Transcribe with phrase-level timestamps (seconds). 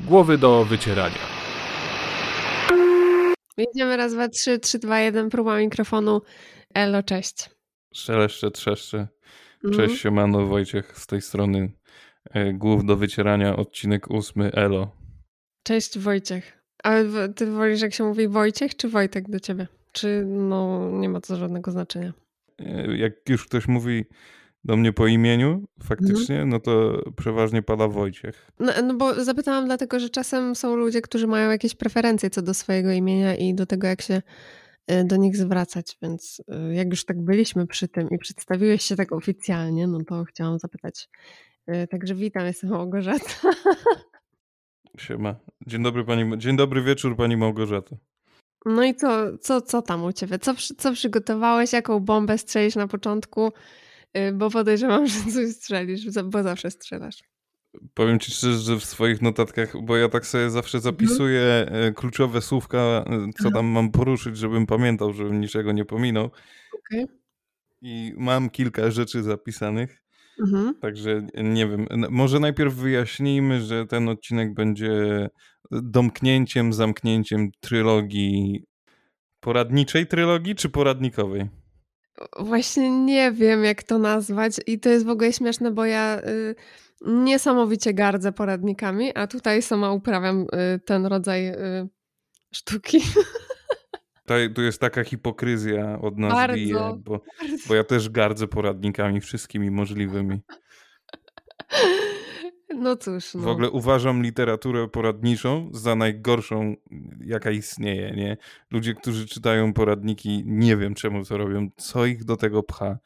[0.00, 1.18] Głowy do wycierania.
[3.56, 6.20] Jedziemy raz, dwa, trzy, trzy, dwa, jeden, próba mikrofonu.
[6.74, 7.50] Elo, cześć.
[7.94, 9.08] Szeleszcze, trzeszcze.
[9.64, 9.74] Mhm.
[9.88, 11.72] Cześć, siemano, Wojciech z tej strony.
[12.30, 14.90] E, Głów do wycierania, odcinek ósmy, elo.
[15.64, 16.62] Cześć Wojciech.
[16.82, 19.66] Ale ty wolisz jak się mówi Wojciech czy Wojtek do ciebie?
[19.92, 22.12] Czy no nie ma to żadnego znaczenia?
[22.58, 24.04] E, Jak już ktoś mówi
[24.64, 28.50] do mnie po imieniu, faktycznie, no to przeważnie pada Wojciech.
[28.58, 32.54] No, no bo zapytałam dlatego, że czasem są ludzie, którzy mają jakieś preferencje co do
[32.54, 34.22] swojego imienia i do tego jak się
[34.90, 38.96] y, do nich zwracać, więc y, jak już tak byliśmy przy tym i przedstawiłeś się
[38.96, 41.08] tak oficjalnie, no to chciałam zapytać.
[41.68, 43.34] Y, Także witam, jestem Małgorzata.
[44.98, 45.34] Siema.
[45.66, 47.96] Dzień dobry, pani, dzień dobry wieczór, pani Małgorzato.
[48.66, 50.38] No i co, co, co tam u ciebie?
[50.38, 51.72] Co, co przygotowałeś?
[51.72, 53.52] Jaką bombę strzelisz na początku?
[54.16, 57.18] Y, Bo podejrzewam, że coś strzelisz, bo zawsze strzelasz.
[57.94, 60.94] Powiem ci szczerze, że w swoich notatkach, bo ja tak sobie zawsze Mhm.
[60.94, 63.04] zapisuję e, kluczowe słówka, e,
[63.42, 66.30] co tam mam poruszyć, żebym pamiętał, żebym niczego nie pominął.
[66.78, 67.06] Okej.
[67.82, 70.02] I mam kilka rzeczy zapisanych.
[70.40, 70.74] Mhm.
[70.80, 74.90] Także nie wiem, może najpierw wyjaśnijmy, że ten odcinek będzie
[75.70, 78.64] domknięciem, zamknięciem trylogii,
[79.40, 81.48] poradniczej trylogii czy poradnikowej?
[82.38, 86.54] Właśnie nie wiem, jak to nazwać, i to jest w ogóle śmieszne, bo ja y,
[87.06, 91.88] niesamowicie gardzę poradnikami, a tutaj sama uprawiam y, ten rodzaj y,
[92.54, 93.00] sztuki.
[94.22, 97.20] Tutaj, tu jest taka hipokryzja od nas Bardzo, bije, bo,
[97.68, 100.40] bo ja też gardzę poradnikami wszystkimi możliwymi.
[102.74, 103.40] No cóż, no.
[103.40, 106.74] W ogóle uważam literaturę poradniczą za najgorszą,
[107.24, 108.36] jaka istnieje, nie?
[108.70, 112.98] Ludzie, którzy czytają poradniki, nie wiem czemu to robią, co ich do tego pcha,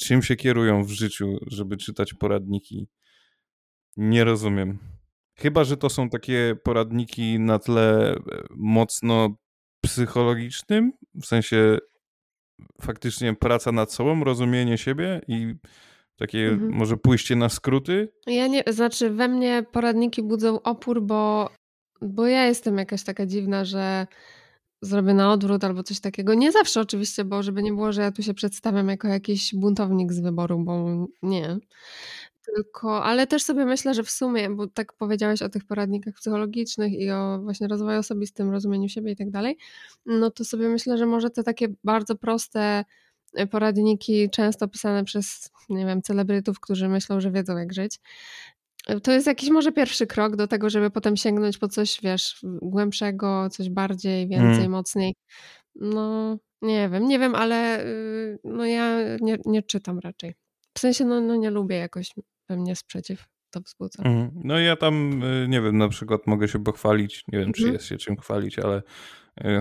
[0.00, 2.88] czym się kierują w życiu, żeby czytać poradniki.
[3.96, 4.78] Nie rozumiem.
[5.38, 8.20] Chyba, że to są takie poradniki na tle e,
[8.56, 9.36] mocno
[9.80, 11.78] psychologicznym, w sensie
[12.80, 15.54] faktycznie praca nad sobą, rozumienie siebie i
[16.20, 16.72] takie Mhm.
[16.72, 21.50] może pójście na skróty, Ja nie, znaczy we mnie poradniki budzą opór, bo,
[22.02, 24.06] bo ja jestem jakaś taka dziwna, że
[24.82, 26.34] zrobię na odwrót albo coś takiego.
[26.34, 30.12] Nie zawsze oczywiście, bo żeby nie było, że ja tu się przedstawiam jako jakiś buntownik
[30.12, 31.58] z wyboru, bo nie.
[32.54, 36.92] Tylko, ale też sobie myślę, że w sumie, bo tak powiedziałeś o tych poradnikach psychologicznych
[36.92, 39.56] i o właśnie rozwoju osobistym, rozumieniu siebie i tak dalej,
[40.06, 42.84] no to sobie myślę, że może te takie bardzo proste
[43.50, 48.00] poradniki, często pisane przez, nie wiem, celebrytów, którzy myślą, że wiedzą jak żyć,
[49.02, 53.48] to jest jakiś może pierwszy krok do tego, żeby potem sięgnąć po coś, wiesz, głębszego,
[53.50, 54.70] coś bardziej, więcej, Mm.
[54.70, 55.14] mocniej.
[55.74, 60.34] No, nie wiem, nie wiem, ale y, no ja nie, nie czytam raczej.
[60.74, 62.10] W sensie, no, no nie lubię jakoś,
[62.48, 64.02] we mnie sprzeciw to wzbudza.
[64.02, 64.30] Mhm.
[64.44, 67.72] No ja tam, y, nie wiem, na przykład mogę się pochwalić, nie wiem, czy Mhm.
[67.74, 68.82] jest się czym chwalić, ale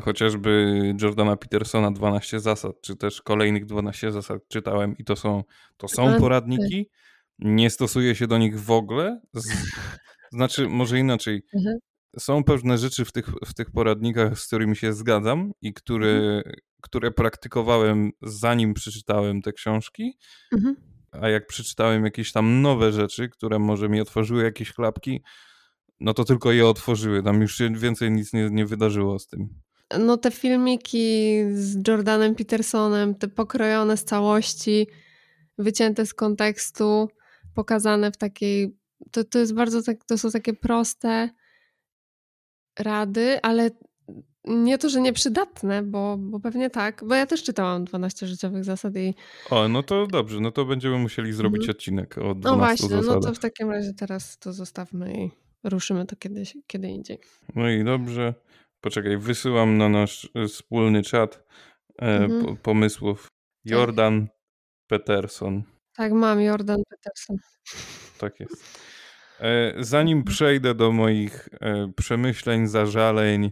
[0.04, 5.44] chociażby Jordana Petersona 12 zasad, czy też kolejnych 12 zasad czytałem i to są,
[5.78, 6.90] to są poradniki,
[7.40, 9.22] nie stosuję się do nich w ogóle,
[10.32, 11.78] znaczy może inaczej, Mhm.
[12.20, 16.44] są pewne rzeczy w tych, w tych poradnikach, z którymi się zgadzam i które, Mhm.
[16.82, 20.18] które praktykowałem zanim przeczytałem te książki,
[20.54, 20.76] Mhm.
[21.12, 25.22] a jak przeczytałem jakieś tam nowe rzeczy, które może mi otworzyły jakieś klapki,
[26.00, 27.24] no to tylko je otworzyły.
[27.24, 29.50] Tam już się więcej nic nie, nie wydarzyło z tym.
[30.00, 34.88] No te filmiki z Jordanem Petersonem, te pokrojone z całości,
[35.58, 37.10] wycięte z kontekstu,
[37.56, 38.78] pokazane w takiej,
[39.12, 41.30] to, to jest bardzo, tak, to są takie proste
[42.80, 43.70] rady, ale
[44.46, 48.96] nie to, że nieprzydatne, bo, bo pewnie tak, bo ja też czytałam 12 życiowych zasad
[48.98, 49.14] i
[49.50, 51.76] O, no to dobrze, no to będziemy musieli zrobić Mhm.
[51.78, 53.24] odcinek o 12 no właśnie, no zasadach.
[53.24, 55.32] to w takim razie teraz to zostawmy i
[55.64, 57.20] ruszymy to kiedyś, kiedy indziej.
[57.56, 58.34] No i dobrze.
[58.82, 61.44] Poczekaj, wysyłam na nasz e, wspólny czat
[62.02, 62.46] e, Mhm.
[62.46, 63.28] po, pomysłów.
[63.66, 64.28] Jordan
[64.88, 65.64] Peterson.
[65.96, 67.38] Tak, mam Jordan Peterson.
[68.18, 68.80] Tak jest.
[69.40, 71.50] E, Zanim przejdę do moich
[71.96, 73.52] przemyśleń, zażaleń,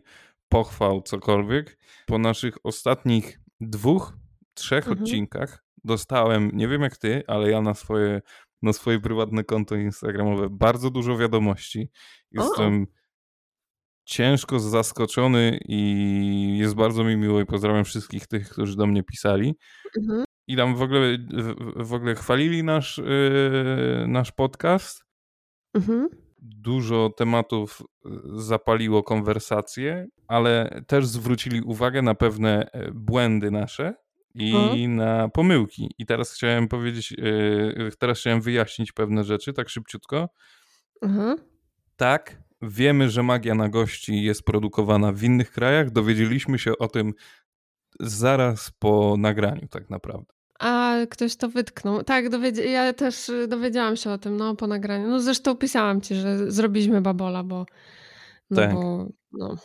[0.49, 4.13] pochwał, cokolwiek, po naszych ostatnich dwóch,
[4.53, 5.03] trzech Mhm.
[5.03, 8.21] odcinkach dostałem, nie wiem jak ty, ale ja na swoje,
[8.61, 11.89] na swoje prywatne konto instagramowe bardzo dużo wiadomości.
[12.31, 12.87] Jestem
[14.07, 19.55] ciężko zaskoczony i jest bardzo mi miło i pozdrawiam wszystkich tych, którzy do mnie pisali.
[19.99, 20.25] Mhm.
[20.47, 25.03] I tam w ogóle, w, w ogóle chwalili nasz, yy, nasz podcast.
[25.73, 26.09] Mhm.
[26.39, 33.93] Dużo tematów y, zapaliło konwersację, ale też zwrócili uwagę na pewne e, błędy nasze
[34.35, 35.91] i na pomyłki.
[35.97, 40.29] I teraz chciałem powiedzieć, yy, teraz chciałem wyjaśnić pewne rzeczy, tak szybciutko.
[41.01, 41.37] Mhm.
[41.95, 45.89] Tak, wiemy, że magia na gości jest produkowana w innych krajach.
[45.91, 47.13] Dowiedzieliśmy się o tym
[47.99, 50.33] zaraz po nagraniu, tak naprawdę.
[50.59, 52.03] A ktoś to wytknął.
[52.03, 55.07] Tak, dowiedz- ja też y, dowiedziałam się o tym, no, po nagraniu.
[55.07, 57.65] No zresztą pisałam ci, że zrobiliśmy babola, bo...
[58.49, 58.73] No Tak.
[58.73, 59.07] bo...
[59.31, 59.55] No.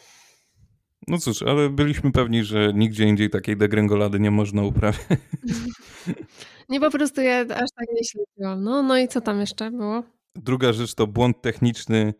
[1.08, 5.06] No cóż, ale byliśmy pewni, że nigdzie indziej takiej degrengolady nie można uprawiać.
[6.68, 8.64] Nie, po prostu ja aż tak nie śledziłam.
[8.64, 10.02] No, no i co tam jeszcze było?
[10.34, 12.14] Druga rzecz to błąd techniczny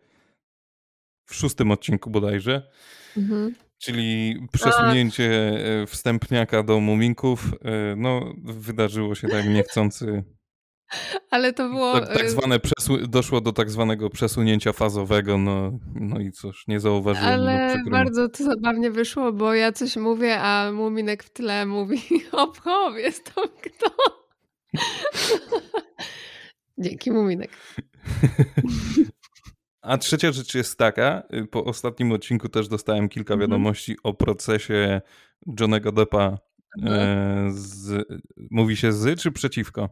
[1.25, 2.69] w szóstym odcinku bodajże,
[3.17, 3.55] Mhm.
[3.77, 5.31] czyli przesunięcie
[5.81, 7.45] e, wstępniaka do muminków.
[7.65, 10.23] E, No, wydarzyło się tak niechcący.
[11.31, 11.99] Ale to było...
[11.99, 16.67] Tak, tak y, zwane przesu- doszło do tak zwanego przesunięcia fazowego, no, no i cóż,
[16.67, 17.27] nie zauważyłem.
[17.39, 17.91] no, Ale mi.
[17.91, 22.95] bardzo to zabawnie wyszło, bo ja coś mówię, a Muminek w tle mówi hop hop,
[22.97, 23.95] jest to kto?
[26.77, 27.51] Dzięki Muminek.
[29.83, 33.49] A trzecia rzecz jest taka, y, po ostatnim odcinku też dostałem kilka Mhm.
[33.49, 35.01] wiadomości o procesie
[35.59, 36.37] Johnego Deppa.
[36.81, 37.01] Mhm.
[37.47, 38.07] E, z,
[38.51, 39.89] mówi się z czy przeciwko?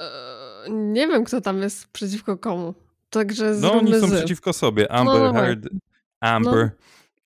[0.00, 2.74] Eee, Nie wiem, kto tam jest przeciwko komu.
[3.10, 4.12] Także No oni są z.
[4.14, 4.92] przeciwko sobie.
[4.92, 5.68] Amber no Heard,
[6.20, 6.70] Amber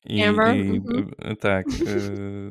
[0.04, 1.10] i, Amber, i mhm.
[1.18, 1.72] e, tak, e,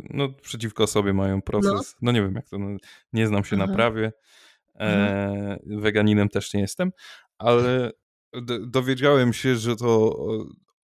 [0.09, 1.95] no przeciwko sobie mają proces.
[2.01, 2.77] No, nie wiem jak to, no,
[3.13, 3.73] nie znam się na Aha.
[3.73, 4.11] prawie.
[4.79, 6.91] E, weganinem też nie jestem,
[7.37, 7.91] ale
[8.67, 10.17] dowiedziałem się, że to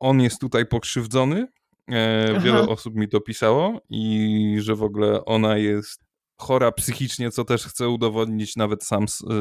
[0.01, 1.47] on jest tutaj pokrzywdzony.
[1.91, 6.05] E, wiele osób mi to pisało i że w ogóle ona jest
[6.41, 9.35] chora psychicznie, co też chce udowodnić, nawet sam, e,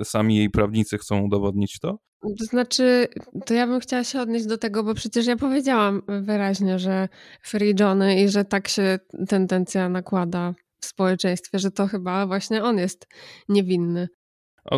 [0.00, 1.98] e, sami jej prawnicy chcą udowodnić to.
[2.38, 3.08] To znaczy,
[3.46, 7.08] to ja bym chciała się odnieść do tego, bo przecież ja powiedziałam wyraźnie, że
[7.42, 8.98] Free Johnny i że tak się
[9.28, 13.06] tendencja nakłada w społeczeństwie, że to chyba właśnie on jest
[13.48, 14.08] niewinny.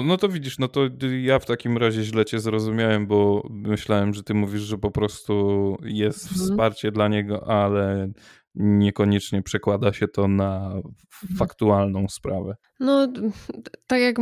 [0.04, 0.80] No to widzisz, no to
[1.22, 5.76] ja w takim razie źle cię zrozumiałem, bo myślałem, że ty mówisz, że po prostu
[5.84, 6.50] jest Mhm.
[6.50, 8.08] wsparcie dla niego, ale
[8.54, 10.74] niekoniecznie przekłada się to na
[11.38, 12.54] faktualną sprawę.
[12.80, 13.08] No,
[13.86, 14.16] tak jak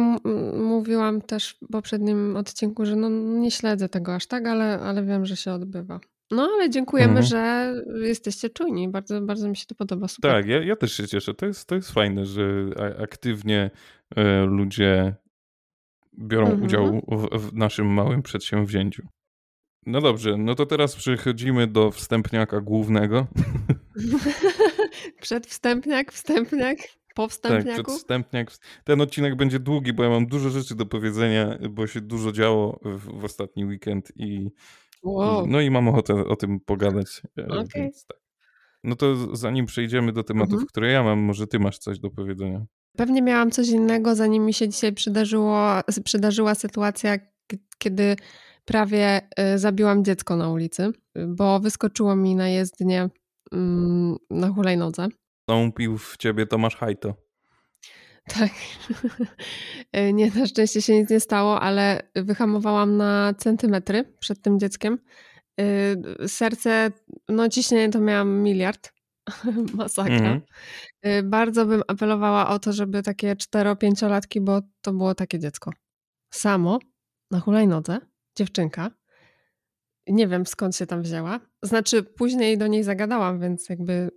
[0.57, 3.09] mówiłam też w poprzednim odcinku, że no,
[3.41, 6.01] nie śledzę tego aż tak, ale, ale wiem, że się odbywa.
[6.31, 7.27] No, ale dziękujemy, Mhm.
[7.27, 7.73] że
[8.09, 8.89] jesteście czujni.
[8.89, 10.09] Bardzo, bardzo mi się to podoba.
[10.09, 10.31] Super.
[10.33, 11.35] Tak, ja, ja też się cieszę.
[11.35, 12.45] To jest, to jest fajne, że
[13.03, 13.71] aktywnie
[14.17, 15.15] e, ludzie
[16.19, 16.63] biorą Mhm.
[16.65, 19.03] udział w, w naszym małym przedsięwzięciu.
[19.87, 23.27] No dobrze, no to teraz przechodzimy do wstępniaka głównego.
[25.21, 26.77] Przedwstępniak, wstępniak,
[27.15, 27.83] po Tak, wstępniaku.
[27.85, 28.51] przedwstępniak.
[28.85, 32.81] Ten odcinek będzie długi, bo ja mam dużo rzeczy do powiedzenia, bo się dużo działo
[32.85, 34.51] w, w ostatni weekend i,
[35.03, 35.47] Wow.
[35.47, 37.23] no i mam ochotę o tym pogadać.
[37.39, 37.65] e.
[37.75, 38.19] Więc tak.
[38.85, 40.67] No to zanim przejdziemy do tematów, Mhm.
[40.69, 42.67] które ja mam, może ty masz coś do powiedzenia.
[42.97, 45.61] Pewnie miałam coś innego, zanim mi się dzisiaj przydarzyło,
[46.05, 47.19] przydarzyła sytuacja,
[47.79, 48.17] kiedy
[48.65, 49.21] prawie
[49.55, 50.93] y, zabiłam dziecko na ulicy,
[51.29, 53.09] bo wyskoczyło mi na jezdnię
[53.53, 55.09] mm, na hulajnodze.
[55.43, 57.15] Stąpił w ciebie Tomasz Hajto.
[58.39, 58.51] Tak.
[59.97, 64.99] Y, nie, na szczęście się nic nie stało, ale wyhamowałam na centymetry przed tym dzieckiem.
[65.61, 66.93] Y, Serce,
[67.29, 68.93] no ciśnienie to miałam miliard.
[69.75, 70.41] Masakra.
[71.07, 75.73] Y, Bardzo bym apelowała o to, żeby takie 4-5-latki, bo to było takie dziecko.
[76.31, 76.79] Samo,
[77.31, 77.99] na hulajnodze,
[78.37, 78.91] dziewczynka.
[80.07, 81.41] Nie wiem skąd się tam wzięła.
[81.63, 84.11] Znaczy, później do niej zagadałam, więc jakby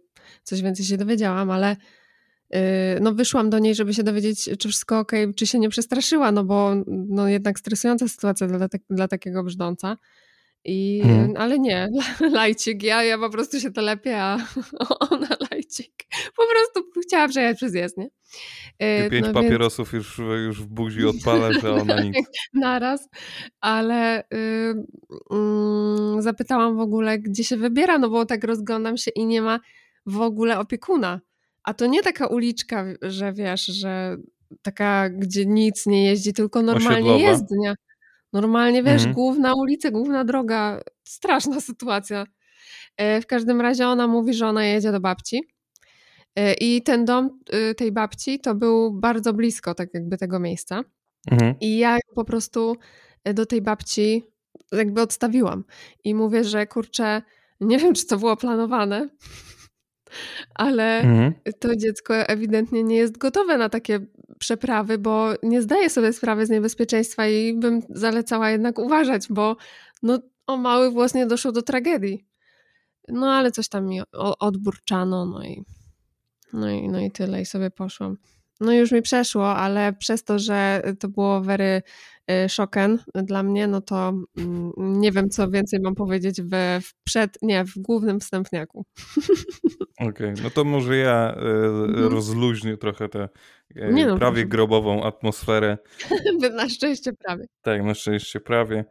[0.43, 1.75] coś więcej się dowiedziałam, ale
[2.50, 2.60] yy,
[3.01, 6.43] no wyszłam do niej, żeby się dowiedzieć, czy wszystko ok, czy się nie przestraszyła, no
[6.43, 9.98] bo no jednak stresująca sytuacja dla, tak- dla takiego brzdąca.
[10.66, 11.34] I, Mhm.
[11.38, 11.88] Ale nie,
[12.39, 14.38] lajcik, ja, ja po prostu się telepię, a
[15.12, 15.94] ona lajcik.
[16.38, 18.10] Po prostu chciała przejechać przez jezdnię.
[18.78, 22.28] Ty Yy, pięć no więc- papierosów już, już w buzi odpalasz, a ona nic.
[22.54, 23.10] naraz,
[23.62, 24.74] ale y,
[25.32, 29.60] mm, zapytałam w ogóle, gdzie się wybiera, no bo tak rozglądam się i nie ma
[30.06, 31.22] w ogóle opiekuna.
[31.63, 34.18] A to nie taka uliczka, że wiesz, że
[34.62, 37.20] taka, gdzie nic nie jeździ, tylko normalnie Osiedlowa.
[37.32, 37.75] jezdnia.
[38.33, 39.13] Normalnie, wiesz, Mhm.
[39.13, 40.81] główna ulica, główna droga.
[41.03, 42.25] Straszna sytuacja.
[42.98, 45.43] E, W każdym razie ona mówi, że ona jedzie do babci.
[46.36, 47.39] E, I ten dom
[47.71, 50.83] y, tej babci to był bardzo blisko, tak jakby tego miejsca.
[51.31, 51.55] Mhm.
[51.62, 52.75] I ja po prostu
[53.24, 54.24] e, do tej babci
[54.71, 55.63] jakby odstawiłam.
[56.03, 57.21] I mówię, że kurczę,
[57.62, 59.09] nie wiem, czy to było planowane,
[60.56, 61.34] ale Mhm.
[61.60, 64.00] to dziecko ewidentnie nie jest gotowe na takie
[64.39, 69.58] przeprawy, bo nie zdaje sobie sprawy z niebezpieczeństwa i bym zalecała jednak uważać, bo
[70.04, 72.25] no, o mały włos nie doszło do tragedii.
[73.08, 74.01] No ale coś tam mi
[74.39, 75.63] odburczano, no i
[76.54, 78.18] No i, no i tyle, i sobie poszłam.
[78.60, 81.82] No już mi przeszło, ale przez to, że to było very
[82.48, 87.38] szoken dla mnie, no to mm, nie wiem, co więcej mam powiedzieć w, w przed,
[87.41, 88.86] nie, w głównym wstępniaku.
[90.00, 92.13] Okej, okay, no to może ja y, mhm.
[92.13, 93.29] rozluźnię trochę tę
[93.75, 94.48] y, no, prawie proszę.
[94.48, 95.77] grobową atmosferę.
[96.55, 97.45] na szczęście prawie.
[97.62, 98.86] Tak, na szczęście prawie.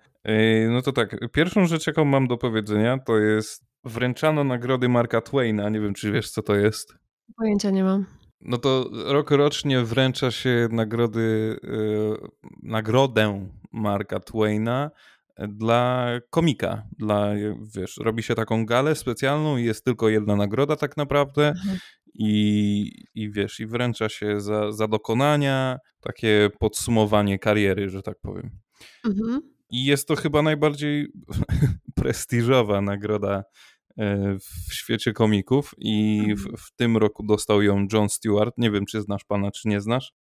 [0.71, 5.69] no to tak, pierwszą rzecz, jaką mam do powiedzenia, to jest wręczano nagrody Marka Twaina.
[5.69, 6.95] Nie wiem, czy wiesz, co to jest.
[7.37, 8.18] Pojęcia nie mam.
[8.41, 12.19] No to rok rocznie wręcza się nagrody, yy,
[12.63, 14.91] nagrodę Marka Twaina
[15.49, 16.83] dla komika.
[16.99, 17.31] Dla,
[17.75, 21.49] wiesz, robi się taką galę specjalną i jest tylko jedna nagroda tak naprawdę.
[21.49, 21.79] Mhm.
[22.15, 28.51] I, I wiesz, i wręcza się za, za dokonania, takie podsumowanie kariery, że tak powiem.
[29.05, 29.41] Mhm.
[29.71, 31.07] I jest to chyba najbardziej
[32.01, 33.78] prestiżowa nagroda E,
[34.69, 36.57] w świecie komików i w, mhm.
[36.57, 38.55] w, tym roku dostał ją John Stewart.
[38.59, 40.13] Nie wiem, czy znasz pana, czy nie znasz.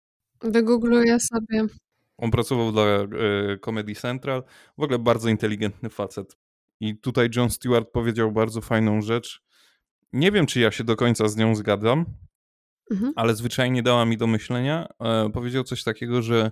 [0.41, 1.65] Wygoogluję sobie.
[2.17, 3.07] On pracował dla e,
[3.65, 4.43] Comedy Central.
[4.77, 6.37] W ogóle bardzo inteligentny facet.
[6.79, 9.41] I tutaj John Stewart powiedział bardzo fajną rzecz.
[10.13, 12.05] Nie wiem, czy ja się do końca z nią zgadzam,
[12.91, 13.13] mhm.
[13.15, 14.87] ale zwyczajnie dała mi do myślenia.
[14.99, 16.51] E, powiedział coś takiego, że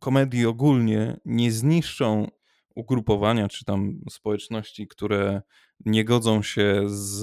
[0.00, 2.28] komedii ogólnie nie zniszczą
[2.74, 5.42] ugrupowania czy tam społeczności, które
[5.84, 7.22] nie godzą się z,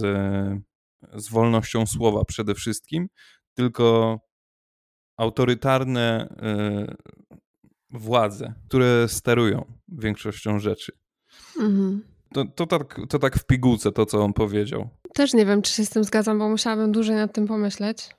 [1.13, 3.07] z wolnością słowa przede wszystkim,
[3.53, 4.19] tylko
[5.17, 6.35] autorytarne
[7.91, 10.91] y, władze, które sterują większością rzeczy.
[11.59, 12.03] Mhm.
[12.33, 14.89] To, to, tak, to tak w pigułce to, co on powiedział.
[15.13, 18.09] Też nie wiem, czy się z tym zgadzam, bo musiałabym dłużej nad tym pomyśleć.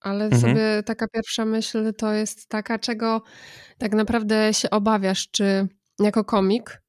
[0.00, 0.42] Ale mhm.
[0.42, 3.22] sobie taka pierwsza myśl to jest taka, czego
[3.78, 5.68] tak naprawdę się obawiasz, czy
[6.00, 6.81] jako komik,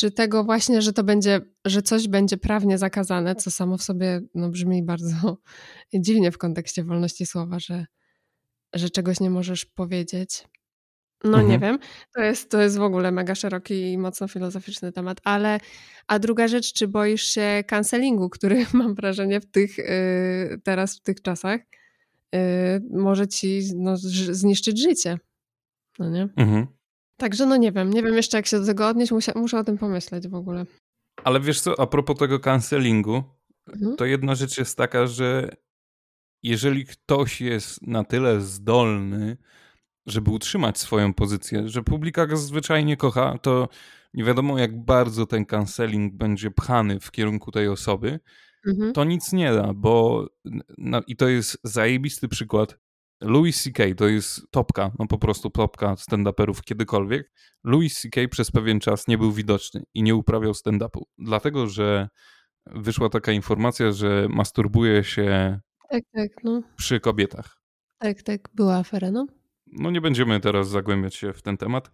[0.00, 4.20] czy tego właśnie, że to będzie, że coś będzie prawnie zakazane, co samo w sobie
[4.34, 5.36] no, brzmi bardzo
[5.94, 7.86] dziwnie w kontekście wolności słowa, że,
[8.74, 10.44] że czegoś nie możesz powiedzieć.
[11.24, 11.48] No mhm.
[11.48, 11.78] nie wiem,
[12.14, 15.60] to jest, to jest w ogóle mega szeroki i mocno filozoficzny temat, ale
[16.06, 19.84] a druga rzecz, czy boisz się cancelingu, który mam wrażenie w tych, yy,
[20.64, 21.60] teraz w tych czasach
[22.32, 22.40] yy,
[22.90, 23.96] może ci no,
[24.30, 25.18] zniszczyć życie,
[25.98, 26.28] no nie?
[26.36, 26.66] Mhm.
[27.20, 29.64] Także no nie wiem, nie wiem jeszcze jak się do tego odnieść, muszę, muszę o
[29.64, 30.66] tym pomyśleć w ogóle.
[31.24, 33.22] Ale wiesz co, a propos tego cancelingu,
[33.72, 33.96] mhm.
[33.96, 35.50] to jedna rzecz jest taka, że
[36.42, 39.36] jeżeli ktoś jest na tyle zdolny,
[40.06, 43.68] żeby utrzymać swoją pozycję, że publika go zwyczajnie kocha, to
[44.14, 48.20] nie wiadomo jak bardzo ten canceling będzie pchany w kierunku tej osoby,
[48.66, 48.92] mhm.
[48.92, 50.26] to nic nie da, bo
[50.78, 52.78] no, i to jest zajebisty przykład.
[53.20, 53.84] Louis C.K.
[53.96, 57.32] to jest topka, no po prostu topka stand-uperów kiedykolwiek.
[57.64, 58.20] Louis C.K.
[58.28, 62.08] przez pewien czas nie był widoczny i nie uprawiał stand-upu, dlatego że
[62.66, 65.60] wyszła taka informacja, że masturbuje się
[65.90, 66.62] tak, tak, no.
[66.76, 67.60] przy kobietach.
[67.98, 69.26] Tak, tak, była afera, no.
[69.66, 71.90] No nie będziemy teraz zagłębiać się w ten temat.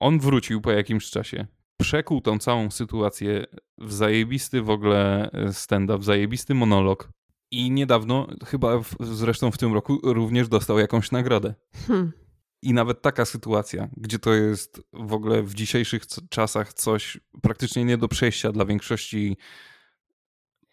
[0.00, 1.46] On wrócił po jakimś czasie.
[1.80, 3.44] Przekuł tą całą sytuację
[3.78, 7.08] w zajebisty w ogóle stand-up, w zajebisty monolog.
[7.52, 11.54] I niedawno, chyba w, zresztą w tym roku, również dostał jakąś nagrodę.
[11.86, 12.12] Hmm.
[12.62, 17.98] I nawet taka sytuacja, gdzie to jest w ogóle w dzisiejszych czasach coś praktycznie nie
[17.98, 19.36] do przejścia dla większości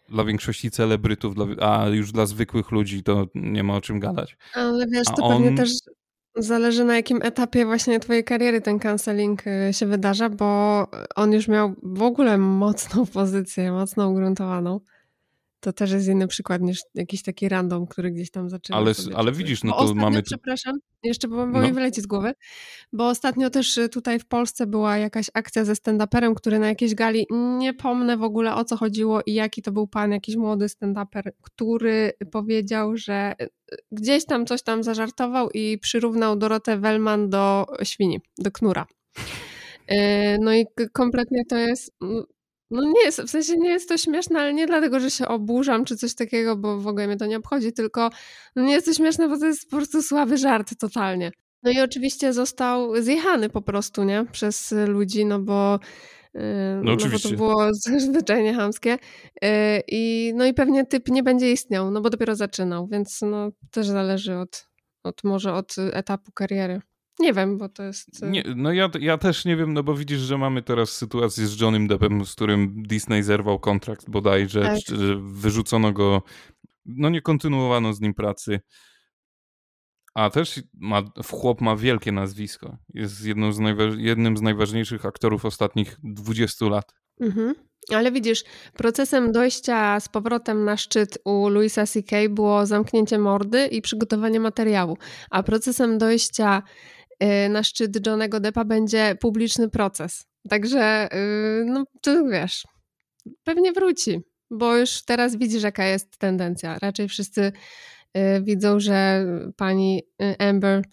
[0.08, 4.36] dla większości celebrytów, a już dla zwykłych ludzi to nie ma o czym gadać.
[4.54, 5.42] Ale wiesz, to on...
[5.42, 5.70] pewnie też
[6.36, 11.48] zależy na jakim etapie właśnie twojej kariery ten canceling y, się wydarza, bo on już
[11.48, 14.80] miał w ogóle mocną pozycję, mocno ugruntowaną.
[15.60, 18.78] To też jest inny przykład niż jakiś taki random, który gdzieś tam zaczyna.
[18.78, 20.22] Ale, ale widzisz, no to ostatnio, mamy.
[20.22, 21.62] Przepraszam, jeszcze bo, bo no.
[21.62, 22.32] mi wyleci z głowy,
[22.92, 26.94] bo ostatnio też y, tutaj w Polsce była jakaś akcja ze stand-uperem, który na jakiejś
[26.94, 27.26] gali,
[27.58, 31.30] nie pomnę w ogóle o co chodziło i jaki to był pan, jakiś młody stand-uper,
[31.42, 33.48] który powiedział, że y,
[33.92, 38.86] gdzieś tam coś tam zażartował i przyrównał Dorotę Wellman do świni, do knura.
[39.92, 41.92] Y, no i kompletnie to jest
[42.70, 45.84] no nie jest, w sensie nie jest to śmieszne, ale nie dlatego, że się oburzam
[45.84, 48.10] czy coś takiego, bo w ogóle mnie to nie obchodzi, tylko
[48.56, 51.32] no nie jest to śmieszne, bo to jest po prostu słaby żart totalnie.
[51.62, 54.26] No i oczywiście został zjechany po prostu, nie?
[54.32, 55.78] Przez ludzi, no bo
[56.34, 56.40] yy,
[56.84, 58.98] no, no bo to było zwyczajnie hamskie.
[59.42, 59.48] Yy,
[59.88, 63.86] I, no i pewnie typ nie będzie istniał, no bo dopiero zaczynał, więc no też
[63.86, 64.68] zależy od,
[65.02, 66.80] od może od etapu kariery.
[67.20, 68.22] Nie wiem, bo to jest.
[68.22, 71.60] Nie, no ja, ja też nie wiem, no bo widzisz, że mamy teraz sytuację z
[71.60, 74.78] Johnnym Deppem, z którym Disney zerwał kontrakt bodajże, tak.
[74.98, 76.22] że wyrzucono go,
[76.86, 78.60] no nie kontynuowano z nim pracy.
[80.14, 82.76] A też ma, chłop ma wielkie nazwisko.
[82.94, 83.60] Jest jedną z
[83.96, 86.94] jednym z najważniejszych aktorów ostatnich 20 lat.
[87.20, 87.54] Mhm.
[87.94, 88.44] Ale widzisz,
[88.76, 92.16] procesem dojścia z powrotem na szczyt u Louisa C.K.
[92.30, 94.98] było zamknięcie mordy i przygotowanie materiału,
[95.30, 96.62] a procesem dojścia
[97.50, 100.26] na szczyt Johnego Deppa będzie publiczny proces.
[100.48, 102.66] Także, y, no, to wiesz,
[103.44, 106.78] pewnie wróci, bo już teraz widzisz, jaka jest tendencja.
[106.78, 107.52] Raczej wszyscy
[108.16, 110.02] y, widzą, że pani
[110.38, 110.84] Amber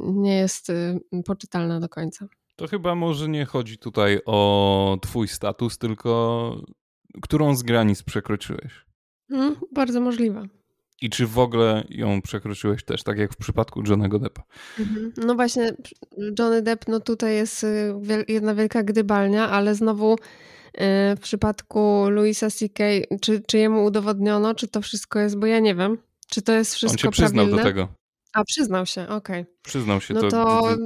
[0.00, 0.72] nie jest
[1.24, 2.26] poczytalna do końca.
[2.56, 6.62] To chyba może nie chodzi tutaj o twój status, tylko
[7.22, 8.86] którą z granic przekroczyłeś?
[9.30, 10.48] Hmm, bardzo możliwe.
[11.02, 14.42] I czy w ogóle ją przekroczyłeś też, tak jak w przypadku Johnego Deppa?
[14.78, 15.12] Mhm.
[15.16, 15.72] No właśnie,
[16.38, 17.94] Johnny Depp, no tutaj jest y,
[18.28, 20.18] jedna wielka gdybalnia, ale znowu y,
[21.16, 22.84] w przypadku Louisa C.K.,
[23.20, 26.74] czy, czy jemu udowodniono, czy to wszystko jest, bo ja nie wiem, czy to jest
[26.74, 27.62] wszystko On się przyznał prawilne?
[27.62, 28.01] do tego.
[28.34, 29.42] A, przyznał się, okej.
[29.42, 29.54] Okay.
[29.62, 30.14] Przyznał się.
[30.14, 30.76] No to, to,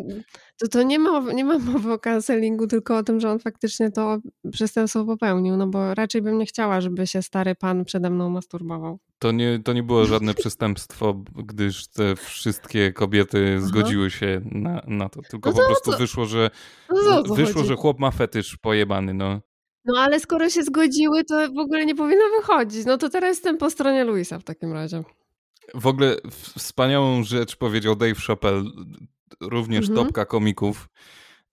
[0.59, 3.91] to, to, nie, ma, nie ma mowy o cancelingu, tylko o tym, że on faktycznie
[3.91, 4.19] to
[4.53, 8.99] przestępstwo popełnił, no bo raczej bym nie chciała, żeby się stary pan przede mną masturbował.
[9.19, 15.09] To nie, to nie było żadne przestępstwo, gdyż te wszystkie kobiety zgodziły się na, na
[15.09, 16.51] to, tylko no to, po prostu to, wyszło, że
[16.91, 19.41] no wyszło, że chłop ma fetysz pojebany, no.
[19.85, 22.87] No ale skoro się zgodziły, to w ogóle nie powinno wychodzić.
[22.87, 25.05] No to teraz jestem po stronie Luisa w takim razie.
[25.75, 28.65] W ogóle wspaniałą rzecz powiedział Dave Chappelle,
[29.41, 30.07] również mhm.
[30.07, 30.89] topka komików.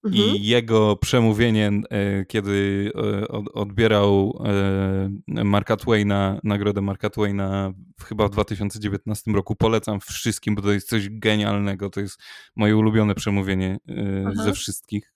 [0.03, 0.35] Mhm.
[0.35, 7.73] I jego przemówienie, e, kiedy e, odbierał e, Marka Twaina, nagrodę Marka Twaina
[8.05, 11.89] chyba w 2019 roku, polecam wszystkim, bo to jest coś genialnego.
[11.89, 12.21] To jest
[12.55, 13.77] moje ulubione przemówienie
[14.27, 14.43] Aha.
[14.43, 15.13] ze wszystkich.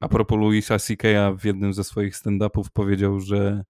[0.00, 3.64] A propos Louisa C.K.'a w jednym ze swoich stand-upów powiedział, że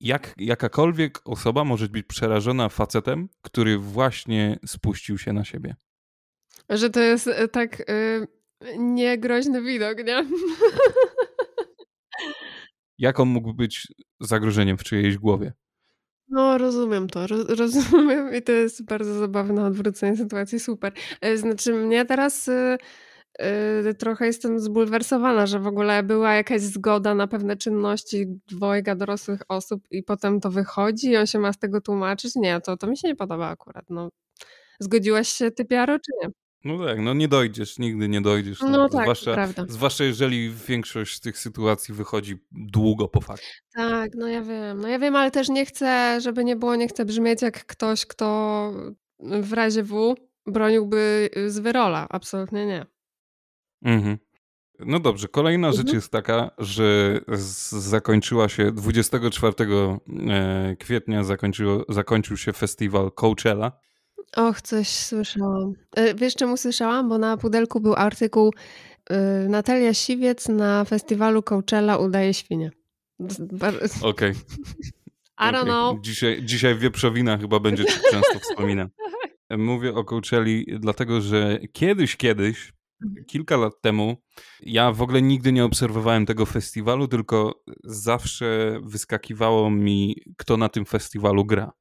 [0.00, 5.76] jak jakakolwiek osoba może być przerażona facetem, który właśnie spuścił się na siebie.
[6.68, 8.26] Że to jest e, tak yy,
[8.78, 10.24] niegroźny widok, nie?
[12.98, 13.86] Jak on mógł być
[14.20, 15.52] zagrożeniem w czyjejś głowie?
[16.28, 17.26] No, rozumiem to,
[17.58, 20.92] rozumiem i to jest bardzo zabawne odwrócenie sytuacji, super.
[21.20, 22.78] E, znaczy mnie teraz Yy,
[23.98, 29.82] trochę jestem zbulwersowana, że w ogóle była jakaś zgoda na pewne czynności dwojga dorosłych osób
[29.90, 32.34] i potem to wychodzi i on się ma z tego tłumaczyć.
[32.36, 33.84] Nie, to, to mi się nie podoba akurat.
[33.90, 34.08] No,
[34.80, 36.30] zgodziłaś się ty, Piaro, czy nie?
[36.64, 38.60] No tak, no nie dojdziesz, nigdy nie dojdziesz.
[38.60, 39.64] No, no tak, zwłaszcza, prawda.
[39.68, 43.52] Zwłaszcza jeżeli większość z tych sytuacji wychodzi długo po fakcie.
[43.74, 46.88] Tak, no ja wiem, no ja wiem, ale też nie chcę, żeby nie było, nie
[46.88, 48.72] chcę brzmieć jak ktoś, kto
[49.20, 50.14] w razie W
[50.46, 52.06] broniłby z wyrola.
[52.10, 52.93] Absolutnie nie.
[53.84, 54.18] Mhm.
[54.78, 55.86] No dobrze, kolejna mhm.
[55.86, 57.20] rzecz jest taka, że
[57.68, 59.54] zakończyła się 24
[60.28, 63.72] e, kwietnia zakończyło, zakończył się festiwal Coachella.
[64.36, 65.72] Och, coś słyszałam.
[65.96, 67.08] E, wiesz czemu słyszałam?
[67.08, 68.52] Bo na pudelku był artykuł
[69.10, 72.70] e, Natalia Siwiec na festiwalu Coachella udaje świnie.
[74.02, 74.02] Okej.
[74.02, 74.34] Okay.
[75.38, 76.00] I don't know.
[76.00, 78.88] Dzisiaj, dzisiaj wieprzowina chyba będzie często wspomina.
[79.58, 82.72] Mówię o Coachelli dlatego, że kiedyś, kiedyś.
[83.26, 84.16] Kilka lat temu
[84.60, 90.84] ja w ogóle nigdy nie obserwowałem tego festiwalu, tylko zawsze wyskakiwało mi, kto na tym
[90.84, 91.72] festiwalu gra.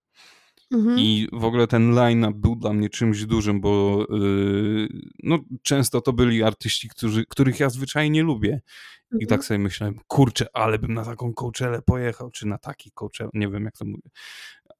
[0.73, 0.99] Mhm.
[0.99, 4.87] I w ogóle ten line-up był dla mnie czymś dużym, bo yy,
[5.23, 8.53] no, często to byli artyści, którzy, których ja zwyczajnie lubię.
[8.53, 9.21] Mhm.
[9.21, 9.43] I tak mhm.
[9.43, 13.65] sobie myślałem, kurczę, ale bym na taką Coachellę pojechał, czy na taki Coachella, nie wiem
[13.65, 14.09] jak to mówię.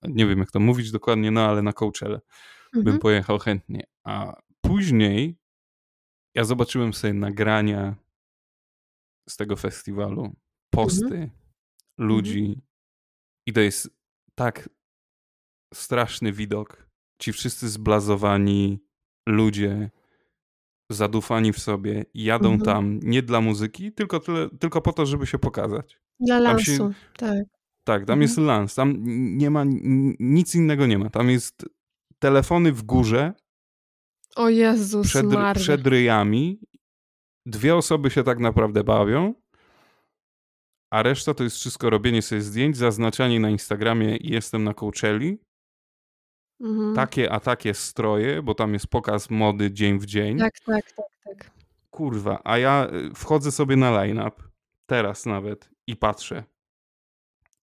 [0.04, 2.20] Nie wiem jak to mówić dokładnie, no ale na Coachellę
[2.66, 2.84] mhm.
[2.84, 3.84] bym pojechał chętnie.
[4.04, 5.38] A później
[6.36, 7.96] ja zobaczyłem sobie nagrania
[9.30, 10.36] z tego festiwalu,
[10.70, 11.30] posty mhm.
[11.98, 12.62] ludzi mhm.
[13.48, 13.90] i to jest
[14.36, 14.70] tak
[15.74, 16.88] straszny widok.
[17.22, 18.80] Ci wszyscy zblazowani
[19.30, 19.92] ludzie,
[20.92, 22.66] zadufani w sobie, jadą mhm.
[22.66, 26.00] tam nie dla muzyki, tylko, tyle, tylko po to, żeby się pokazać.
[26.20, 27.46] Dla lansu, się, tak.
[27.84, 28.48] Tak, tam jest mhm.
[28.48, 28.96] lans, tam
[29.38, 29.64] nie ma,
[30.20, 31.10] nic innego nie ma.
[31.10, 31.66] Tam jest
[32.20, 33.34] telefony w górze,
[34.36, 36.60] o Jezus przed, przed ryjami.
[37.46, 39.34] Dwie osoby się tak naprawdę bawią,
[40.94, 45.38] a reszta to jest wszystko robienie sobie zdjęć, zaznaczanie na Instagramie jestem na Coachelli.
[46.62, 46.96] Mhm.
[46.96, 50.38] Takie a takie stroje, bo tam jest pokaz mody dzień w dzień.
[50.38, 51.52] Tak, tak, tak, tak.
[51.90, 54.44] Kurwa, a ja y, wchodzę sobie na line-up,
[54.86, 56.44] teraz nawet, i patrzę.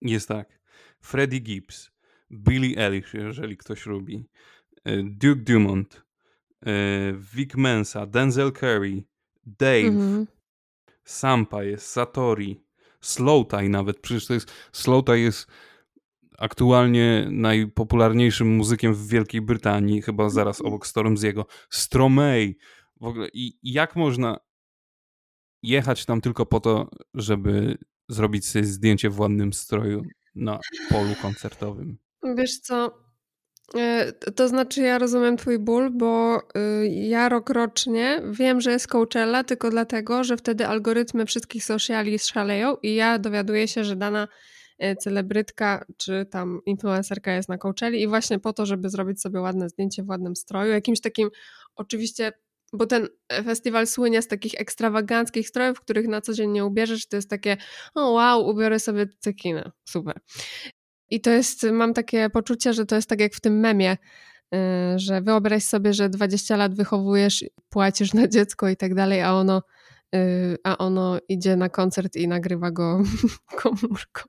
[0.03, 0.61] Jest tak.
[1.01, 1.91] Freddie Gibbs,
[2.33, 4.29] Billy Eilish, jeżeli ktoś lubi,
[4.89, 6.03] y, Duke Dumont,
[7.35, 9.05] Vic Mensa, Denzel Curry,
[9.47, 10.27] Dave, mhm.
[11.05, 12.65] Sampa jest, Satori,
[13.01, 15.47] Slowtie nawet, przecież to jest, Slowtie jest
[16.39, 20.69] aktualnie najpopularniejszym muzykiem w Wielkiej Brytanii, chyba zaraz mhm.
[20.69, 22.53] obok Stormziego, Stromae,
[23.01, 24.39] w ogóle i jak można
[25.63, 30.03] jechać tam tylko po to, żeby zrobić sobie zdjęcie w ładnym stroju
[30.35, 31.99] na polu koncertowym?
[32.37, 33.10] Wiesz co,
[34.37, 39.45] to znaczy ja rozumiem twój ból, bo y, ja rok rocznie wiem, że jest Coachella
[39.45, 44.29] tylko dlatego, że wtedy algorytmy wszystkich sociali szaleją i ja dowiaduję się, że dana
[44.79, 49.41] e, celebrytka czy tam influencerka jest na Coachelli i właśnie po to, żeby zrobić sobie
[49.41, 51.31] ładne zdjęcie w ładnym stroju, jakimś takim
[51.77, 52.33] oczywiście
[52.73, 53.09] bo ten
[53.45, 57.57] festiwal słynie z takich ekstrawaganckich strojów, których na co dzień nie ubierzesz, to jest takie,
[57.95, 60.21] o wow, ubiorę sobie cekinę, super.
[61.11, 64.59] I to jest, mam takie poczucie, że to jest tak jak w tym memie, y,
[64.99, 69.63] że wyobraź sobie, że 20 lat wychowujesz, płacisz na dziecko i tak dalej, a ono,
[70.15, 73.03] y, a ono idzie na koncert i nagrywa go
[73.63, 74.23] komórką.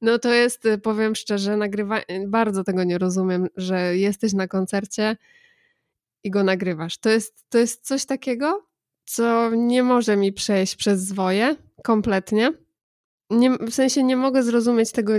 [0.00, 5.16] No to jest, powiem szczerze, nagrywa, bardzo tego nie rozumiem, że jesteś na koncercie,
[6.24, 6.98] i go nagrywasz.
[6.98, 8.66] To jest, to jest coś takiego,
[9.04, 12.52] co nie może mi przejść przez zwoje kompletnie.
[13.30, 15.12] Nie, w sensie nie mogę zrozumieć tego,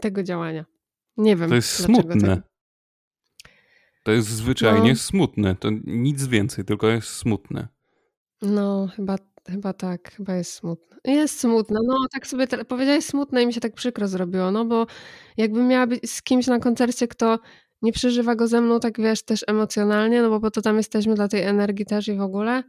[0.00, 0.64] tego działania.
[1.16, 1.48] Nie wiem.
[1.48, 2.42] To jest smutne.
[4.04, 4.96] To jest zwyczajnie no.
[4.96, 5.54] smutne.
[5.54, 7.68] To nic więcej, tylko jest smutne.
[8.42, 9.16] No, chyba,
[9.50, 10.12] chyba tak.
[10.12, 10.96] Chyba jest smutne.
[11.04, 11.80] Jest smutne.
[11.86, 14.86] No, tak sobie powiedziałeś smutne i mi się tak przykro zrobiło, no bo
[15.36, 17.38] jakbym miała być z kimś na koncercie, kto
[17.82, 21.14] nie przeżywa go ze mną tak, wiesz, też emocjonalnie, no bo po to tam jesteśmy
[21.14, 22.62] dla tej energii też i w ogóle,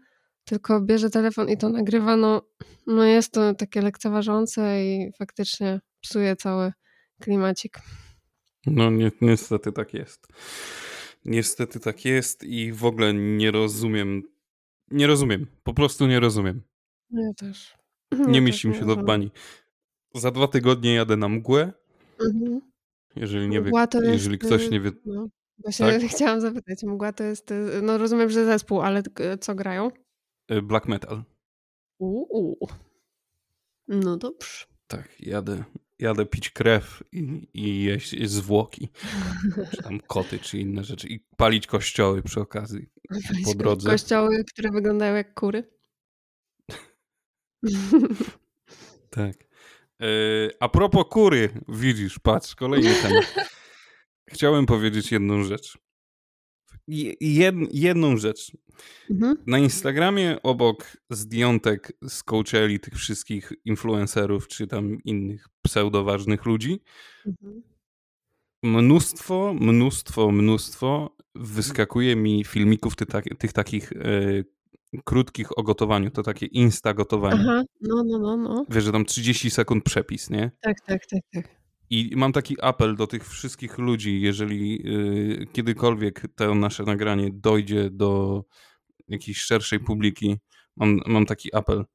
[0.46, 2.42] tylko bierze telefon i to nagrywa, no,
[2.88, 6.74] no jest to takie lekceważące i faktycznie psuje cały
[7.22, 7.80] klimacik.
[8.66, 10.28] No ni niestety tak jest.
[11.26, 14.24] Niestety tak jest i w ogóle nie rozumiem,
[14.92, 16.62] nie rozumiem, po prostu nie rozumiem.
[17.12, 17.76] Ja też.
[18.28, 19.32] Nie ja mieści mi się do bani.
[20.16, 21.74] Za dwa tygodnie jadę na mgłę.
[22.20, 22.62] Mhm.
[23.16, 24.92] Jeżeli nie wie, jest, jeżeli ktoś nie wie.
[25.06, 25.28] No,
[25.58, 26.02] właśnie tak?
[26.16, 29.04] chciałam zapytać, mgła to jest, no rozumiem, że zespół, ale
[29.40, 29.92] co grają?
[30.52, 31.24] Y, black metal.
[32.00, 32.68] Uuu.
[33.88, 34.66] No dobrze.
[34.88, 35.64] Tak, jadę,
[36.00, 38.90] jadę pić krew i, i jeść zwłoki.
[39.72, 41.08] czy tam koty, czy inne rzeczy.
[41.08, 42.90] I palić kościoły przy okazji.
[43.46, 43.90] Po drodze.
[43.90, 45.64] Kościoły, które wyglądają jak kury.
[49.10, 49.36] tak.
[50.00, 53.36] Yy, a propos kury, widzisz, patrz, kolejny temat.
[54.34, 55.78] Chciałem powiedzieć jedną rzecz.
[56.88, 58.52] Jed, jedną rzecz.
[59.10, 59.38] Mhm.
[59.48, 66.82] Na Instagramie obok zdjątek z Coachelli tych wszystkich influencerów czy tam innych pseudoważnych ludzi
[67.26, 67.62] mhm.
[68.64, 74.46] mnóstwo, mnóstwo, mnóstwo wyskakuje mi filmików tych, tych takich yy,
[75.04, 77.42] krótkich o gotowaniu, to takie insta gotowanie.
[77.42, 78.66] Aha, no, no, no, no.
[78.70, 80.52] Wiesz, że tam 30 sekund przepis, nie?
[80.62, 81.65] Tak, tak, tak, tak.
[81.90, 87.90] I mam taki apel do tych wszystkich ludzi, jeżeli yy, kiedykolwiek to nasze nagranie dojdzie
[87.90, 88.44] do
[89.08, 90.38] jakiejś szerszej publiki,
[90.76, 91.86] mam, mam taki apel.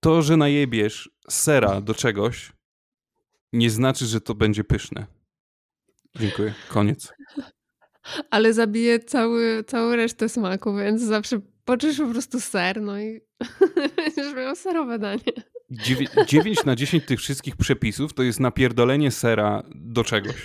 [0.00, 2.52] To, że najebiesz sera do czegoś,
[3.52, 5.06] nie znaczy, że to będzie pyszne.
[6.16, 6.54] Dziękuję.
[6.68, 7.12] Koniec
[8.30, 13.20] ale zabije cały, całą resztę smaku, więc zawsze poczujesz po prostu ser, no i
[13.96, 15.32] będziesz miał serowe danie.
[16.26, 20.36] 9 na 10 tych wszystkich przepisów to jest napierdolenie sera do czegoś.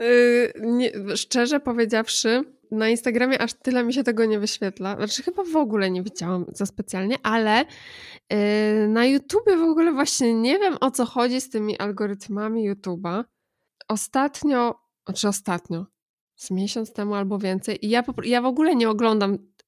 [0.00, 4.96] Yy, nie, szczerze powiedziawszy, na Instagramie aż tyle mi się tego nie wyświetla.
[4.96, 7.64] Znaczy, chyba w ogóle nie widziałam za specjalnie, ale
[8.30, 13.24] yy, na YouTubie w ogóle właśnie nie wiem o co chodzi z tymi algorytmami YouTuba
[13.88, 14.74] ostatnio,
[15.06, 15.86] znaczy ostatnio,
[16.36, 19.59] z miesiąc temu albo więcej, i ja, ja w ogóle nie oglądam y, y,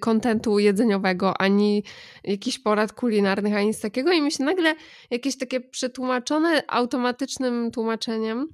[0.00, 1.84] kontentu jedzeniowego, ani
[2.24, 4.74] jakichś porad kulinarnych, ani nic takiego i mi się nagle
[5.10, 8.48] jakieś takie przetłumaczone automatycznym tłumaczeniem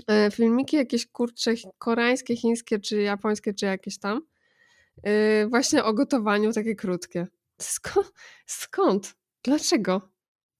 [0.00, 4.22] y, filmiki jakieś kurcze koreańskie, chińskie, czy japońskie, czy jakieś tam
[5.48, 7.26] właśnie o gotowaniu, takie krótkie.
[7.60, 8.12] Skąd?
[8.46, 9.14] Skąd?
[9.44, 10.00] Dlaczego?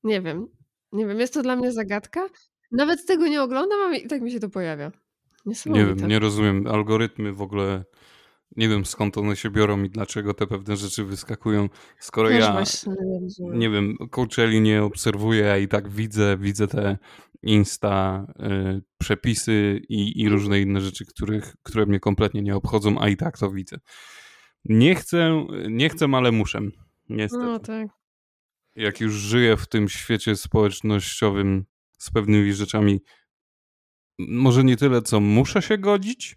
[0.04, 0.46] Nie wiem.
[0.92, 2.26] Nie wiem, jest to dla mnie zagadka.
[2.72, 4.92] Nawet tego nie oglądam, a i tak mi się to pojawia.
[5.66, 6.66] Nie wiem, nie rozumiem.
[6.66, 7.84] Algorytmy w ogóle,
[8.56, 11.68] nie wiem skąd one się biorą i dlaczego te pewne rzeczy wyskakują.
[11.98, 12.64] Skoro Też ja,
[13.38, 16.98] nie, nie wiem, Coachelli nie obserwuję, a i tak widzę, widzę te
[17.42, 18.26] Insta
[18.76, 23.16] y, przepisy i, i różne inne rzeczy, których, które mnie kompletnie nie obchodzą, a i
[23.16, 23.76] tak to widzę.
[24.64, 26.60] Nie chcę, nie chcę, ale muszę.
[27.08, 27.44] Niestety.
[27.44, 27.88] No tak.
[28.76, 31.64] Jak już żyję w tym świecie społecznościowym
[31.98, 33.00] z pewnymi rzeczami
[34.18, 36.36] może nie tyle, co muszę się godzić,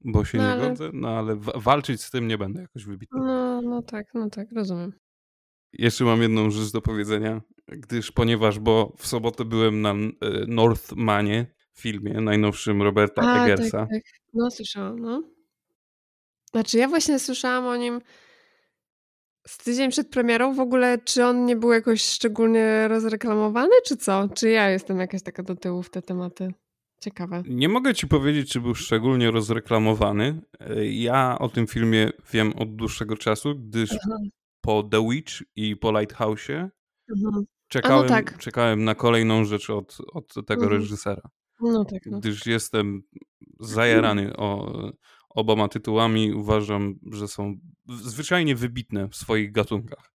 [0.00, 0.68] bo się no, nie ale...
[0.68, 3.20] godzę, no ale walczyć z tym nie będę jakoś wybitny.
[3.20, 4.92] No, no tak, no tak, rozumiem.
[5.72, 11.46] Jeszcze mam jedną rzecz do powiedzenia, gdyż ponieważ, bo w sobotę byłem na e, Northmanie,
[11.74, 13.78] filmie najnowszym Roberta A, Eggersa.
[13.78, 14.02] Tak, tak.
[14.34, 15.22] No słyszałam, no.
[16.50, 18.00] Znaczy ja właśnie słyszałam o nim
[19.46, 24.28] Z tydzień przed premierą w ogóle, czy on nie był jakoś szczególnie rozreklamowany, czy co?
[24.34, 26.54] Czy ja jestem jakaś taka do tyłu w te tematy?
[27.00, 27.42] Ciekawe.
[27.48, 30.40] Nie mogę ci powiedzieć, czy był szczególnie rozreklamowany.
[30.90, 33.90] Ja o tym filmie wiem od dłuższego czasu, gdyż
[34.60, 36.68] po The Witch i po Lighthouse'ie
[37.16, 37.44] mhm.
[37.68, 38.38] czekałem, no tak.
[38.38, 40.72] czekałem na kolejną rzecz od, od tego mhm.
[40.72, 41.22] reżysera.
[41.60, 43.02] No tak, no gdyż jestem
[43.60, 44.72] zajarany o,
[45.28, 46.32] oboma tytułami.
[46.32, 47.54] Uważam, że są
[47.88, 50.12] zwyczajnie wybitne w swoich gatunkach.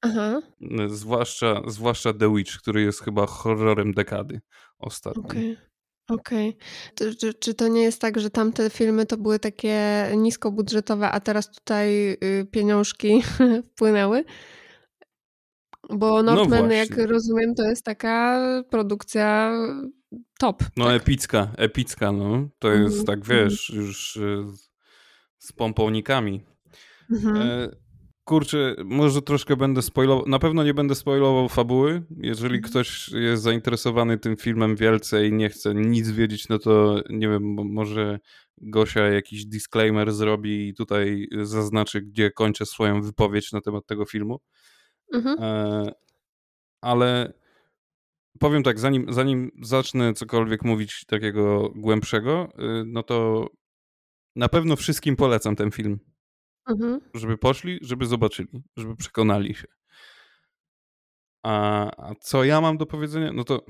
[0.00, 0.40] Aha.
[0.86, 4.40] Zwłaszcza, zwłaszcza The Witch, który jest chyba horrorem dekady
[4.78, 5.22] ostatnio.
[5.22, 5.67] Okay.
[6.08, 6.56] Okej.
[6.94, 7.14] Okay.
[7.14, 11.50] Czy, czy to nie jest tak, że tamte filmy to były takie niskobudżetowe, a teraz
[11.50, 13.22] tutaj y, pieniążki
[13.72, 14.24] wpłynęły?
[15.90, 18.40] Bo no Northman, no jak rozumiem, to jest taka
[18.70, 19.52] produkcja
[20.38, 20.64] top.
[20.76, 21.02] No tak?
[21.02, 22.48] epicka, epicka, no.
[22.58, 23.84] To jest mm, tak, wiesz, mm.
[23.84, 24.44] już y,
[25.38, 26.44] z pomponikami.
[27.10, 27.42] Mm -hmm.
[27.42, 27.68] e,
[28.28, 32.02] kurczę, może troszkę będę spoilował, na pewno nie będę spoilował fabuły.
[32.16, 32.70] Jeżeli mhm.
[32.70, 37.42] ktoś jest zainteresowany tym filmem wielce i nie chce nic wiedzieć, no to nie wiem,
[37.72, 38.18] może
[38.56, 44.40] Gosia jakiś disclaimer zrobi i tutaj zaznaczy, gdzie kończę swoją wypowiedź na temat tego filmu.
[45.14, 45.36] Mhm.
[45.40, 45.92] E,
[46.80, 47.32] ale
[48.38, 53.46] powiem tak, zanim, zanim zacznę cokolwiek mówić takiego głębszego, y, no to
[54.36, 55.98] na pewno wszystkim polecam ten film.
[56.68, 57.00] Mhm.
[57.14, 59.66] Żeby poszli, żeby zobaczyli, żeby przekonali się.
[61.42, 63.32] A, a, co ja mam do powiedzenia?
[63.32, 63.66] No to,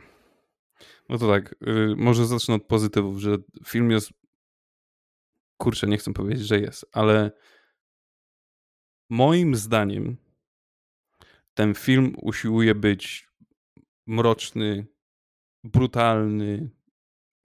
[1.09, 4.11] no to tak, yy, może zacznę od pozytywów, że film jest.
[5.57, 7.31] Kurczę, nie chcę powiedzieć, że jest, ale
[9.11, 10.17] moim zdaniem
[11.55, 13.29] ten film usiłuje być
[14.07, 14.87] mroczny,
[15.65, 16.71] brutalny,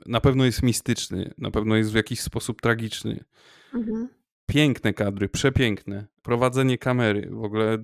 [0.05, 3.25] na pewno jest mistyczny, na pewno jest w jakiś sposób tragiczny.
[3.73, 6.08] Mhm piękne kadry, przepiękne.
[6.21, 7.77] Prowadzenie kamery, w ogóle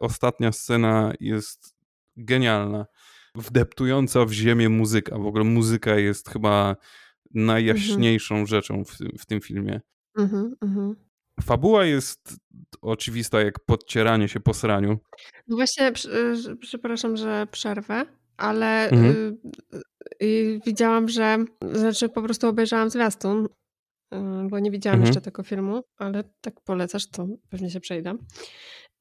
[0.00, 1.74] ostatnia scena jest
[2.16, 2.86] genialna.
[3.34, 5.18] Wdeptująca w ziemię muzyka.
[5.18, 6.76] W ogóle muzyka jest chyba
[7.34, 8.46] najjaśniejszą mhm.
[8.46, 9.80] rzeczą w, w, tym filmie.
[10.18, 10.96] Mhm, mhm.
[11.42, 12.36] Fabuła jest
[12.82, 14.98] oczywista jak podcieranie się po sraniu.
[15.48, 15.92] No właśnie,
[16.60, 19.36] przepraszam, że przerwę, ale mhm.
[20.20, 23.48] y, y, widziałam, że, znaczy po prostu obejrzałam zwiastun
[24.48, 25.06] bo nie widziałam mhm.
[25.06, 28.14] jeszcze tego filmu, ale tak polecasz, to pewnie się przejdę.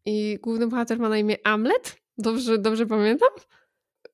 [0.06, 1.96] I główny bohater ma na imię Amlet?
[2.18, 3.30] Dobrze, dobrze pamiętam?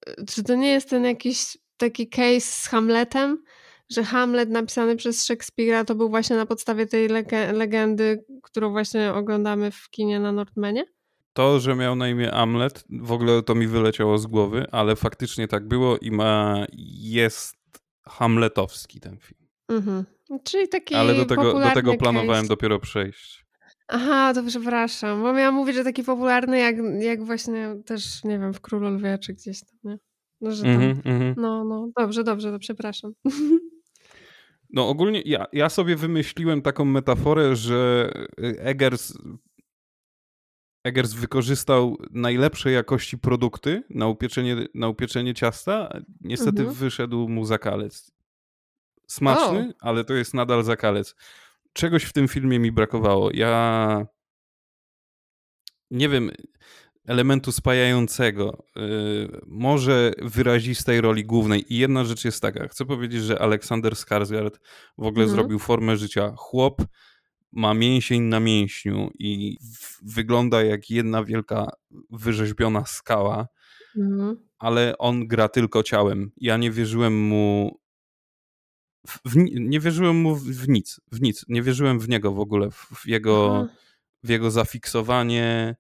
[0.08, 3.44] Yy, czy to nie jest ten jakiś taki case z Hamletem,
[3.90, 7.10] że Hamlet napisany przez Szekspira to był właśnie na podstawie tej
[7.54, 10.86] legendy, którą właśnie oglądamy w kinie na Nordmenie?
[11.34, 15.48] To, że miał na imię Amlet, w ogóle to mi wyleciało z głowy, ale faktycznie
[15.48, 16.66] tak było i ma
[17.02, 17.56] jest
[18.08, 19.48] hamletowski ten film.
[19.68, 20.06] Mhm.
[20.44, 22.48] Czyli taki Ale do tego, do tego planowałem case.
[22.48, 23.46] dopiero przejść.
[23.88, 28.54] Aha, to przepraszam, bo miałam mówić, że taki popularny jak, jak właśnie też, nie wiem,
[28.54, 29.98] w Królu Lwie czy gdzieś tam, nie?
[30.42, 31.34] No, że tam, mm -hmm.
[31.38, 33.12] no, no, dobrze, dobrze, to przepraszam.
[34.74, 38.12] No ogólnie ja, ja sobie wymyśliłem taką metaforę, że
[38.58, 39.14] Eggers,
[40.84, 46.76] Eggers wykorzystał najlepszej jakości produkty na upieczenie, na upieczenie ciasta, niestety mhm.
[46.76, 48.12] wyszedł mu zakalec
[49.10, 49.88] smaczny, o.
[49.88, 51.16] ale to jest nadal zakalec.
[51.74, 53.30] Czegoś w tym filmie mi brakowało.
[53.34, 54.06] Ja
[55.92, 56.32] nie wiem,
[57.08, 61.74] elementu spajającego, yy, może wyrazistej roli głównej.
[61.74, 64.60] I jedna rzecz jest taka, chcę powiedzieć, że Aleksander Skarsgård
[64.98, 65.30] w ogóle mhm.
[65.30, 66.34] zrobił formę życia.
[66.38, 66.82] Chłop
[67.52, 69.58] ma mięsień na mięśniu i
[70.02, 71.72] wygląda jak jedna wielka
[72.10, 73.48] wyrzeźbiona skała,
[73.98, 74.38] mhm.
[74.60, 76.32] ale on gra tylko ciałem.
[76.38, 77.80] Ja nie wierzyłem mu
[79.10, 81.46] w, nie wierzyłem mu w, w, nic, w nic.
[81.48, 83.68] Nie wierzyłem w niego w ogóle, w, jego,
[84.24, 85.76] w jego zafiksowanie,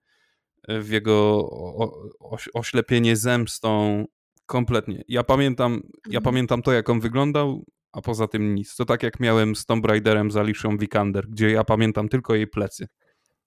[0.67, 1.13] w jego
[1.51, 4.05] o, o, oślepienie zemstą.
[4.45, 5.03] Kompletnie.
[5.07, 5.73] Ja pamiętam,
[6.05, 6.23] ja mhm.
[6.23, 8.75] pamiętam to, jak on wyglądał, a poza tym nic.
[8.75, 12.47] To tak jak miałem z Tomb Raiderem z Alicia Vikander, gdzie ja pamiętam tylko jej
[12.47, 12.87] plecy.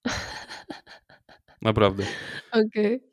[1.63, 2.05] Naprawdę.
[2.53, 2.97] Okej.
[2.97, 3.13] Okay.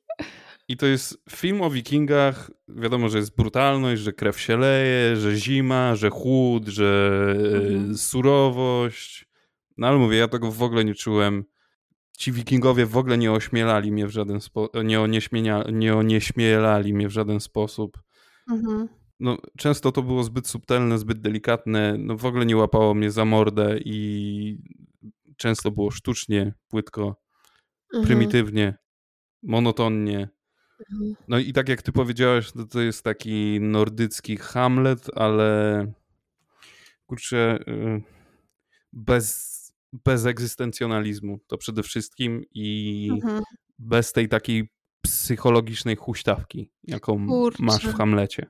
[0.70, 2.52] I to jest film o wikingach.
[2.68, 7.20] Wiadomo, że jest brutalność, że krew się leje, że zima, że chłód, że
[7.56, 7.98] mhm.
[7.98, 9.30] surowość.
[9.78, 11.44] No ale mówię, ja tego w ogóle nie czułem.
[12.18, 17.08] Ci wikingowie w ogóle nie ośmielali mnie w żaden sposób, nie, onieśmienia, nie onieśmielali mnie
[17.08, 18.00] w żaden sposób.
[18.52, 18.90] Mhm.
[19.20, 23.26] No, często to było zbyt subtelne, zbyt delikatne, no w ogóle nie łapało mnie za
[23.26, 24.58] mordę i
[25.38, 27.16] często było sztucznie, płytko,
[27.94, 28.08] mhm.
[28.08, 28.78] prymitywnie,
[29.44, 30.30] monotonnie.
[31.28, 35.92] No i tak jak ty powiedziałaś, to, to jest taki nordycki Hamlet, ale
[37.06, 38.02] kurczę, y,
[38.94, 39.60] bez,
[40.06, 43.44] bez egzystencjonalizmu, to przede wszystkim i Mhm.
[43.80, 44.70] bez tej takiej
[45.02, 47.18] psychologicznej huśtawki, jaką
[47.60, 47.98] masz w Kurczę.
[47.98, 48.48] Hamlecie.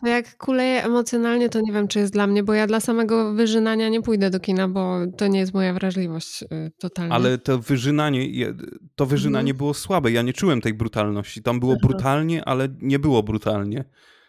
[0.00, 3.34] To jak kuleję emocjonalnie, to nie wiem, czy jest dla mnie, bo ja dla samego
[3.34, 6.46] wyżynania nie pójdę do kina, bo to nie jest moja wrażliwość y,
[6.78, 7.14] totalnie.
[7.14, 8.54] Ale to wyżynanie,
[8.94, 9.56] to wyżynanie Mhm.
[9.56, 10.12] było słabe.
[10.12, 11.42] Ja nie czułem tej brutalności.
[11.42, 11.80] Tam było Aha.
[11.88, 13.84] brutalnie, ale nie było brutalnie.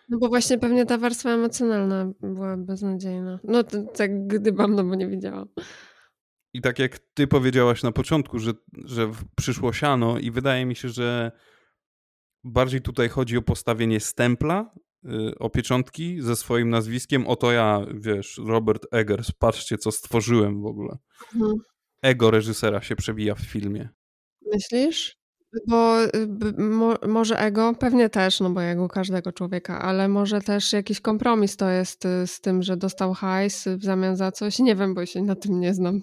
[0.10, 3.40] No bo właśnie pewnie ta warstwa emocjonalna była beznadziejna.
[3.44, 5.48] No to tak gdybam, no bo nie wiedziałam.
[6.54, 8.52] I tak jak ty powiedziałaś na początku, że,
[8.86, 11.32] że przyszło siano i wydaje mi się, że
[12.44, 14.72] bardziej tutaj chodzi o postawienie stempla,
[15.40, 17.28] o pieczątki ze swoim nazwiskiem.
[17.28, 20.98] Oto ja, wiesz, Robert Eggers, patrzcie co stworzyłem w ogóle.
[21.36, 21.54] Mhm.
[22.02, 23.90] Ego reżysera się przewija w filmie.
[24.54, 25.18] Myślisz?
[25.68, 26.10] Bo y,
[26.58, 31.58] mo, może ego, pewnie też, no bo ego każdego człowieka, ale może też jakiś kompromis
[31.58, 34.60] to jest y, z tym, że dostał hajs w zamian za coś.
[34.60, 36.02] Nie wiem, bo się na tym nie znam.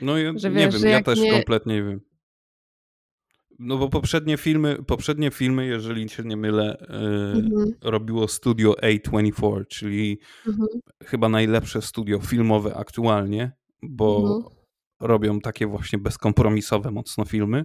[0.00, 2.00] No ja Że nie wiesz, wiem, że ja też nie- kompletnie nie wiem.
[3.58, 6.86] No bo poprzednie filmy, poprzednie filmy, jeżeli się nie mylę, y,
[7.36, 10.68] Mhm, robiło studio A24, czyli mhm,
[11.04, 14.54] chyba najlepsze studio filmowe aktualnie, bo mhm.
[15.00, 17.64] robią takie właśnie bezkompromisowe mocno filmy.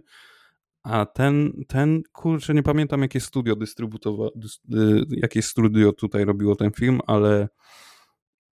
[0.84, 6.56] A ten, ten kurczę, nie pamiętam jakie studio dystrybutowa, dys, y, jakie studio tutaj robiło
[6.56, 7.48] ten film, ale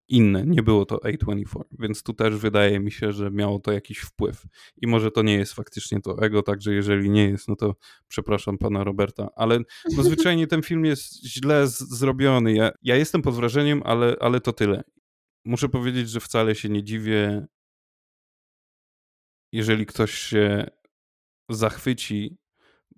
[0.10, 3.98] inne, nie było to A24, więc tu też wydaje mi się, że miało to jakiś
[3.98, 4.46] wpływ.
[4.78, 7.76] I może to nie jest faktycznie to ego, także jeżeli nie jest, no to
[8.08, 9.60] przepraszam pana Roberta, ale
[9.98, 12.54] no zwyczajnie ten film jest źle zrobiony.
[12.54, 14.84] Ja, ja jestem pod wrażeniem, ale, ale to tyle.
[15.46, 17.48] Muszę powiedzieć, że wcale się nie dziwię,
[19.52, 20.68] jeżeli ktoś się
[21.50, 22.38] zachwyci,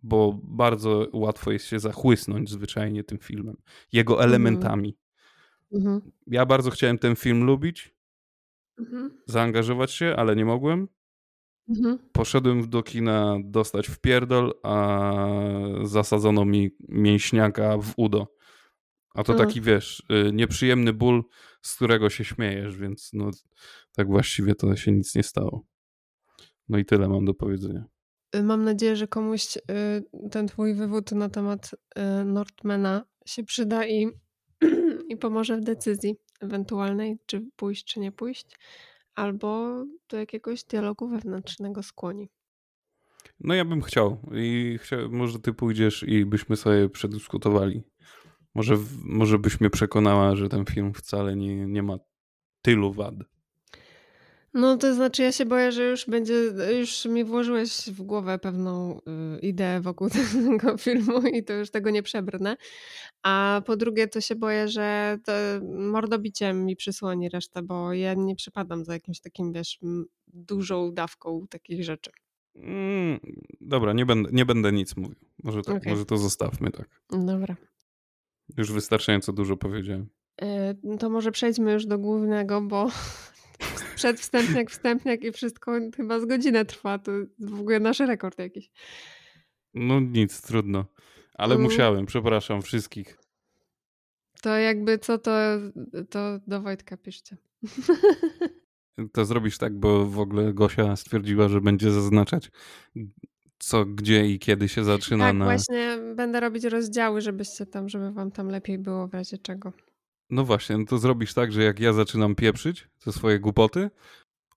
[0.04, 3.58] bo bardzo łatwo jest się zachłysnąć zwyczajnie tym filmem,
[3.91, 4.97] jego elementami.
[5.74, 7.96] Mhm, Ja bardzo chciałem ten film lubić,
[8.80, 10.88] mhm, zaangażować się, ale nie mogłem.
[11.70, 12.00] mhm.
[12.12, 15.28] Poszedłem do kina dostać w pierdol, a
[15.84, 18.28] zasadzono mi mięśniaka w udo.
[19.16, 19.38] A to A.
[19.38, 21.24] taki, wiesz, y, nieprzyjemny ból,
[21.62, 23.32] z którego się śmiejesz, więc no
[23.96, 25.66] tak właściwie to się nic nie stało.
[26.70, 27.86] No i tyle mam do powiedzenia.
[28.36, 29.62] Y, Mam nadzieję, że komuś y,
[30.32, 31.72] ten twój wywód na temat
[32.26, 34.08] Nordmana się przyda i,
[35.10, 38.45] i pomoże w decyzji ewentualnej, czy pójść, czy nie pójść,
[39.15, 42.30] albo do jakiegoś dialogu wewnętrznego skłoni.
[43.39, 47.84] No ja bym chciał i może ty pójdziesz i byśmy sobie przedyskutowali.
[48.56, 51.97] Może, może byś mnie przekonała, że ten film wcale nie, nie ma
[52.62, 53.15] tylu wad.
[54.54, 56.34] No to znaczy ja się boję, że już będzie,
[56.80, 60.10] już mi włożyłeś w głowę pewną y, ideę wokół
[60.50, 62.58] tego filmu i to już tego nie przebrnę.
[63.24, 65.32] A po drugie to się boję, że to
[65.64, 69.80] mordobiciem mi przysłoni resztę, bo ja nie przypadam za jakimś takim, wiesz,
[70.28, 72.12] dużą dawką takich rzeczy.
[72.56, 73.20] Mm,
[73.62, 75.16] dobra, nie będę, nie będę nic mówił.
[75.44, 75.92] Może, tak, Okej.
[75.92, 77.02] może to zostawmy tak.
[77.12, 77.56] Dobra.
[78.58, 80.10] Już wystarczająco dużo powiedziałem.
[80.42, 82.90] Y, To może przejdźmy już do głównego, bo
[83.95, 87.00] przedwstępniak, wstępniak i wszystko chyba z godzinę trwa.
[87.00, 88.71] To w ogóle nasz rekord jakiś.
[89.74, 90.86] No nic, trudno.
[91.34, 91.63] Ale Mm.
[91.63, 93.17] musiałem, przepraszam wszystkich.
[94.41, 95.32] To jakby co, to,
[96.10, 97.38] to do Wojtka piszcie.
[99.13, 102.52] To zrobisz tak, bo w ogóle Gosia stwierdziła, że będzie zaznaczać
[103.62, 105.45] co, gdzie i kiedy się zaczyna tak, na...
[105.45, 109.74] właśnie będę robić rozdziały, żebyście tam, żeby wam tam lepiej było w razie czego.
[110.32, 113.89] No właśnie, no to zrobisz tak, że jak ja zaczynam pieprzyć te swoje głupoty,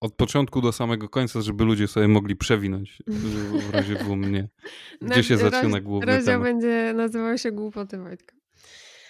[0.01, 4.49] od początku do samego końca, żeby ludzie sobie mogli przewinąć w- razie w mnie.
[5.03, 6.45] Gdzie się Roz- zaczyna główny Rozdział temat.
[6.49, 8.37] będzie nazywał się Głupoty Wojtka.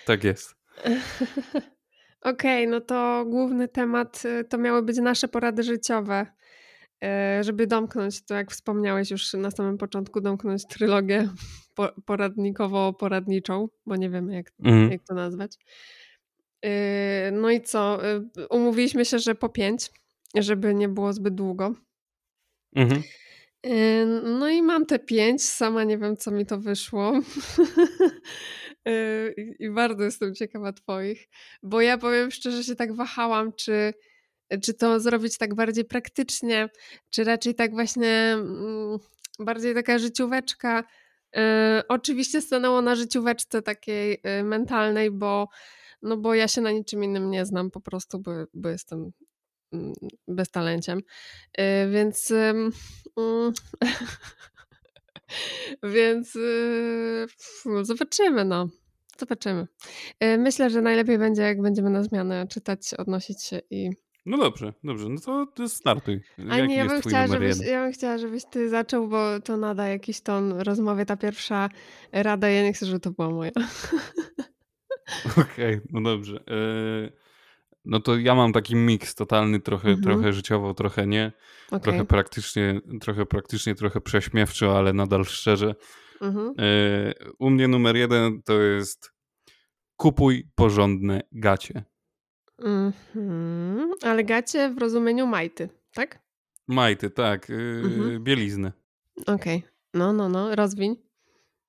[0.06, 0.54] Tak jest.
[2.22, 6.26] Okej, no to główny temat y, to miały być nasze porady życiowe.
[7.40, 11.28] y, Żeby domknąć, to jak wspomniałeś już na samym początku, domknąć trylogię
[11.74, 14.90] po- poradnikowo-poradniczą, bo nie wiemy jak, Mhm.
[14.92, 15.56] jak to nazwać.
[16.64, 17.98] Y, No i co?
[18.38, 19.90] y, Umówiliśmy się, że po pięć,
[20.34, 21.74] żeby nie było zbyt długo.
[22.76, 23.02] Mhm.
[23.66, 27.12] Y, No i mam te pięć, sama nie wiem, co mi to wyszło.
[29.58, 31.28] I bardzo jestem ciekawa Twoich,
[31.62, 33.94] bo ja powiem szczerze, się tak wahałam, czy,
[34.62, 36.68] czy to zrobić tak bardziej praktycznie,
[37.10, 38.98] czy raczej tak właśnie mm,
[39.38, 40.84] bardziej taka życióweczka.
[41.88, 45.48] Oczywiście stanęło na życióweczce takiej mentalnej, bo,
[46.04, 49.10] no bo ja się na niczym innym nie znam po prostu, bo, bo jestem
[49.72, 49.92] mm,
[50.28, 50.98] beztalenciem.
[50.98, 52.30] Y, Więc.
[52.30, 52.72] ym,
[53.16, 53.52] mm,
[55.94, 58.68] Więc y, pf, zobaczymy, no.
[59.18, 59.66] Zobaczymy.
[60.24, 63.90] Y, Myślę, że najlepiej będzie, jak będziemy na zmianę czytać, odnosić się i,
[64.26, 66.20] No dobrze, dobrze, no to, to startuj.
[66.50, 67.72] A nie, ja bym, chciała, żebyś, jeden?
[67.72, 71.06] ja bym chciała, żebyś ty zaczął, bo to nada jakiś ton rozmowy.
[71.06, 71.68] Ta pierwsza
[72.12, 73.52] rada, ja nie chcę, żeby to była moja.
[75.40, 76.36] Okej, no dobrze.
[76.48, 77.24] E,
[77.86, 80.02] No to ja mam taki miks totalny, trochę, Mhm.
[80.02, 81.32] trochę życiowo, trochę nie.
[81.68, 82.06] Trochę Okej.
[82.06, 85.74] praktycznie, trochę praktycznie, trochę prześmiewczo, ale nadal szczerze.
[86.20, 86.54] Mhm.
[86.58, 89.12] E, U mnie numer jeden to jest
[89.96, 91.84] kupuj porządne gacie.
[92.58, 93.90] Mhm.
[94.02, 96.18] Ale gacie w rozumieniu majty, tak?
[96.68, 98.24] Majty, tak, e, Mhm.
[98.24, 98.72] bieliznę.
[99.26, 99.62] Okej.
[99.94, 100.96] No, no, no, rozwiń.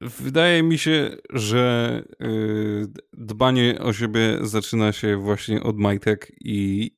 [0.06, 6.92] Wydaje mi się, że y, dbanie o siebie zaczyna się właśnie od majtek i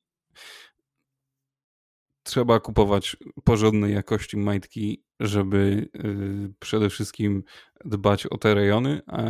[2.22, 7.42] trzeba kupować porządnej jakości majtki, żeby y, przede wszystkim
[7.84, 9.22] dbać o te rejony, a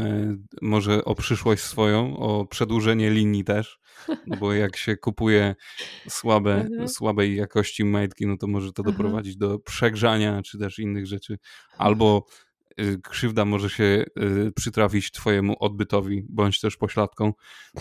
[0.62, 3.79] może o przyszłość swoją, o przedłużenie linii też,
[4.41, 5.55] bo jak się kupuje
[6.09, 6.89] słabe, Mhm.
[6.89, 8.93] słabej jakości majtki, no to może to Aha.
[8.93, 11.39] doprowadzić do przegrzania czy też innych rzeczy,
[11.79, 12.48] albo y,
[13.03, 17.33] krzywda może się y, przytrafić twojemu odbytowi, bądź też pośladką,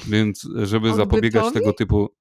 [0.08, 1.54] więc żeby zapobiegać Odbytowi?
[1.66, 2.16] tego typu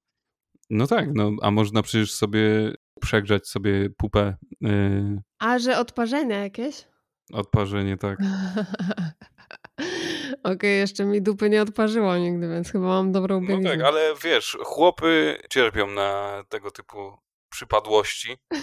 [0.69, 6.87] no tak, no a można przecież sobie przegrzać sobie pupę, y, A, że odparzenia jakieś?
[7.33, 8.19] odparzenie, tak.
[10.43, 13.69] Okej, jeszcze mi dupy nie odparzyło nigdy, więc chyba mam dobrą No bieliznę.
[13.69, 17.17] tak, ale wiesz, chłopy cierpią na tego typu
[17.49, 18.37] przypadłości,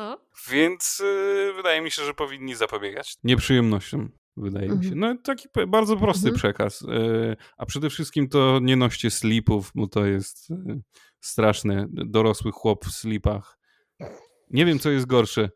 [0.00, 0.18] No.
[0.50, 4.12] więc y, wydaje mi się, że powinni zapobiegać nieprzyjemnościom.
[4.36, 4.90] Wydaje mi się.
[4.92, 4.98] Mhm.
[5.16, 6.36] No taki bardzo prosty Mhm.
[6.36, 6.82] przekaz.
[6.82, 10.54] y, A przede wszystkim to nie noście slipów, bo to jest y,
[11.20, 11.86] straszne.
[11.90, 13.58] Dorosły chłop w slipach.
[14.50, 15.50] Nie wiem, co jest gorsze.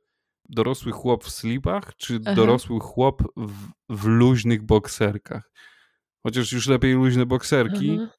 [0.49, 2.34] Dorosły chłop w slipach, czy Aha.
[2.34, 5.51] dorosły chłop w, w luźnych bokserkach?
[6.22, 8.12] Chociaż już lepiej luźne bokserki, Aha.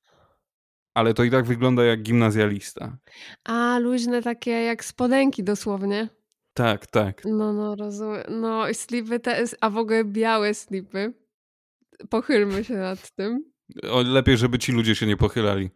[0.95, 2.97] Ale to i tak wygląda jak gimnazjalista.
[3.43, 6.09] A, luźne takie jak spodenki dosłownie.
[6.53, 7.21] Tak, tak.
[7.25, 8.23] No, no, rozumiem.
[8.29, 11.13] No, i slipy te, a w ogóle białe slipy.
[12.09, 13.51] Pochylmy się nad tym.
[13.91, 15.69] O, lepiej, żeby ci ludzie się nie pochylali.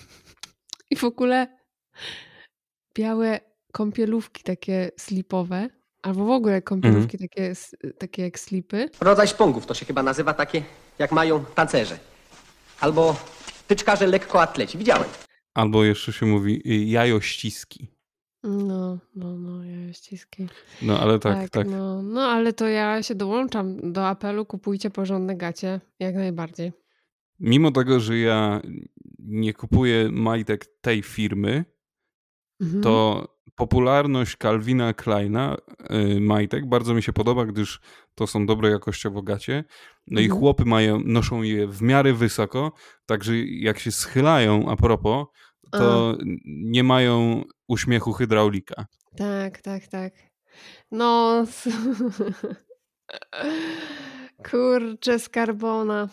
[0.90, 1.58] I w ogóle
[2.94, 3.40] białe
[3.72, 5.68] kąpielówki takie slipowe,
[6.02, 8.88] albo w ogóle kąpielówki takie, s- takie jak slipy.
[9.00, 10.62] Rodzaj szpongów to się chyba nazywa takie,
[10.98, 11.98] jak mają tancerze.
[12.80, 13.16] Albo
[13.66, 14.78] tyczkarze lekkoatleci.
[14.78, 15.08] Widziałem.
[15.54, 17.88] Albo jeszcze się mówi y, jajościski.
[18.42, 20.46] No, no, no, ja ściski.
[20.82, 21.68] No ale tak, tak.
[21.68, 26.72] No, no, ale to ja się dołączam do apelu, kupujcie porządne gacie, jak najbardziej.
[27.40, 28.60] Mimo tego, że ja
[29.18, 31.64] nie kupuję majtek tej firmy,
[32.60, 32.82] Mhm.
[32.82, 33.24] to
[33.56, 35.56] popularność Calvina Kleina
[36.16, 37.80] y, majtek bardzo mi się podoba, gdyż
[38.14, 39.64] to są dobre jakościowo gacie.
[40.06, 40.40] No i Mhm.
[40.40, 42.72] chłopy mają, noszą je w miarę wysoko,
[43.06, 45.26] także jak się schylają a propos,
[45.72, 48.86] to nie mają uśmiechu hydraulika.
[49.16, 50.12] Tak, tak, tak.
[50.90, 51.44] No,
[54.50, 56.08] kurczę, skarbona.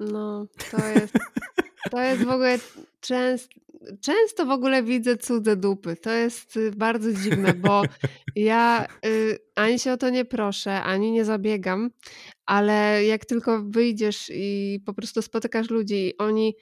[0.00, 1.14] No, to jest,
[1.90, 2.58] to jest w ogóle
[3.00, 3.54] często,
[4.00, 5.96] często w ogóle widzę cudze dupy.
[5.96, 7.82] To jest y, bardzo dziwne, bo
[8.36, 11.90] ja y, ani się o to nie proszę, ani nie zabiegam,
[12.46, 16.56] ale jak tylko wyjdziesz i po prostu spotykasz ludzi i oni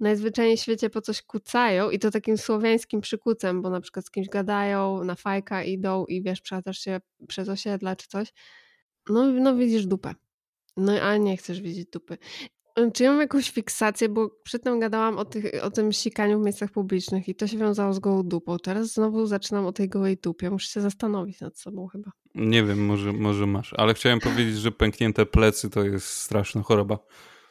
[0.00, 4.10] najzwyczajniej w świecie po coś kucają i to takim słowiańskim przykucem, bo na przykład z
[4.10, 8.32] kimś gadają, na fajka idą i wiesz, przechadzasz się przez osiedla czy coś,
[9.08, 10.14] no, no widzisz dupę.
[10.76, 12.18] No a nie chcesz widzieć dupy.
[12.78, 16.44] Y, Czy ja mam jakąś fiksację, bo przedtem gadałam o, tych, o tym sikaniu w
[16.44, 18.58] miejscach publicznych i to się wiązało z gołą dupą.
[18.58, 20.50] Teraz znowu zaczynam o tej gołej dupie.
[20.50, 22.10] Muszę się zastanowić nad sobą chyba.
[22.34, 26.98] Nie wiem, może, może masz, ale chciałem powiedzieć, że pęknięte plecy to jest straszna choroba,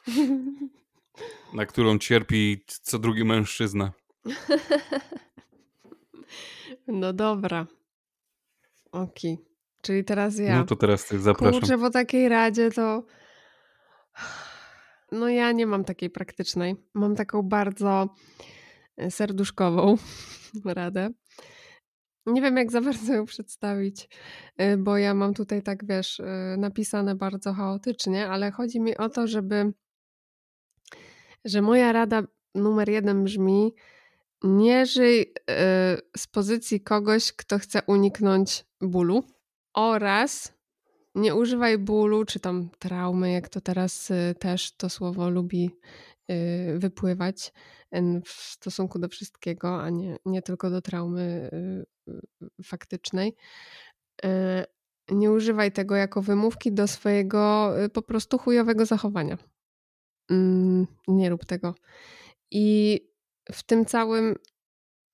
[1.54, 3.92] na którą cierpi co drugi mężczyzna.
[6.88, 7.68] No dobra.
[8.92, 9.38] Okej.
[9.82, 10.60] Czyli teraz ja.
[10.60, 11.60] No to teraz ty, zapraszam.
[11.60, 13.04] Kurczę, po takiej radzie to.
[15.12, 16.76] No ja nie mam takiej praktycznej.
[16.94, 18.10] Mam taką bardzo
[18.98, 19.96] e, serduszkową
[20.66, 21.10] radę.
[22.26, 24.10] Nie wiem, jak za bardzo ją przedstawić,
[24.62, 26.26] y, bo ja mam tutaj tak, wiesz, y,
[26.58, 29.74] napisane bardzo chaotycznie, ale chodzi mi o to, żeby,
[31.46, 32.24] że moja rada
[32.56, 33.74] numer jeden brzmi:
[34.44, 35.34] nie żyj
[36.18, 39.24] z pozycji kogoś, kto chce uniknąć bólu,
[39.74, 40.57] oraz
[41.18, 45.72] nie używaj bólu, czy tam traumy, jak to teraz y, też to słowo lubi
[46.32, 47.54] y, wypływać
[48.26, 51.50] w stosunku do wszystkiego, a nie, nie tylko do traumy
[52.08, 53.36] y, faktycznej.
[54.26, 54.30] Y,
[55.12, 59.38] Nie używaj tego jako wymówki do swojego po prostu chujowego zachowania.
[60.32, 61.76] Mm, Nie rób tego.
[62.52, 63.00] I
[63.52, 64.36] w tym całym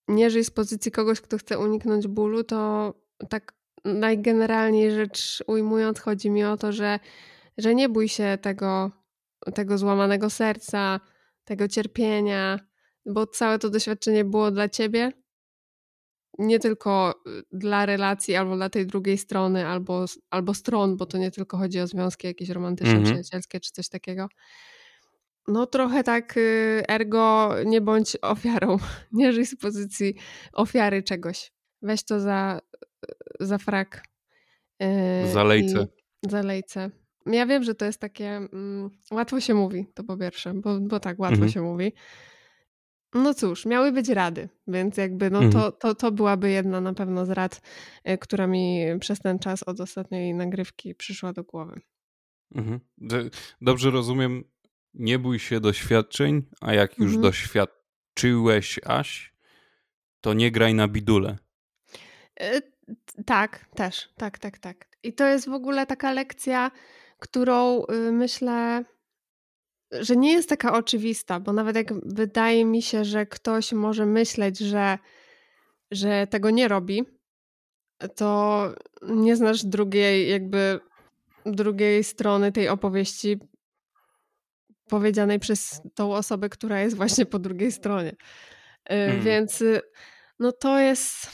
[0.07, 2.93] nie żyj z pozycji kogoś, kto chce uniknąć bólu, to
[3.29, 3.53] tak
[3.85, 6.99] najgeneralniej rzecz ujmując, chodzi mi o to, że,
[7.57, 8.91] że nie bój się tego,
[9.55, 10.99] tego złamanego serca,
[11.45, 12.59] tego cierpienia,
[13.05, 15.11] bo całe to doświadczenie było dla ciebie,
[16.39, 21.17] nie tylko y, dla relacji, albo dla tej drugiej strony, albo, albo stron, bo to
[21.17, 23.05] nie tylko chodzi o związki jakieś romantyczne, Mhm.
[23.05, 24.27] przyjacielskie czy coś takiego.
[25.47, 28.77] No trochę tak y, ergo nie bądź ofiarą,
[29.11, 30.15] nie żyj z pozycji
[30.53, 31.51] ofiary czegoś.
[31.83, 32.61] Weź to za,
[33.39, 34.03] za frak.
[34.83, 35.87] y, Za lejce.
[36.23, 36.89] i- Za lejce.
[37.25, 40.99] Ja wiem, że to jest takie, mm, łatwo się mówi, to po pierwsze, bo, bo
[40.99, 41.51] tak, łatwo Mhm.
[41.51, 41.93] się mówi.
[43.15, 45.53] No cóż, miały być rady, więc jakby no Mhm.
[45.63, 47.61] to, to, to byłaby jedna na pewno z rad,
[48.09, 51.81] y, która mi przez ten czas od ostatniej nagrywki przyszła do głowy.
[52.55, 52.79] Mhm.
[53.61, 54.43] Dobrze rozumiem,
[54.93, 57.21] nie bój się doświadczeń, a jak już Mhm.
[57.21, 59.33] doświadczyłeś Aś,
[60.21, 61.37] to nie graj na bidule.
[62.41, 62.73] Y,
[63.25, 64.87] Tak, też, tak, tak, tak.
[65.03, 66.71] I to jest w ogóle taka lekcja,
[67.19, 68.85] którą y, myślę,
[69.91, 74.59] że nie jest taka oczywista, bo nawet jak wydaje mi się, że ktoś może myśleć,
[74.59, 74.97] że,
[75.91, 77.03] że tego nie robi,
[78.15, 78.69] to
[79.01, 80.79] nie znasz drugiej, jakby
[81.45, 83.39] drugiej strony tej opowieści
[84.89, 88.15] powiedzianej przez tą osobę, która jest właśnie po drugiej stronie.
[88.85, 89.23] Mhm.
[89.23, 89.63] Więc
[90.39, 91.27] no to jest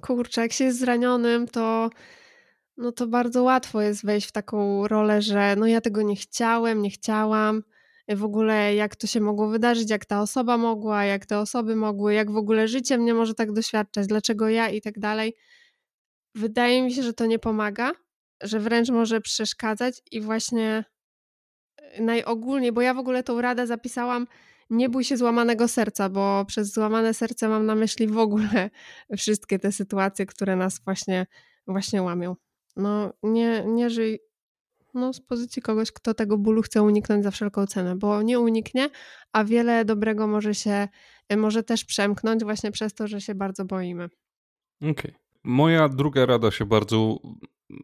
[0.00, 1.90] kurczę, jak się jest zranionym, to
[2.76, 6.82] no to bardzo łatwo jest wejść w taką rolę, że no ja tego nie chciałem,
[6.82, 7.62] nie chciałam.
[8.08, 12.14] W ogóle jak to się mogło wydarzyć, jak ta osoba mogła, jak te osoby mogły,
[12.14, 15.34] jak w ogóle życie mnie może tak doświadczać, dlaczego ja i tak dalej.
[16.34, 17.92] Wydaje mi się, że to nie pomaga,
[18.42, 20.84] że wręcz może przeszkadzać i właśnie
[21.98, 24.26] y, najogólniej, bo ja w ogóle tą radę zapisałam
[24.70, 28.70] nie bój się złamanego serca, bo przez złamane serce mam na myśli w ogóle
[29.18, 31.26] wszystkie te sytuacje, które nas właśnie,
[31.66, 32.36] właśnie łamią.
[32.76, 34.20] No nie, nie żyj
[34.94, 38.90] no, z pozycji kogoś, kto tego bólu chce uniknąć za wszelką cenę, bo nie uniknie,
[39.32, 40.88] a wiele dobrego może się,
[41.36, 44.08] może też przemknąć właśnie przez to, że się bardzo boimy.
[44.90, 45.14] Okej.
[45.44, 47.18] Moja druga rada się bardzo,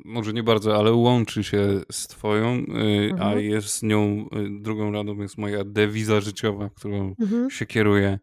[0.05, 3.41] może nie bardzo, ale łączy się z twoją, y, a Mhm.
[3.41, 7.51] jest z nią, y, drugą radą jest moja dewiza życiowa, którą Mhm.
[7.51, 8.19] się kieruję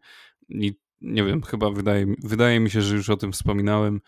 [0.48, 4.00] i nie wiem, chyba wydaje, mi- wydaje mi się, że już o tym wspominałem.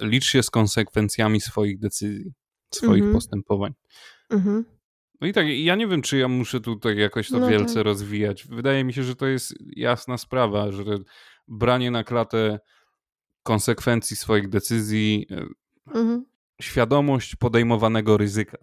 [0.00, 2.32] Licz się z konsekwencjami swoich decyzji,
[2.74, 3.12] swoich Mhm.
[3.14, 3.72] postępowań.
[4.30, 4.64] Mhm.
[5.20, 7.84] No i tak, ja nie wiem, czy ja muszę tutaj jakoś to No wielce tak.
[7.84, 8.46] rozwijać.
[8.46, 10.84] Wydaje mi się, że to jest jasna sprawa, że
[11.48, 12.58] branie na klatę
[13.42, 15.46] konsekwencji swoich decyzji, e,
[15.94, 16.24] Mhm.
[16.60, 18.58] Świadomość podejmowanego ryzyka,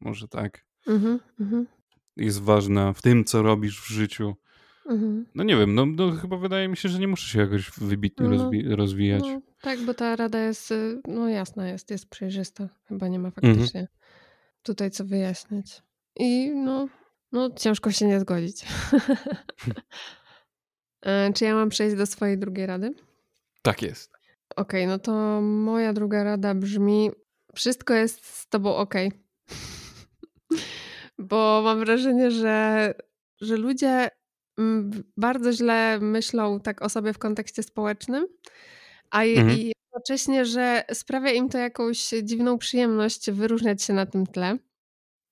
[0.00, 1.20] może tak, Mhm.
[1.40, 1.66] Mhm.
[2.16, 4.34] jest ważna w tym, co robisz w życiu.
[4.86, 5.26] Mhm.
[5.34, 8.28] No nie wiem, no, no chyba wydaje mi się, że nie muszę się jakoś wybitnie
[8.28, 9.22] No, rozwi- rozwijać.
[9.22, 12.68] No, tak, bo ta rada jest, y, no jasna jest, jest przejrzysta.
[12.88, 13.54] Chyba nie ma Mhm.
[13.54, 13.88] faktycznie
[14.62, 15.82] tutaj co wyjaśniać.
[16.16, 16.88] I no,
[17.32, 18.64] no ciężko się nie zgodzić.
[21.02, 22.94] E, Czy ja mam przejść do swojej drugiej rady?
[23.62, 24.12] Tak jest.
[24.56, 27.10] Okej, no to moja druga rada brzmi:
[27.54, 28.94] wszystko jest z tobą ok.
[31.18, 32.94] Bo mam wrażenie, że,
[33.40, 34.08] że ludzie
[34.58, 38.26] mm, bardzo źle myślą tak o sobie w kontekście społecznym,
[39.10, 39.50] a Mhm.
[39.50, 44.58] i jednocześnie, że sprawia im to jakąś dziwną przyjemność wyróżniać się na tym tle.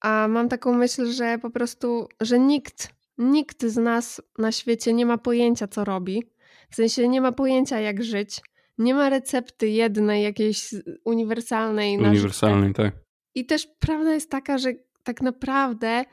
[0.00, 2.88] A mam taką myśl, że po prostu, że nikt,
[3.18, 6.22] nikt z nas na świecie nie ma pojęcia, co robi.
[6.70, 8.40] W sensie nie ma pojęcia, jak żyć.
[8.78, 10.74] Nie ma recepty jednej, jakiejś
[11.04, 11.98] uniwersalnej.
[11.98, 12.94] Uniwersalny, tak.
[13.34, 14.72] I też prawda jest taka, że
[15.02, 16.04] tak naprawdę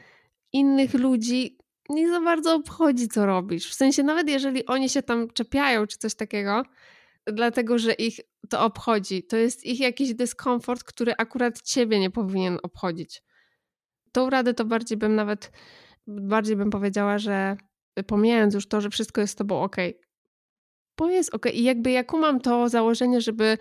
[0.53, 1.57] innych ludzi
[1.89, 3.70] nie za bardzo obchodzi, co robisz.
[3.70, 6.63] W sensie, nawet jeżeli oni się tam czepiają czy coś takiego,
[7.28, 12.57] dlatego że ich to obchodzi, to jest ich jakiś dyskomfort, który akurat ciebie nie powinien
[12.63, 13.24] obchodzić.
[14.11, 15.51] Tą radę to bardziej bym nawet,
[16.07, 17.57] bardziej bym powiedziała, że
[18.07, 19.76] pomijając już to, że wszystko jest z tobą ok,
[20.98, 21.46] bo jest ok.
[21.54, 23.58] I jakby ja kumam to założenie, żeby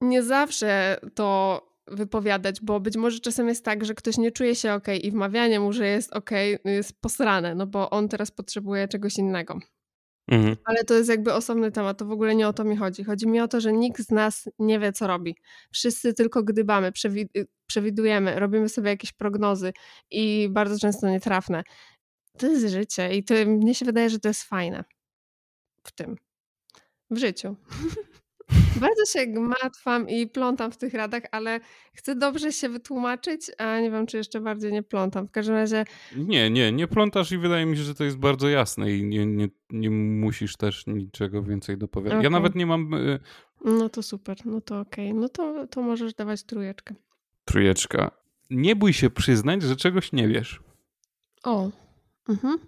[0.00, 4.72] nie zawsze to wypowiadać, bo być może czasem jest tak, że ktoś nie czuje się
[4.72, 6.30] ok i wmawianie mu, że jest ok,
[6.64, 9.58] jest posrane, no bo on teraz potrzebuje czegoś innego.
[10.28, 10.56] Mhm.
[10.64, 13.04] Ale to jest jakby osobny temat, to w ogóle nie o to mi chodzi.
[13.04, 15.36] Chodzi mi o to, że nikt z nas nie wie, co robi.
[15.72, 17.28] Wszyscy tylko gdybamy, przewi-
[17.66, 19.72] przewidujemy, robimy sobie jakieś prognozy
[20.10, 21.62] i bardzo często nietrafne.
[22.38, 24.84] To jest życie i to, mnie się wydaje, że to jest fajne
[25.82, 26.16] w tym.
[27.10, 27.56] W życiu.
[28.80, 31.60] Bardzo się gmatwam i plątam w tych radach, ale
[31.94, 35.28] chcę dobrze się wytłumaczyć, a nie wiem, czy jeszcze bardziej nie plątam.
[35.28, 35.84] W każdym razie
[36.16, 39.26] Nie, nie, nie plątasz i wydaje mi się, że to jest bardzo jasne i nie,
[39.26, 42.12] nie, nie musisz też niczego więcej dopowiadać.
[42.12, 42.30] Ja Okej.
[42.30, 43.20] nawet nie mam y,
[43.64, 45.14] no to super, no to okej.
[45.14, 46.94] No to, to możesz dawać trójeczkę.
[47.44, 48.10] trójeczka.
[48.50, 50.60] Nie bój się przyznać, że czegoś nie wiesz.
[51.42, 51.70] O.
[52.28, 52.58] Mhm.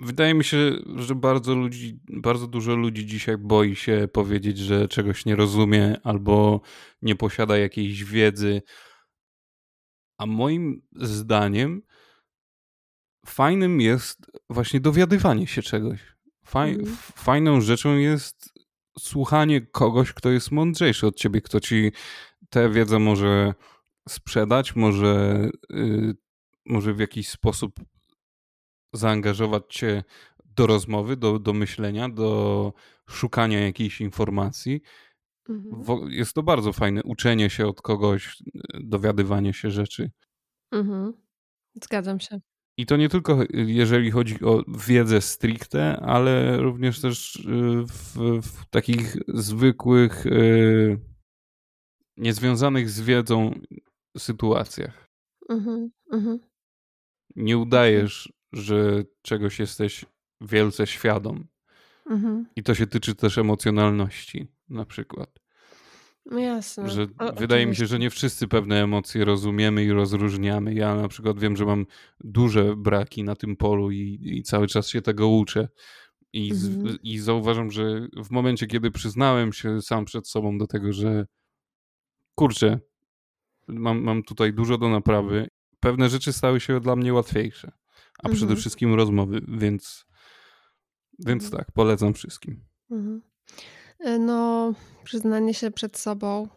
[0.00, 5.24] Wydaje mi się, że bardzo, ludzi, bardzo dużo ludzi dzisiaj boi się powiedzieć, że czegoś
[5.26, 6.60] nie rozumie albo
[7.02, 8.62] nie posiada jakiejś wiedzy.
[10.18, 11.82] A moim zdaniem
[13.26, 16.00] fajnym jest właśnie dowiadywanie się czegoś.
[16.46, 18.52] Faj, f- Fajną rzeczą jest
[18.98, 21.92] słuchanie kogoś, kto jest mądrzejszy od ciebie, kto ci
[22.50, 23.54] tę wiedzę może
[24.08, 26.14] sprzedać, może, y,
[26.66, 27.80] może w jakiś sposób
[28.94, 30.04] zaangażować cię
[30.56, 32.72] do rozmowy, do, do myślenia, do
[33.08, 34.80] szukania jakiejś informacji.
[35.48, 36.10] Mhm.
[36.10, 38.42] Jest to bardzo fajne uczenie się od kogoś,
[38.74, 40.10] dowiadywanie się rzeczy.
[40.72, 41.12] Mhm.
[41.82, 42.40] Zgadzam się.
[42.76, 47.42] I to nie tylko jeżeli chodzi o wiedzę stricte, ale również też y,
[47.86, 50.98] w, w takich zwykłych, y,
[52.16, 53.60] niezwiązanych z wiedzą
[54.18, 55.08] sytuacjach.
[55.48, 55.90] Mhm.
[56.12, 56.38] Mhm.
[57.36, 60.04] Nie udajesz, że czegoś jesteś
[60.40, 61.46] wielce świadom.
[62.10, 62.46] Mhm.
[62.56, 65.40] I to się tyczy też emocjonalności, na przykład.
[66.26, 66.90] No jasne.
[66.90, 70.74] Że O- wydaje mi się, że nie wszyscy pewne emocje rozumiemy i rozróżniamy.
[70.74, 71.86] Ja na przykład wiem, że mam
[72.20, 75.68] duże braki na tym polu i, i cały czas się tego uczę.
[76.32, 76.98] I, z, Mhm.
[77.02, 81.26] I zauważam, że w momencie, kiedy przyznałem się sam przed sobą do tego, że
[82.34, 82.80] kurczę,
[83.68, 85.48] mam, mam tutaj dużo do naprawy,
[85.80, 87.72] pewne rzeczy stały się dla mnie łatwiejsze.
[88.24, 88.60] A przede Mhm.
[88.60, 90.04] wszystkim rozmowy, więc,
[91.18, 91.58] więc Mhm.
[91.64, 92.64] tak, polecam wszystkim.
[92.90, 93.22] Mhm.
[94.00, 94.72] E, No,
[95.04, 96.48] przyznanie się przed sobą,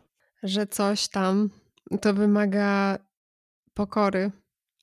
[0.43, 1.49] że coś tam,
[2.01, 2.97] to wymaga
[3.73, 4.31] pokory,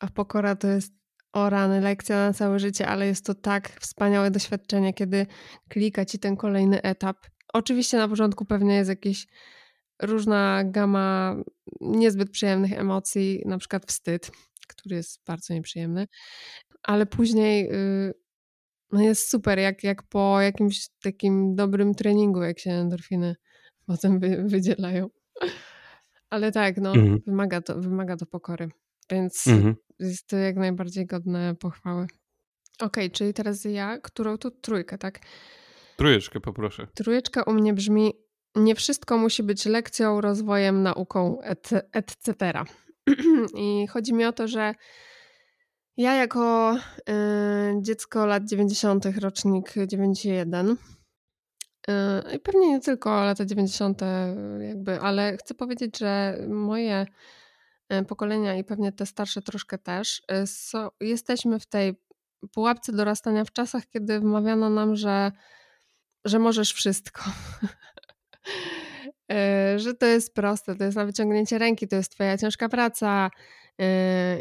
[0.01, 0.93] a pokora to jest
[1.33, 5.27] o rany, lekcja na całe życie, ale jest to tak wspaniałe doświadczenie, kiedy
[5.69, 7.27] klika ci ten kolejny etap.
[7.53, 9.27] Oczywiście na początku pewnie jest jakaś
[10.03, 11.37] różna gama
[11.81, 14.31] niezbyt przyjemnych emocji, na przykład wstyd,
[14.69, 16.07] który jest bardzo nieprzyjemny,
[16.85, 18.15] ale później y,
[18.93, 23.37] no jest super, jak, jak po jakimś takim dobrym treningu, jak się endorfiny
[23.87, 25.09] potem wy, wydzielają.
[26.31, 27.21] Ale tak, no, Mhm.
[27.27, 28.69] wymaga, to, wymaga to pokory,
[29.11, 29.75] więc Mhm.
[29.99, 32.07] jest to jak najbardziej godne pochwały.
[32.81, 35.19] Okej, czyli teraz ja, którą tu trójkę, tak?
[35.97, 36.87] Trójeczkę poproszę.
[36.95, 38.13] Trójeczka u mnie brzmi:
[38.55, 42.35] Nie wszystko musi być lekcją, rozwojem, nauką, et, etc.
[43.59, 44.75] I chodzi mi o to, że
[45.97, 54.01] ja jako y, dziecko lat 90., rocznik 91, y, i pewnie nie tylko lata 90.,
[54.61, 57.07] jakby, ale chcę powiedzieć, że moje
[57.93, 61.95] y, pokolenia i pewnie te starsze troszkę też, y, so, jesteśmy w tej
[62.53, 65.33] pułapce dorastania w czasach, kiedy wmawiano nam, że
[66.25, 67.23] że możesz wszystko.
[69.77, 73.31] Że to jest proste, to jest na wyciągnięcie ręki, to jest twoja ciężka praca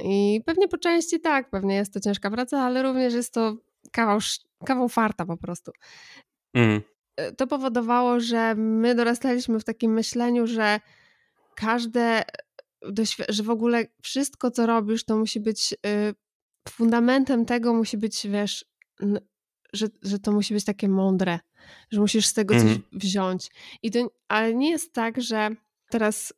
[0.03, 3.55] i pewnie po części tak, pewnie jest to ciężka praca, ale również jest to
[3.91, 4.19] kawał,
[4.65, 5.71] kawał farta po prostu.
[6.53, 6.81] Mhm.
[7.17, 10.79] E, To powodowało, że my dorastaliśmy w takim myśleniu, że
[11.55, 12.23] każde,
[12.85, 15.73] doświ- że w ogóle wszystko, co robisz, to musi być
[16.69, 18.65] fundamentem tego, musi być, wiesz,
[19.73, 21.39] że, że to musi być takie mądre,
[21.91, 22.81] że musisz z tego coś Mhm.
[22.91, 23.49] wziąć.
[23.83, 25.49] I to, ale nie jest tak, że
[25.89, 26.33] teraz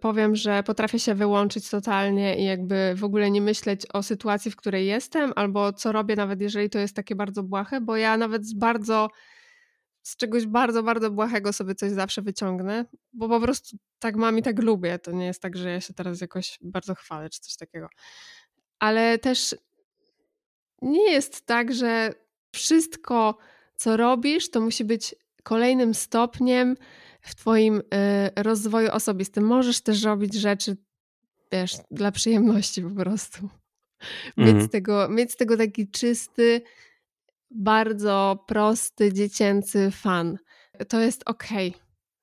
[0.00, 4.56] powiem, że potrafię się wyłączyć totalnie i jakby w ogóle nie myśleć o sytuacji, w
[4.56, 8.46] której jestem, albo co robię, nawet jeżeli to jest takie bardzo błahe, bo ja nawet
[8.46, 9.08] z bardzo
[10.02, 14.42] z czegoś bardzo, bardzo błahego sobie coś zawsze wyciągnę, bo po prostu tak mam i
[14.42, 14.98] tak lubię.
[14.98, 17.88] To nie jest tak, że ja się teraz jakoś bardzo chwalę czy coś takiego.
[18.78, 19.56] Ale też
[20.82, 22.12] nie jest tak, że
[22.52, 23.38] wszystko,
[23.76, 26.76] co robisz, to musi być kolejnym stopniem
[27.28, 27.82] w Twoim y,
[28.42, 29.44] rozwoju osobistym.
[29.44, 30.76] Możesz też robić rzeczy,
[31.52, 33.48] wiesz, dla przyjemności po prostu.
[34.36, 34.66] Mieć, Mhm.
[34.68, 36.62] z tego, mieć z tego taki czysty,
[37.50, 40.38] bardzo prosty, dziecięcy fan.
[40.88, 41.74] To jest okej.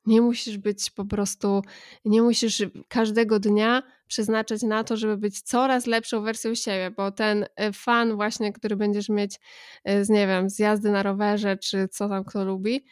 [0.06, 1.62] Nie musisz być po prostu,
[2.06, 7.46] nie musisz każdego dnia przeznaczać na to, żeby być coraz lepszą wersją siebie, bo ten
[7.56, 9.40] e, fan właśnie, który będziesz mieć
[9.84, 12.86] e, z, nie wiem, z jazdy na rowerze, czy co tam kto lubi,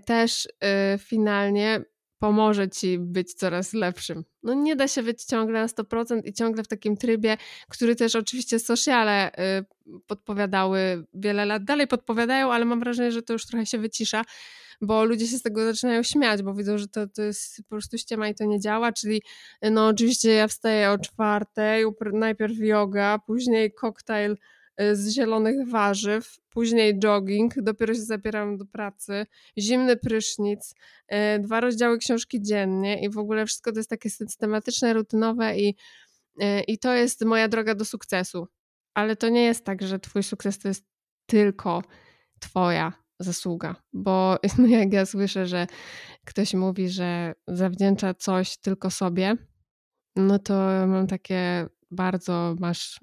[0.00, 1.84] też e, finalnie
[2.22, 4.24] pomoże ci być coraz lepszym.
[4.42, 7.36] No nie da się być ciągle na 100% i ciągle w takim trybie,
[7.68, 9.64] który też oczywiście sociale y,
[10.06, 14.24] podpowiadały wiele lat dalej podpowiadają, ale mam wrażenie, że to już trochę się wycisza,
[14.80, 17.98] bo ludzie się z tego zaczynają śmiać, bo widzą, że to, to jest po prostu
[17.98, 19.22] ściema i to nie działa, czyli
[19.62, 24.36] no oczywiście ja wstaję o czwartej, najpierw yoga, później koktajl y,
[24.78, 29.26] z zielonych warzyw, później jogging, dopiero się zabieram do pracy,
[29.58, 30.74] zimny prysznic,
[31.12, 35.76] y, dwa rozdziały książki dziennie i w ogóle wszystko to jest takie systematyczne, rutynowe i,
[36.42, 38.46] y, i to jest moja droga do sukcesu.
[38.94, 40.84] Ale to nie jest tak, że twój sukces to jest
[41.26, 41.82] tylko
[42.40, 45.66] twoja zasługa, bo no jak ja słyszę, że
[46.24, 49.36] ktoś mówi, że zawdzięcza coś tylko sobie,
[50.16, 50.54] no to
[50.86, 53.00] mam takie bardzo, masz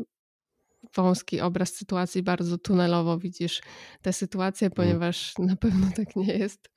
[0.95, 3.61] wąski obraz sytuacji, bardzo tunelowo widzisz
[4.01, 4.75] tę sytuację, mm.
[4.75, 6.69] ponieważ na pewno tak nie jest.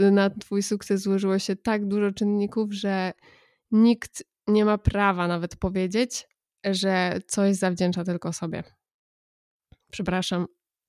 [0.00, 3.12] Na twój sukces złożyło się tak dużo czynników, że
[3.70, 6.28] nikt nie ma prawa nawet powiedzieć,
[6.64, 8.64] że coś zawdzięcza tylko sobie.
[9.90, 10.46] Przepraszam,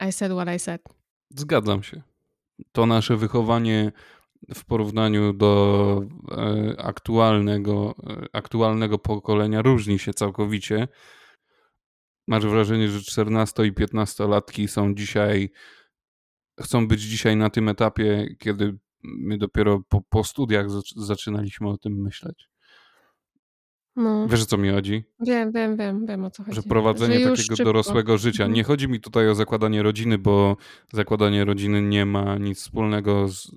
[0.08, 0.82] I said what I said.
[1.30, 2.02] Zgadzam się.
[2.72, 3.92] To nasze wychowanie
[4.56, 6.02] w porównaniu do
[6.32, 10.88] e, aktualnego, e, aktualnego pokolenia różni się całkowicie.
[12.28, 15.52] Masz wrażenie, że 14 i 15 latki są dzisiaj,
[16.62, 22.02] chcą być dzisiaj na tym etapie, kiedy my dopiero po, po studiach zaczynaliśmy o tym
[22.02, 22.50] myśleć.
[23.96, 24.28] No.
[24.28, 25.04] Wiesz o co mi chodzi?
[25.20, 26.56] Wiem, wiem, wiem, wiem o co chodzi.
[26.56, 27.64] Że prowadzenie że takiego szybko.
[27.64, 28.44] dorosłego życia.
[28.44, 28.54] Mhm.
[28.54, 30.58] Nie chodzi mi tutaj o zakładanie rodziny, bo
[30.94, 33.52] zakładanie rodziny nie ma nic wspólnego z.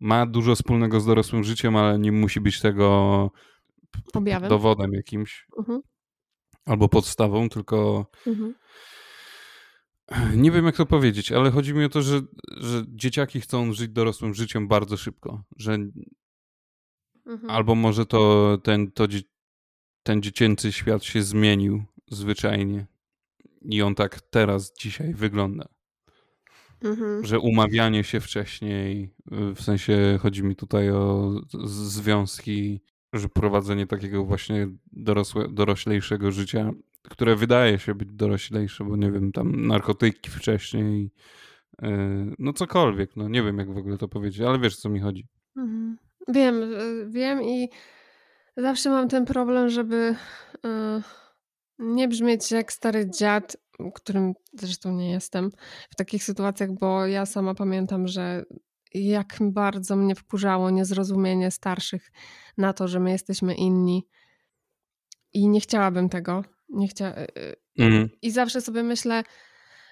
[0.00, 3.30] Ma dużo wspólnego z dorosłym życiem, ale nie musi być tego
[4.14, 4.48] Objawem.
[4.48, 5.46] dowodem jakimś.
[5.58, 5.80] Mhm.
[6.66, 8.06] Albo podstawą, tylko.
[8.26, 8.54] Mhm.
[10.36, 12.20] Nie wiem, jak to powiedzieć, ale chodzi mi o to, że,
[12.56, 15.42] że dzieciaki chcą żyć dorosłym życiem bardzo szybko.
[15.56, 15.78] Że
[17.26, 17.50] mhm.
[17.50, 19.06] Albo może to ten, to,
[20.02, 22.86] ten dziecięcy świat się zmienił zwyczajnie.
[23.62, 25.68] I on tak teraz, dzisiaj wygląda.
[26.82, 27.24] Mhm.
[27.24, 29.14] Że umawianie się wcześniej,
[29.56, 31.34] w sensie chodzi mi tutaj o
[31.64, 32.80] związki,
[33.18, 36.70] że prowadzenie takiego właśnie dorosłe, doroślejszego życia,
[37.02, 41.10] które wydaje się być doroślejsze, bo nie wiem, tam narkotyki wcześniej,
[41.82, 41.88] yy,
[42.38, 45.26] no cokolwiek, no nie wiem jak w ogóle to powiedzieć, ale wiesz co mi chodzi.
[45.56, 45.96] Mhm.
[46.28, 46.54] Wiem,
[47.10, 47.68] wiem i
[48.56, 50.14] Zawsze mam ten problem, żeby
[50.64, 51.02] yy,
[51.78, 53.56] nie brzmieć jak stary dziad,
[53.94, 55.50] którym zresztą nie jestem
[55.90, 58.44] w takich sytuacjach, bo ja sama pamiętam, że
[58.94, 62.12] jak bardzo mnie wkurzało niezrozumienie starszych
[62.58, 64.06] na to, że my jesteśmy inni.
[65.32, 66.44] I nie chciałabym tego.
[66.68, 67.14] Nie chcia...
[67.78, 68.08] Mm.
[68.22, 69.22] I zawsze sobie myślę,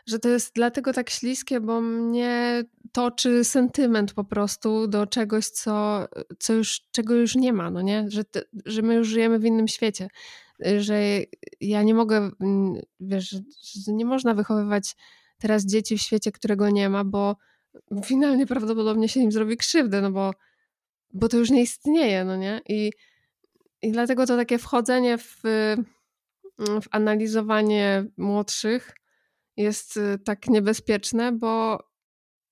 [0.06, 6.06] że to jest dlatego tak śliskie, bo mnie toczy sentyment po prostu do czegoś, co,
[6.38, 8.04] co już, czego już nie ma, no nie?
[8.08, 10.08] Że, te, że my już żyjemy w innym świecie,
[10.78, 11.00] że
[11.60, 13.36] ja nie mogę, mm, wiesz,
[13.86, 14.96] nie można wychowywać
[15.38, 17.36] teraz dzieci w świecie, którego nie ma, bo
[18.04, 20.34] finalnie prawdopodobnie się im zrobi krzywdę, no bo,
[21.12, 22.60] bo to już nie istnieje, no nie?
[22.68, 22.92] I,
[23.82, 25.42] i dlatego to takie wchodzenie w,
[26.58, 28.92] w analizowanie młodszych
[29.56, 31.78] jest y, tak niebezpieczne, bo,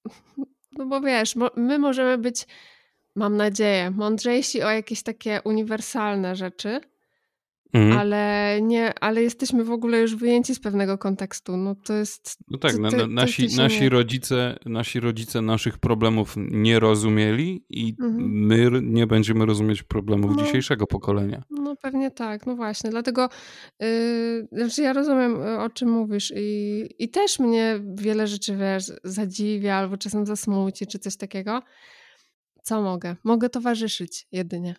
[0.78, 2.46] no bo wiesz, my możemy być,
[3.14, 6.80] mam nadzieję, mądrzejsi o jakieś takie uniwersalne rzeczy,
[7.72, 7.98] Mhm.
[7.98, 11.56] Ale nie, ale jesteśmy w ogóle już wyjęci z pewnego kontekstu.
[11.56, 12.38] No to jest.
[12.48, 18.30] No tak, to, to, nasi, nasi, rodzice, nasi rodzice naszych problemów nie rozumieli i mhm.
[18.30, 21.42] my nie będziemy rozumieć problemów no, dzisiejszego pokolenia.
[21.50, 22.90] No pewnie tak, no właśnie.
[22.90, 23.28] Dlatego
[23.80, 29.74] yy, znaczy ja rozumiem, o czym mówisz, i, i też mnie wiele rzeczy wiesz, zadziwia
[29.74, 31.62] albo czasem zasmuci, czy coś takiego.
[32.62, 33.16] Co mogę?
[33.24, 34.74] Mogę towarzyszyć jedynie.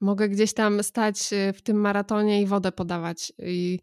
[0.00, 3.32] Mogę gdzieś tam stać y, w tym maratonie i wodę podawać.
[3.38, 3.78] I,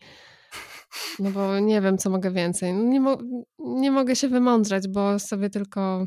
[1.20, 2.74] no bo nie wiem, co mogę więcej.
[2.74, 3.18] No nie, mo
[3.59, 6.05] nie mogę się wymądrzeć, bo sobie tylko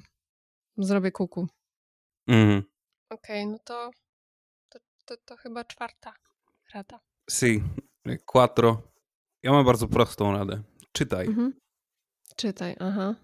[0.79, 1.47] zrobię kuku.
[2.29, 2.63] Mhm.
[3.11, 3.91] Okej, okay, no to,
[4.69, 6.15] to, to, to, chyba czwarta
[6.75, 7.01] rada.
[7.31, 7.63] Si,
[8.27, 8.83] quattro.
[9.43, 10.63] Ja mam bardzo prostą radę.
[10.93, 11.27] Czytaj.
[11.27, 11.53] Mhm.
[12.37, 13.15] Czytaj, aha.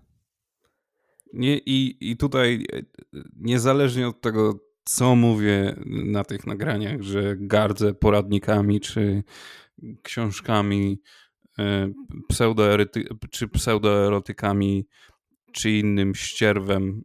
[1.33, 2.83] Nie, i, I tutaj e,
[3.37, 9.23] niezależnie od tego, co mówię na tych nagraniach, że gardzę poradnikami czy
[10.03, 11.01] książkami
[11.59, 11.93] e,
[13.31, 14.87] czy pseudoerotykami,
[15.53, 17.03] czy innym ścierwem.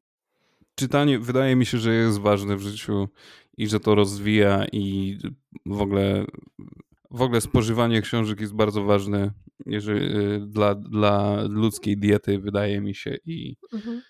[0.76, 3.08] Czytanie wydaje mi się, że jest ważne w życiu
[3.58, 5.18] i że to rozwija i
[5.66, 6.26] w ogóle
[7.12, 9.32] w ogóle spożywanie książek jest bardzo ważne
[9.66, 13.18] jeżeli, e, dla, dla ludzkiej diety, wydaje mi się.
[13.26, 14.02] I, mhm.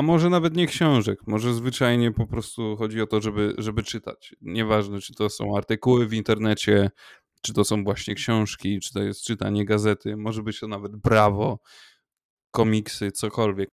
[0.00, 4.34] A może nawet nie książek, może zwyczajnie po prostu chodzi o to, żeby, żeby czytać.
[4.40, 6.90] Nieważne, czy to są artykuły w internecie,
[7.42, 11.58] czy to są właśnie książki, czy to jest czytanie gazety, może być to nawet brawo,
[12.50, 13.68] komiksy, cokolwiek.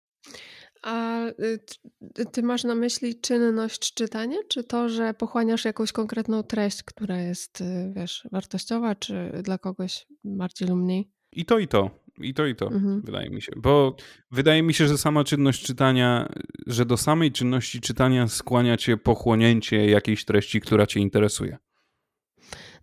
[0.83, 6.83] A y, ty masz na myśli czynność czytania, czy to, że pochłaniasz jakąś konkretną treść,
[6.83, 11.11] która jest, y, wiesz, wartościowa, czy dla kogoś bardziej lub mniej?
[11.33, 11.91] I to, i to.
[12.19, 13.03] I to, i to, mhm.
[13.05, 13.53] wydaje mi się.
[13.57, 13.97] Bo
[14.31, 16.29] wydaje mi się, że sama czynność czytania,
[16.67, 21.59] że do samej czynności czytania skłania cię pochłonięcie jakiejś treści, która cię interesuje.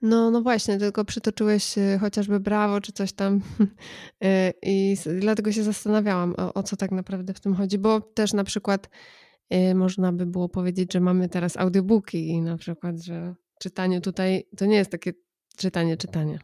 [0.01, 3.35] No, no właśnie, tylko przytoczyłeś y, chociażby brawo czy coś tam
[4.23, 8.33] y, i dlatego się zastanawiałam, o, o, co tak naprawdę w tym chodzi, bo też
[8.33, 8.89] na przykład
[9.53, 14.47] y, można by było powiedzieć, że mamy teraz audiobooki i na przykład, że czytanie tutaj
[14.57, 15.13] to nie jest takie
[15.57, 16.39] czytanie, czytanie.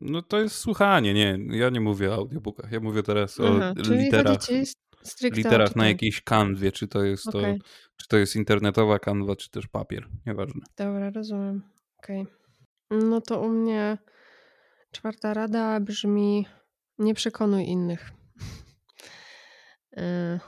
[0.00, 1.38] No to jest słuchanie, nie.
[1.50, 2.72] Ja nie mówię o audiobookach.
[2.72, 4.38] Ja mówię teraz Aha, o literach.
[5.22, 7.58] Literach na jakiejś kanwie, czy to jest okay.
[7.58, 7.64] to,
[7.96, 10.60] czy to jest internetowa kanwa, czy też papier, nieważne.
[10.76, 11.62] Dobra, rozumiem.
[11.98, 12.20] Okej.
[12.20, 13.08] Okay.
[13.08, 13.98] No to u mnie
[14.92, 16.46] czwarta rada brzmi
[16.98, 18.10] nie przekonuj innych.
[19.96, 20.40] E,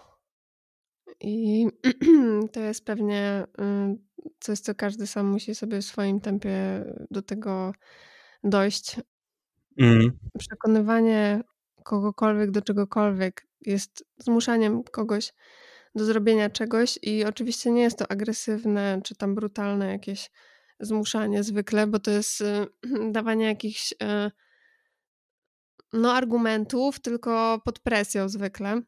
[1.20, 1.66] I
[2.52, 7.72] to jest pewnie y, coś, co każdy sam musi sobie w swoim tempie do tego
[8.44, 8.96] dojść.
[9.78, 10.18] Mm.
[10.38, 11.40] Przekonywanie
[11.84, 15.32] kogokolwiek do czegokolwiek jest zmuszaniem kogoś
[15.94, 20.30] do zrobienia czegoś i oczywiście nie jest to agresywne czy tam brutalne jakieś
[20.80, 22.66] zmuszanie zwykle, bo to jest y,
[23.12, 23.96] dawanie jakichś y,
[25.92, 28.82] no argumentów, tylko pod presją zwykle.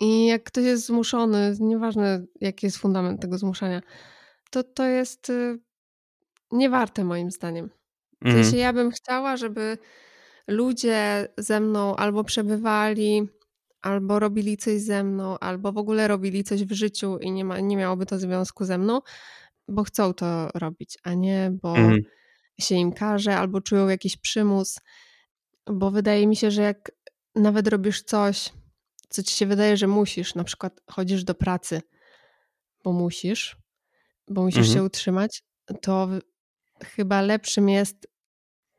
[0.00, 3.82] I jak ktoś jest zmuszony, nieważne jaki jest fundament tego zmuszania,
[4.50, 5.58] to to jest y,
[6.52, 7.77] niewarte moim zdaniem.
[8.22, 8.58] W sensie mhm.
[8.58, 9.78] ja bym chciała, żeby
[10.48, 13.28] ludzie ze mną albo przebywali,
[13.82, 17.60] albo robili coś ze mną, albo w ogóle robili coś w życiu i nie, ma,
[17.60, 19.00] nie miałoby to związku ze mną,
[19.68, 22.02] bo chcą to robić, a nie bo mhm.
[22.60, 24.80] się im każe, albo czują jakiś przymus.
[25.66, 26.92] Bo wydaje mi się, że jak
[27.34, 28.52] nawet robisz coś,
[29.08, 31.82] co ci się wydaje, że musisz, na przykład chodzisz do pracy,
[32.84, 33.56] bo musisz,
[34.28, 34.74] bo musisz mhm.
[34.74, 35.42] się utrzymać,
[35.82, 36.08] to
[36.84, 38.08] chyba lepszym jest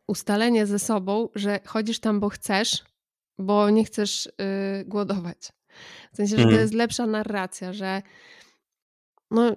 [0.08, 2.84] ustalenie ze sobą, że chodzisz tam, bo chcesz,
[3.40, 5.38] bo nie chcesz yy, głodować.
[6.14, 6.62] W sensie, że to mhm.
[6.62, 8.02] jest lepsza narracja, że
[9.32, 9.56] no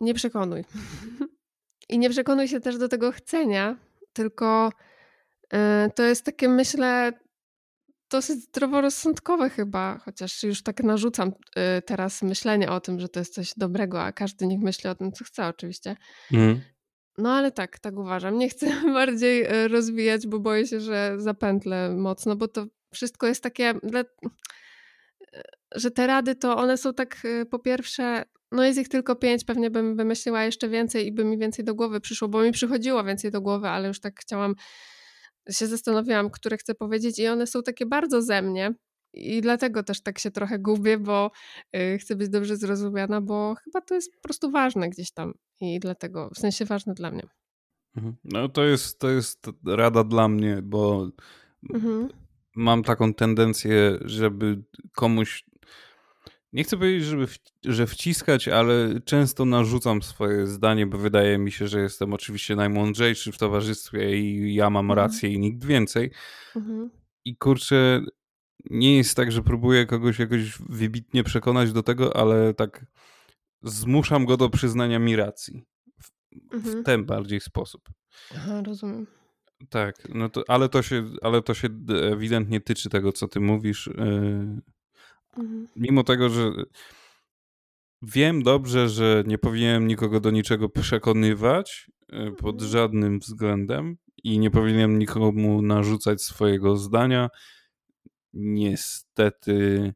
[0.00, 0.64] nie przekonuj.
[1.90, 3.76] I nie przekonuj się też do tego chcenia,
[4.12, 4.72] tylko
[5.52, 5.58] yy,
[5.94, 7.12] to jest takie, myślę,
[8.10, 13.34] dosyć zdroworozsądkowe chyba, chociaż już tak narzucam yy, teraz myślenie o tym, że to jest
[13.34, 15.96] coś dobrego, a każdy niech myśli o tym, co chce oczywiście.
[16.32, 16.60] Mm.
[17.18, 18.38] No ale tak, tak uważam.
[18.38, 23.42] Nie chcę bardziej e, rozwijać, bo boję się, że zapętlę mocno, bo to wszystko jest
[23.42, 24.04] takie, e,
[25.74, 29.44] że te rady to one są tak e, po pierwsze, no jest ich tylko pięć,
[29.44, 33.04] pewnie bym wymyśliła jeszcze więcej i by mi więcej do głowy przyszło, bo mi przychodziło
[33.04, 34.54] więcej do głowy, ale już tak chciałam,
[35.50, 38.74] się zastanawiałam, które chcę powiedzieć i one są takie bardzo ze mnie.
[39.14, 41.30] I dlatego też tak się trochę gubię, bo
[42.00, 46.30] chcę być dobrze zrozumiana, bo chyba to jest po prostu ważne gdzieś tam i dlatego,
[46.34, 47.22] w sensie ważne dla mnie.
[47.96, 48.16] Mhm.
[48.24, 51.10] No to jest, to jest rada dla mnie, bo
[51.74, 52.08] mhm.
[52.56, 54.62] mam taką tendencję, żeby
[54.94, 55.44] komuś
[56.52, 61.52] nie chcę powiedzieć, żeby w, że wciskać, ale często narzucam swoje zdanie, bo wydaje mi
[61.52, 64.98] się, że jestem oczywiście najmądrzejszy w towarzystwie i ja mam mhm.
[64.98, 66.10] rację i nikt więcej.
[66.56, 66.90] Mhm.
[67.24, 68.00] I kurczę,
[68.70, 72.86] nie jest tak, że próbuję kogoś jakoś wybitnie przekonać do tego, ale tak
[73.62, 75.64] zmuszam go do przyznania mi racji.
[76.02, 76.10] W,
[76.54, 76.82] mhm.
[76.82, 77.88] w ten bardziej sposób.
[78.34, 79.06] Aha, rozumiem.
[79.68, 81.68] Tak, no to, ale, to się, ale to się
[82.12, 83.86] ewidentnie tyczy tego, co ty mówisz.
[83.86, 84.60] Yy,
[85.36, 85.66] mhm.
[85.76, 86.52] Mimo tego, że
[88.02, 92.70] wiem dobrze, że nie powinienem nikogo do niczego przekonywać yy, pod mhm.
[92.70, 97.28] żadnym względem i nie powinienem nikomu narzucać swojego zdania.
[98.34, 99.92] Niestety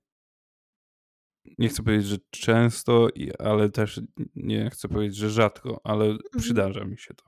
[1.58, 3.08] nie chcę powiedzieć, że często,
[3.38, 4.00] ale też
[4.34, 6.28] nie chcę powiedzieć, że rzadko, ale mhm.
[6.38, 7.24] przydarza mi się to.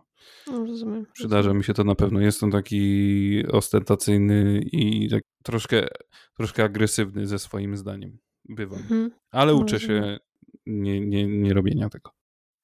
[0.47, 1.07] No, rozumiem.
[1.13, 2.21] Przydarza mi się to na pewno.
[2.21, 5.89] Jestem taki ostentacyjny i tak troszkę,
[6.37, 8.19] troszkę agresywny ze swoim zdaniem.
[8.49, 8.79] Bywam.
[8.79, 9.11] Mhm.
[9.31, 10.03] Ale uczę rozumiem.
[10.03, 10.19] się
[10.67, 12.11] nie, nie, nie robienia tego.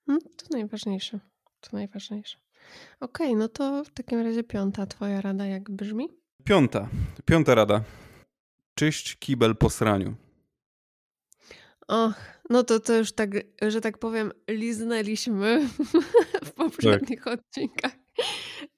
[0.06, 1.20] No, to najważniejsze.
[1.60, 2.38] To najważniejsze.
[3.00, 6.08] Okej, okay, no to w takim razie piąta twoja rada jak brzmi?
[6.44, 6.88] Piąta.
[7.24, 7.84] Piąta rada.
[8.78, 10.14] Czyść kibel po sraniu.
[11.88, 12.14] Och,
[12.50, 13.30] no to to już tak,
[13.68, 15.68] że tak powiem, liznęliśmy
[16.44, 17.38] w poprzednich tak.
[17.38, 17.92] odcinkach.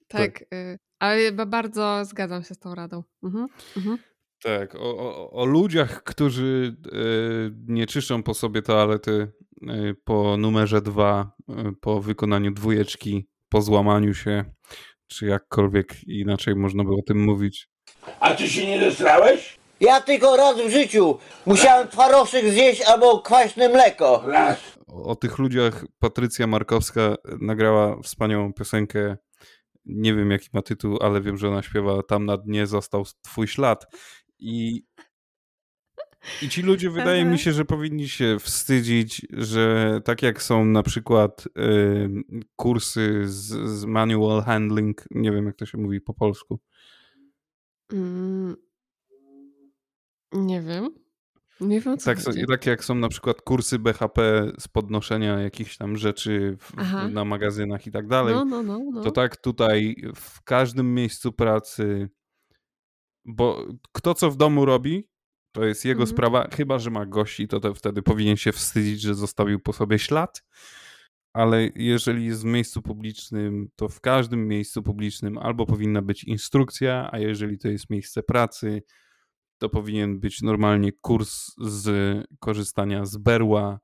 [0.07, 0.41] Tak, tak.
[0.53, 3.03] Y, ale bardzo zgadzam się z tą radą.
[3.23, 3.47] Mhm.
[3.77, 3.97] Mhm.
[4.43, 6.95] Tak, o, o, o ludziach, którzy e,
[7.67, 9.31] nie czyszczą po sobie toalety
[9.67, 11.31] e, po numerze dwa,
[11.81, 14.45] po wykonaniu dwójeczki, po złamaniu się,
[15.07, 17.69] czy jakkolwiek inaczej można by o tym mówić.
[18.19, 19.58] A ty się nie zesrałeś?
[19.79, 24.23] Ja tylko raz w życiu musiałem twarożek zjeść albo kwaśne mleko.
[24.27, 24.79] Raz.
[24.87, 29.17] O, o tych ludziach Patrycja Markowska nagrała wspaniałą piosenkę.
[29.85, 33.47] Nie wiem jaki ma tytuł, ale wiem, że ona śpiewa Tam na dnie został twój
[33.47, 33.85] ślad.
[34.39, 34.83] I,
[36.41, 40.83] i ci ludzie wydaje mi się, że powinni się wstydzić, że tak jak są na
[40.83, 42.09] przykład y,
[42.55, 46.59] kursy z, z manual handling, nie wiem jak to się mówi po polsku.
[47.93, 48.55] Mm,
[50.33, 50.89] nie wiem.
[51.61, 52.45] Nie wiem, co Tak, chodzi.
[52.47, 56.73] tak jak są na przykład kursy BHP z podnoszenia jakichś tam rzeczy w,
[57.11, 58.35] na magazynach i tak dalej.
[58.35, 59.03] No, no, no, no.
[59.03, 62.09] To tak tutaj w każdym miejscu pracy,
[63.25, 65.09] bo kto co w domu robi,
[65.51, 66.15] to jest jego Mhm.
[66.17, 69.99] sprawa, chyba że ma gości, to, to wtedy powinien się wstydzić, że zostawił po sobie
[69.99, 70.43] ślad.
[71.33, 77.09] Ale jeżeli jest w miejscu publicznym, to w każdym miejscu publicznym albo powinna być instrukcja,
[77.11, 78.81] a jeżeli to jest miejsce pracy,
[79.59, 81.89] to powinien być normalnie kurs z
[82.39, 83.79] korzystania z berła,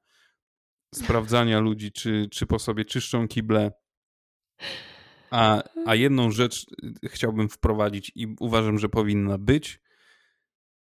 [0.96, 3.72] sprawdzania ludzi, czy, czy po sobie czyszczą kible.
[5.32, 6.66] A, a jedną rzecz
[7.04, 9.80] y, chciałbym wprowadzić i uważam, że powinna być.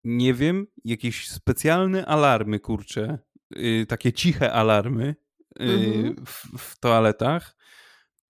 [0.03, 3.19] Nie wiem, jakieś specjalne alarmy, kurcze,
[3.57, 5.15] y, takie ciche alarmy
[5.61, 6.25] y, Mhm.
[6.25, 7.55] w, w toaletach,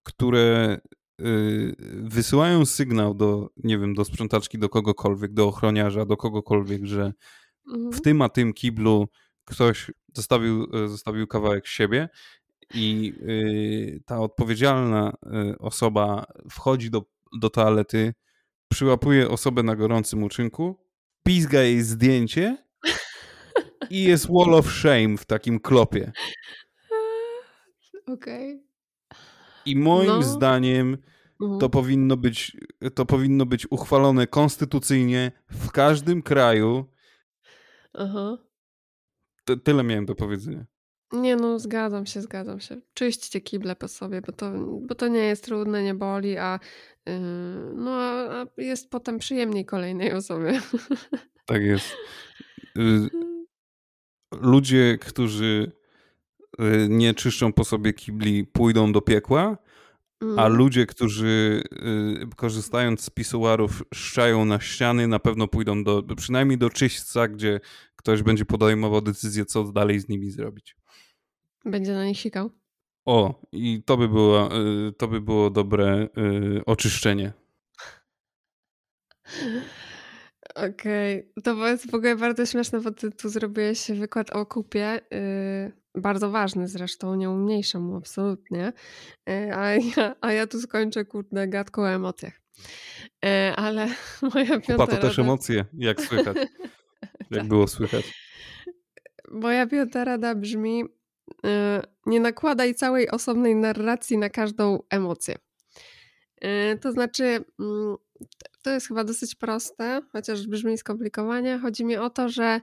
[0.03, 0.79] które
[1.19, 7.13] y, wysyłają sygnał do, nie wiem, do sprzątaczki, do kogokolwiek, do ochroniarza, do kogokolwiek, że
[7.67, 8.03] w Mhm.
[8.03, 9.07] tym a tym kiblu
[9.45, 12.09] ktoś zostawił, e, zostawił kawałek siebie
[12.73, 15.13] i y, ta odpowiedzialna
[15.51, 17.05] y, osoba wchodzi do,
[17.39, 18.13] do toalety,
[18.71, 20.79] przyłapuje osobę na gorącym uczynku,
[21.23, 22.57] pizga jej zdjęcie
[23.89, 26.11] i jest wall of shame w takim klopie.
[28.13, 28.66] Okej.
[29.67, 30.23] I moim No.
[30.23, 30.97] zdaniem
[31.41, 31.59] Mhm.
[31.59, 32.57] to powinno być,
[32.95, 36.85] to powinno być uchwalone konstytucyjnie w każdym kraju.
[37.93, 38.37] Aha.
[39.45, 40.65] Ty- Tyle miałem do powiedzenia.
[41.11, 42.81] Nie no, zgadzam się, zgadzam się.
[42.93, 44.51] Czyśćcie kible po sobie, bo to,
[44.87, 46.59] bo to nie jest trudne, nie boli, a,
[47.05, 47.13] yy,
[47.75, 50.61] no, a, a jest potem przyjemniej kolejnej osobie.
[51.45, 51.95] Tak jest.
[52.77, 53.09] Y,
[54.41, 55.71] Ludzie, którzy
[56.89, 59.57] nie czyszczą po sobie kibli, pójdą do piekła,
[60.37, 60.57] a Mm.
[60.57, 61.63] ludzie, którzy
[62.23, 67.59] y, korzystając z pisuarów szczają na ściany, na pewno pójdą do, przynajmniej do czyśćca, gdzie
[67.95, 70.75] ktoś będzie podejmował decyzję, co dalej z nimi zrobić.
[71.65, 72.49] Będzie na nich sikał.
[73.05, 74.49] O, i to by było,
[74.87, 76.07] y, to by było dobre
[76.57, 77.33] y, oczyszczenie.
[80.55, 85.71] Okej, to jest w ogóle bardzo śmieszne, bo ty tu zrobiłeś wykład o kupie, yy,
[85.97, 88.73] bardzo ważny zresztą, nie umniejszam mu absolutnie,
[89.27, 92.41] yy, a, ja, a ja tu skończę kurde gadką o emocjach.
[93.23, 93.87] Yy, ale
[94.33, 96.37] moja piąta Kupa to też emocje, jak słychać.
[97.31, 97.47] Jak Tak.
[97.47, 98.13] było słychać.
[99.31, 100.83] Moja piąta rada brzmi:
[101.45, 101.49] y,
[102.05, 105.35] nie nakładaj całej osobnej narracji na każdą emocję.
[106.81, 107.23] To znaczy,
[107.59, 107.95] mm,
[108.61, 111.59] to jest chyba dosyć proste, chociaż brzmi skomplikowanie.
[111.59, 112.61] Chodzi mi o to, że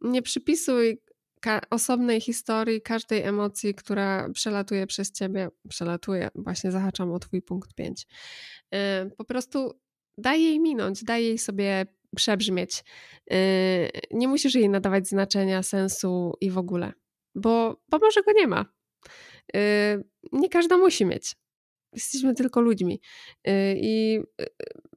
[0.00, 1.02] nie przypisuj
[1.44, 5.48] ka- osobnej historii każdej emocji, która przelatuje przez ciebie.
[5.68, 8.06] Przelatuje, właśnie zahaczam o twój punkt 5.
[9.16, 9.80] Po prostu
[10.18, 11.86] daj jej minąć, daj jej sobie
[12.16, 12.84] przebrzmieć.
[13.30, 13.36] Yy,
[14.10, 16.92] Nie musisz jej nadawać znaczenia, sensu i w ogóle,
[17.34, 18.64] bo, bo może go nie ma.
[19.54, 19.60] Yy,
[20.32, 21.36] Nie każda musi mieć.
[21.92, 23.00] Jesteśmy tylko ludźmi.
[23.76, 24.20] I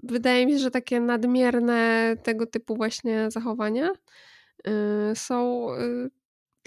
[0.04, 3.90] wydaje mi się, że takie nadmierne tego typu właśnie zachowania
[5.16, 5.68] są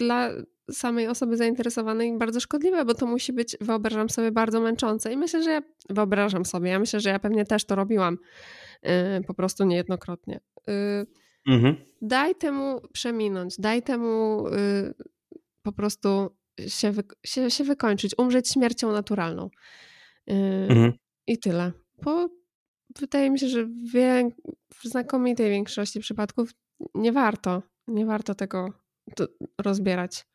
[0.01, 0.29] dla
[0.71, 5.13] samej osoby zainteresowanej bardzo szkodliwe, bo to musi być, wyobrażam sobie, bardzo męczące.
[5.13, 8.17] I myślę, że ja wyobrażam sobie, ja myślę, że ja pewnie też to robiłam
[8.83, 8.91] yy,
[9.27, 10.39] po prostu niejednokrotnie.
[10.67, 10.73] Yy,
[11.47, 11.75] Mhm.
[12.01, 14.93] daj temu przeminąć, daj temu y,
[15.61, 16.29] po prostu
[16.67, 19.49] się, wy, się, się wykończyć, umrzeć śmiercią naturalną.
[20.29, 20.33] Y,
[20.69, 20.93] Mhm.
[21.27, 21.71] I tyle.
[22.03, 22.29] Bo
[22.99, 23.93] wydaje mi się, że w,
[24.75, 26.49] w znakomitej większości przypadków
[26.95, 28.73] nie warto, nie warto tego
[29.57, 30.25] rozbierać.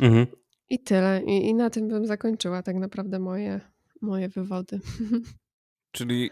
[0.00, 0.26] Mhm.
[0.70, 1.22] I tyle.
[1.26, 3.60] I, I na tym bym zakończyła tak naprawdę moje,
[4.02, 4.80] moje wywody.
[5.92, 6.30] Czyli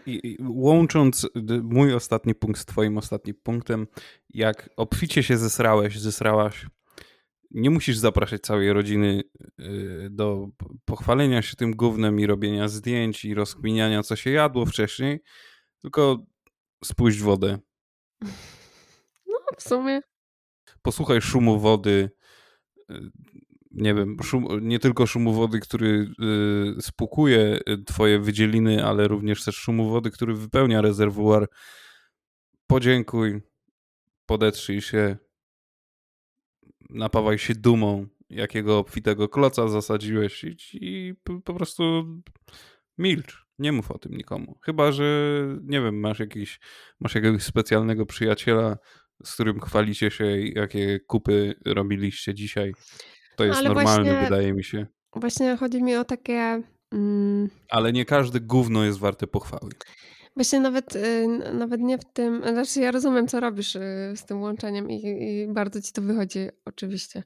[0.49, 1.27] łącząc
[1.63, 3.87] mój ostatni punkt z twoim ostatnim punktem,
[4.29, 6.65] jak obficie się zesrałeś, zesrałaś,
[7.51, 9.23] nie musisz zapraszać całej rodziny
[9.59, 10.47] y, do
[10.85, 15.19] pochwalenia się tym gównem i robienia zdjęć i rozkminiania, co się jadło wcześniej,
[15.81, 16.25] tylko
[16.83, 17.59] spuść wodę.
[19.57, 20.01] w sumie.
[20.81, 22.09] Posłuchaj szumu wody.
[22.91, 23.11] y,
[23.71, 26.11] Nie wiem, szum, nie tylko szumu wody, który
[26.77, 31.47] y, spłukuje y, twoje wydzieliny, ale również też szumu wody, który wypełnia rezerwuar.
[32.67, 33.41] Podziękuj,
[34.25, 35.17] podetrzyj się,
[36.89, 42.05] napawaj się dumą, jakiego obfitego kloca zasadziłeś i, i po, po prostu
[42.97, 43.45] milcz.
[43.59, 44.59] Nie mów o tym nikomu.
[44.61, 45.03] Chyba, że
[45.63, 46.59] nie wiem, masz jakiś,
[46.99, 48.77] masz jakiegoś specjalnego przyjaciela,
[49.23, 52.73] z którym chwalicie się, jakie kupy robiliście dzisiaj.
[53.35, 54.87] To jest Ale normalne, właśnie- wydaje mi się.
[55.15, 56.61] Właśnie chodzi mi o takie.
[56.93, 59.71] Mm, Ale nie każde gówno jest warte pochwały.
[60.35, 62.41] Właśnie nawet, y, nawet nie w tym.
[62.51, 66.47] Znaczy, ja rozumiem, co robisz y, z tym łączeniem i, i bardzo ci to wychodzi,
[66.65, 67.23] oczywiście.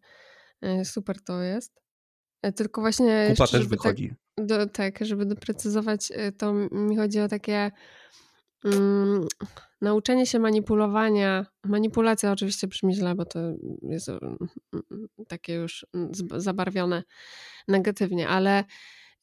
[0.82, 1.84] Y, Super to jest.
[2.56, 3.06] Tylko właśnie.
[3.30, 4.14] Kupa jeszcze, też żeby wychodzi.
[4.36, 7.72] Tak, do, tak, żeby doprecyzować, to mi chodzi o takie.
[8.66, 9.28] Mm,
[9.82, 11.45] nauczenie się manipulowania.
[11.64, 13.39] Manipulacja oczywiście brzmi źle, bo to
[13.82, 14.38] jest mm,
[14.74, 17.03] mm, takie już mm, zabarwione
[17.68, 18.64] negatywnie, ale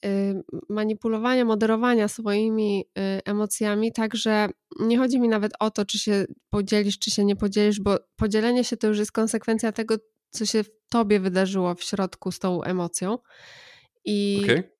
[0.05, 4.49] y, manipulowania, moderowania swoimi y, emocjami, tak że
[4.81, 8.65] nie chodzi mi nawet o to, czy się podzielisz, czy się nie podzielisz, bo podzielenie
[8.65, 9.95] się to już jest konsekwencja tego,
[10.31, 13.19] co się w tobie wydarzyło w środku z tą emocją.
[14.05, 14.80] I, Okej?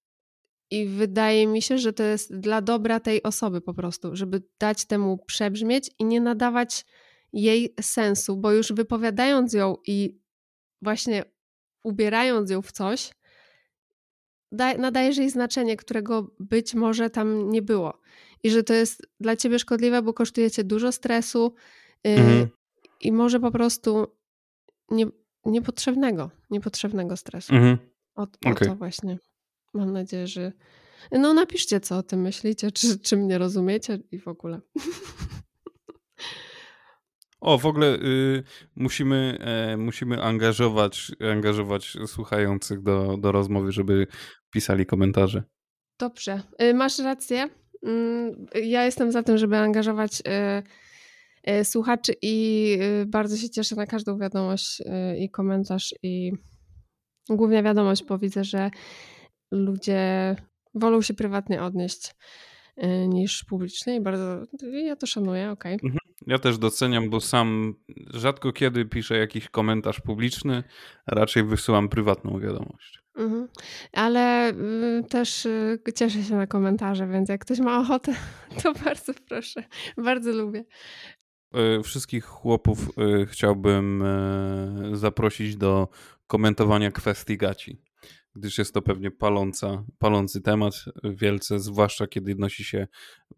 [0.71, 4.85] I wydaje mi się, że to jest dla dobra tej osoby po prostu, żeby dać
[4.85, 6.85] temu przebrzmieć i nie nadawać
[7.33, 10.19] jej sensu, bo już wypowiadając ją i
[10.83, 11.25] właśnie
[11.85, 13.11] ubierając ją w coś,
[14.53, 18.01] da- nadajesz jej znaczenie, którego być może tam nie było.
[18.43, 21.55] I że to jest dla ciebie szkodliwe, bo kosztuje cię dużo stresu
[22.05, 22.49] yy, Mhm.
[23.01, 24.07] i może po prostu
[24.91, 25.07] nie,
[25.45, 27.55] niepotrzebnego, niepotrzebnego stresu.
[27.55, 27.79] Mhm.
[28.15, 28.69] O, o Okej.
[28.69, 29.19] to właśnie.
[29.75, 30.53] Mam nadzieję, że.
[31.13, 34.61] No, napiszcie, co o tym myślicie, czy, czy mnie rozumiecie i w ogóle.
[37.41, 38.43] O, w ogóle y,
[38.77, 44.07] musimy, e, musimy angażować, angażować słuchających do, do rozmowy, żeby
[44.51, 45.43] pisali komentarze.
[46.01, 47.49] Dobrze, y, masz rację.
[47.83, 50.21] Mm, Ja jestem za tym, żeby angażować
[51.47, 56.33] y, y, słuchaczy i y, bardzo się cieszę na każdą wiadomość y, i komentarz i
[57.29, 58.71] głównie wiadomość, bo widzę, że
[59.51, 60.37] ludzie
[60.75, 62.15] wolą się prywatnie odnieść
[62.79, 64.43] y, niż publicznie i bardzo
[64.73, 65.79] ja to szanuję, okej.
[66.27, 67.75] Ja też doceniam, bo sam
[68.15, 70.63] rzadko kiedy piszę jakiś komentarz publiczny,
[71.07, 73.01] raczej wysyłam prywatną wiadomość.
[73.17, 73.49] Mhm.
[73.93, 78.15] Ale y, też y, cieszę się na komentarze, więc jak ktoś ma ochotę,
[78.63, 79.65] to bardzo proszę.
[79.97, 80.65] Bardzo lubię.
[81.55, 85.89] E, Wszystkich chłopów e, chciałbym e, zaprosić do
[86.27, 87.83] komentowania kwestii gaci,
[88.35, 90.75] gdyż jest to pewnie paląca, palący temat
[91.05, 92.87] wielce, zwłaszcza kiedy nosi się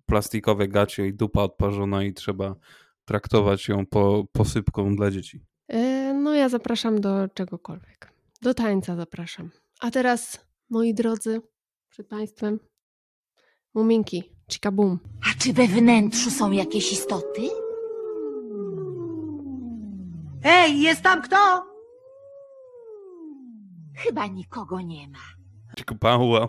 [0.07, 2.57] plastikowe gacie i dupa odparzona i trzeba
[3.05, 5.41] traktować ją po, posypką dla dzieci.
[5.75, 8.13] Y, No ja zapraszam do czegokolwiek.
[8.43, 9.51] Do tańca zapraszam.
[9.81, 11.41] A teraz, moi drodzy,
[11.89, 12.59] przed Państwem,
[13.75, 14.23] muminki,
[14.73, 14.99] boom.
[15.31, 17.43] A czy we wnętrzu są jakieś istoty?
[20.45, 21.72] Ej, jest tam kto?
[24.03, 25.19] Chyba nikogo nie ma.
[26.01, 26.49] Pała.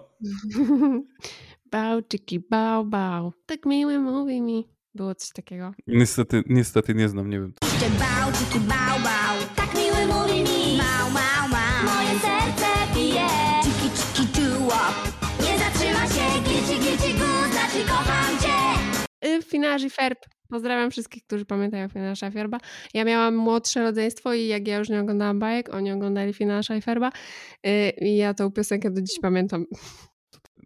[1.72, 3.34] Bał, czyki, bał, bał.
[3.46, 4.68] Tak miły mówi mi.
[4.96, 5.72] Było coś takiego.
[5.88, 7.54] Niestety, niestety nie znam, nie wiem.
[7.64, 9.33] Jeszcze bał, czyki bał, bał
[19.54, 20.20] Finaż i Ferb.
[20.50, 22.58] Pozdrawiam wszystkich, którzy pamiętają Finasza i Ferba.
[22.94, 26.82] Ja miałam młodsze rodzeństwo i jak ja już nie oglądałam bajek, oni oglądali Finasza i
[26.82, 27.12] Ferba.
[27.68, 29.66] Y, I ja tą piosenkę do dziś pamiętam.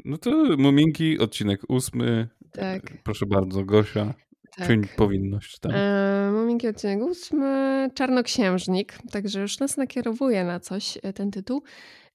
[0.05, 2.27] No to Muminki, odcinek ósmy.
[2.51, 4.13] Tak, Proszę bardzo, Gosia.
[4.57, 4.67] tak.
[4.67, 5.59] Czyń powinność.
[5.59, 5.71] Tak.
[5.75, 11.63] E, Muminki odcinek ósmy, Czarnoksiężnik, także już nas nakierowuje na coś e, ten tytuł.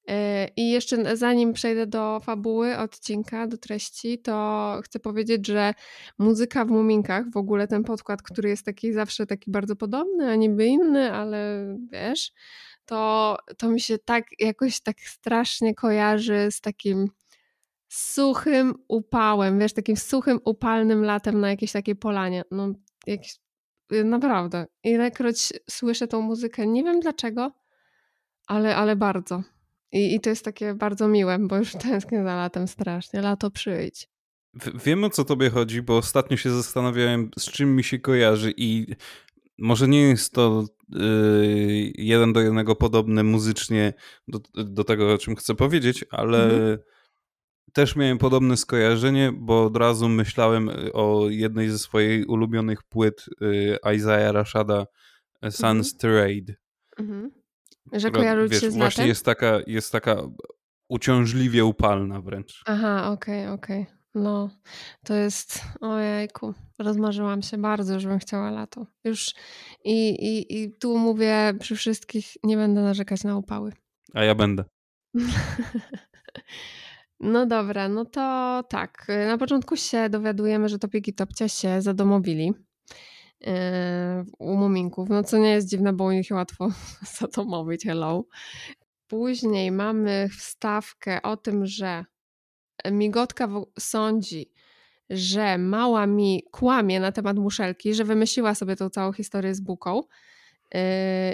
[0.08, 5.74] E, I jeszcze zanim przejdę do fabuły odcinka, do treści, to chcę powiedzieć, że
[6.18, 10.34] muzyka w Muminkach, w ogóle ten podkład, który jest taki zawsze taki bardzo podobny, a
[10.34, 12.32] niby inny, ale wiesz,
[12.86, 17.08] to, to mi się tak jakoś tak strasznie kojarzy z takim
[17.88, 22.42] suchym upałem, wiesz, takim suchym, upalnym latem na jakiejś takiej polanie.
[22.50, 22.72] No,
[23.06, 23.36] jakiś,
[23.92, 24.66] y, naprawdę.
[24.84, 27.52] Ilekroć słyszę tą muzykę, nie wiem dlaczego,
[28.46, 29.42] ale, ale bardzo.
[29.92, 33.20] I, I to jest takie bardzo miłe, bo już tęsknię za latem strasznie.
[33.20, 34.08] Lato przyjdź.
[34.54, 38.52] W- Wiem o co tobie chodzi, bo ostatnio się zastanawiałem, z czym mi się kojarzy
[38.56, 38.86] i
[39.58, 43.92] może nie jest to yy, jeden do jednego podobne muzycznie
[44.28, 46.78] do, do tego, o czym chcę powiedzieć, ale Mhm.
[47.72, 53.94] też miałem podobne skojarzenie, bo od razu myślałem o jednej ze swojej ulubionych płyt yy,
[53.96, 54.86] Isaiah Rashada
[55.44, 56.54] Sun's Trade.
[56.98, 57.30] Mhm.
[57.92, 60.16] Że która, kojarzy ci się z właśnie jest taka, jest taka
[60.88, 62.62] uciążliwie upalna wręcz.
[62.66, 63.86] Aha, okej, okej.
[64.14, 64.50] No,
[65.04, 68.86] to jest, ojejku, rozmarzyłam się bardzo, żebym chciała lato.
[69.04, 69.34] Już
[69.84, 73.72] i, i, i tu mówię przy wszystkich, nie będę narzekać na upały.
[74.14, 74.64] A ja będę.
[77.24, 79.06] No dobra, no to tak.
[79.26, 82.52] Na początku się dowiadujemy, że Topik i Topcia się zadomowili
[84.38, 86.68] u muminków, no co nie jest dziwne, bo u nich łatwo
[87.18, 88.24] zadomowić, hello.
[89.08, 92.04] Później mamy wstawkę o tym, że
[92.90, 93.48] Migotka
[93.78, 94.52] sądzi,
[95.10, 100.02] że mała mi kłamie na temat muszelki, że wymyśliła sobie tą całą historię z buką
[100.74, 100.80] yy,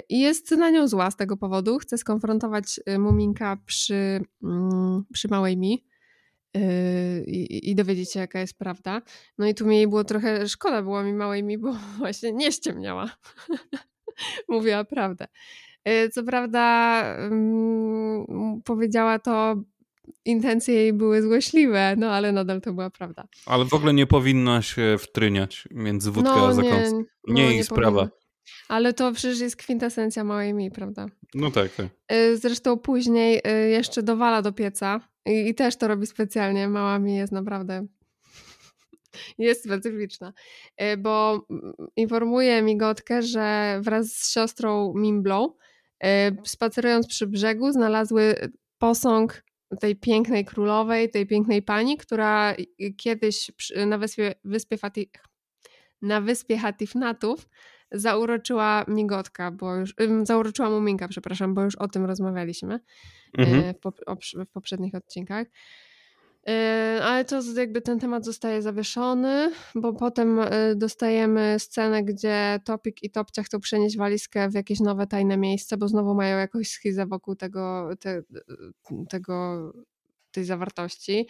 [0.09, 1.77] i jest na nią zła z tego powodu.
[1.77, 5.88] Chce skonfrontować y, Muminka przy, mm, przy małej mi
[7.27, 9.01] i, i dowiedzieć się, jaka jest prawda.
[9.37, 12.51] No i tu mi jej było trochę szkoda, było mi małej mi, bo właśnie nie
[12.51, 13.09] ściemniała.
[14.49, 15.27] Mówiła prawdę.
[15.85, 19.55] Yy, Co prawda mm, powiedziała to
[20.25, 23.23] intencje jej były złośliwe, no ale nadal to była prawda.
[23.45, 27.03] Ale w ogóle nie powinna się wtryniać między wódkę no, a nie, zakąskę.
[27.27, 27.91] no, Nie jej sprawa.
[27.99, 28.19] powinno.
[28.69, 31.05] Ale to przecież jest kwintesencja małej mi, prawda?
[31.35, 31.85] No tak, tak.
[32.11, 34.99] Y, Zresztą później y, jeszcze dowala do pieca
[35.29, 36.67] i, i też to robi specjalnie.
[36.67, 37.87] Mała mi jest naprawdę
[39.37, 40.33] jest specyficzna,
[40.81, 45.53] Y, bo mm, informuje migotkę, że wraz z siostrą Mimblą
[46.03, 46.07] y,
[46.43, 48.35] spacerując przy brzegu znalazły
[48.77, 49.43] posąg
[49.79, 52.55] tej pięknej królowej, tej pięknej pani, która
[52.97, 53.51] kiedyś
[53.87, 54.77] na wyspie, wyspie
[56.01, 57.49] na wyspie Hatifnatów
[57.91, 62.79] zauroczyła migotka, bo już, zauroczyła muminka, przepraszam, bo już o tym rozmawialiśmy
[63.37, 63.63] Mhm.
[63.63, 65.47] y, w, pop- w poprzednich odcinkach.
[66.49, 73.03] Y, Ale to jakby ten temat zostaje zawieszony, bo potem y, dostajemy scenę, gdzie Topik
[73.03, 77.05] i Topcia chcą przenieść walizkę w jakieś nowe tajne miejsce, bo znowu mają jakąś schizę
[77.05, 78.21] wokół tego, te,
[79.09, 79.73] tego
[80.31, 81.27] tej zawartości.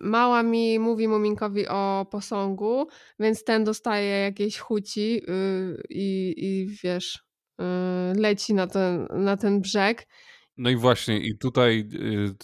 [0.00, 2.86] Mała mi mówi Muminkowi o posągu,
[3.20, 7.24] więc ten dostaje jakieś chuci yy, i, i wiesz,
[7.58, 7.64] yy,
[8.20, 10.06] leci na ten, na ten brzeg.
[10.58, 11.88] No i właśnie, i tutaj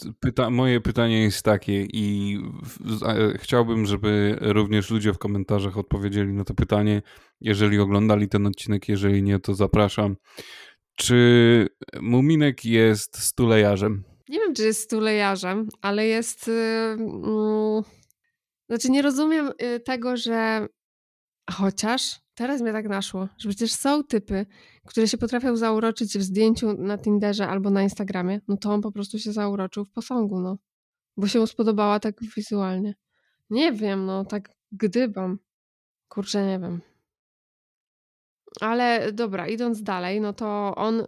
[0.05, 2.37] y, pyta, moje pytanie jest takie, i
[3.35, 7.01] chciałbym, żeby również ludzie w komentarzach odpowiedzieli na to pytanie,
[7.41, 10.15] jeżeli oglądali ten odcinek, jeżeli nie, to zapraszam.
[10.97, 11.67] Czy
[12.01, 14.03] Muminek jest stulejarzem?
[14.29, 16.47] Nie wiem, czy jest stulejarzem, ale jest.
[16.47, 17.83] Yy, mm,
[18.69, 20.67] znaczy, nie rozumiem y, tego, że.
[21.51, 24.45] Chociaż teraz mnie tak naszło, że przecież są typy,
[24.87, 28.41] które się potrafią zauroczyć w zdjęciu na Tinderze albo na Instagramie.
[28.47, 30.57] No to on po prostu się zauroczył w posągu, no.
[31.17, 32.95] Bo się mu spodobała tak wizualnie.
[33.49, 35.39] Nie wiem, no tak gdybam.
[36.07, 36.81] Kurczę, nie wiem.
[38.61, 41.05] Ale dobra, idąc dalej, no to on y,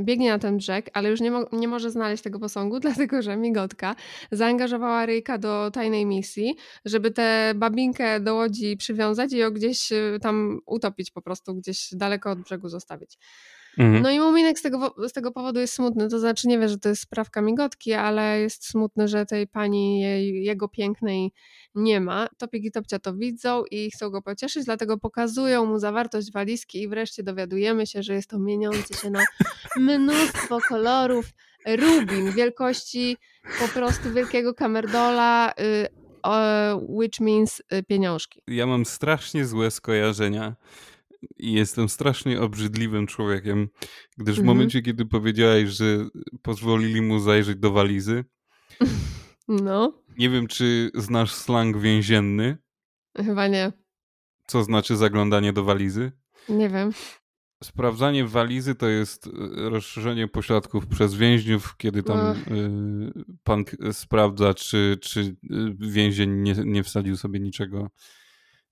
[0.00, 3.36] biegnie na ten brzeg, ale już nie, mo- nie może znaleźć tego posągu, dlatego że
[3.36, 3.96] Migotka
[4.32, 10.18] zaangażowała Ryjka do tajnej misji, żeby tę babinkę do łodzi przywiązać i ją gdzieś y,
[10.22, 13.18] tam utopić po prostu, gdzieś daleko od brzegu zostawić.
[13.78, 14.02] Mhm.
[14.02, 16.78] No i Muminek z tego, z tego powodu jest smutny, to znaczy nie wie, że
[16.78, 21.32] to jest sprawka Migotki, ale jest smutny, że tej pani jej, jego pięknej
[21.74, 22.28] nie ma.
[22.38, 26.88] Topik i Topcia to widzą i chcą go pocieszyć, dlatego pokazują mu zawartość walizki i
[26.88, 29.24] wreszcie dowiadujemy się, że jest to mieniący się na
[29.76, 31.32] mnóstwo kolorów
[31.66, 33.16] rubin wielkości
[33.60, 36.02] po prostu wielkiego kamerdola, y,
[36.88, 38.42] which means y, pieniążki.
[38.46, 40.54] Ja mam strasznie złe skojarzenia
[41.36, 43.68] i jestem strasznie obrzydliwym człowiekiem,
[44.18, 44.46] gdyż w Mhm.
[44.56, 45.84] momencie, kiedy powiedziałeś, że
[46.42, 48.24] pozwolili mu zajrzeć do walizy,
[49.48, 52.56] No, nie wiem, czy znasz slang więzienny,
[53.16, 53.72] chyba nie.
[54.46, 56.12] co znaczy zaglądanie do walizy.
[56.48, 56.90] Nie wiem.
[57.64, 59.30] Sprawdzanie walizy to jest e,
[59.70, 62.48] rozszerzenie pośladków przez więźniów, kiedy tam Ach.
[62.48, 63.12] y,
[63.44, 65.36] pan sprawdza, czy, czy y,
[65.78, 67.90] więzień nie, nie wsadził sobie niczego,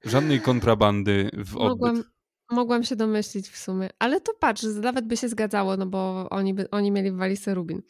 [0.04, 1.80] żadnej kontrabandy w odbyt.
[1.88, 2.04] Mogłam,
[2.50, 3.88] mogłam się domyślić w sumie.
[3.98, 7.54] Ale to patrz, nawet by się zgadzało, no bo oni, by, oni mieli w walizce
[7.54, 7.82] Rubin.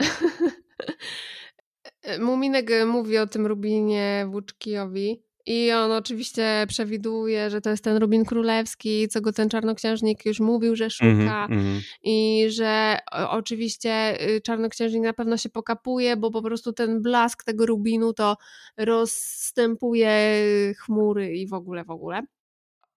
[2.20, 7.96] Muminek e, mówi o tym Rubinie Włóczkijowi i on oczywiście przewiduje, że to jest ten
[7.96, 11.80] Rubin Królewski, co go ten czarnoksiężnik już mówił, że szuka Mhm, mhm.
[12.02, 17.44] i że o, oczywiście y, czarnoksiężnik na pewno się pokapuje, bo po prostu ten blask
[17.44, 18.36] tego Rubinu to
[18.76, 20.32] rozstępuje
[20.78, 22.22] chmury i w ogóle, w ogóle.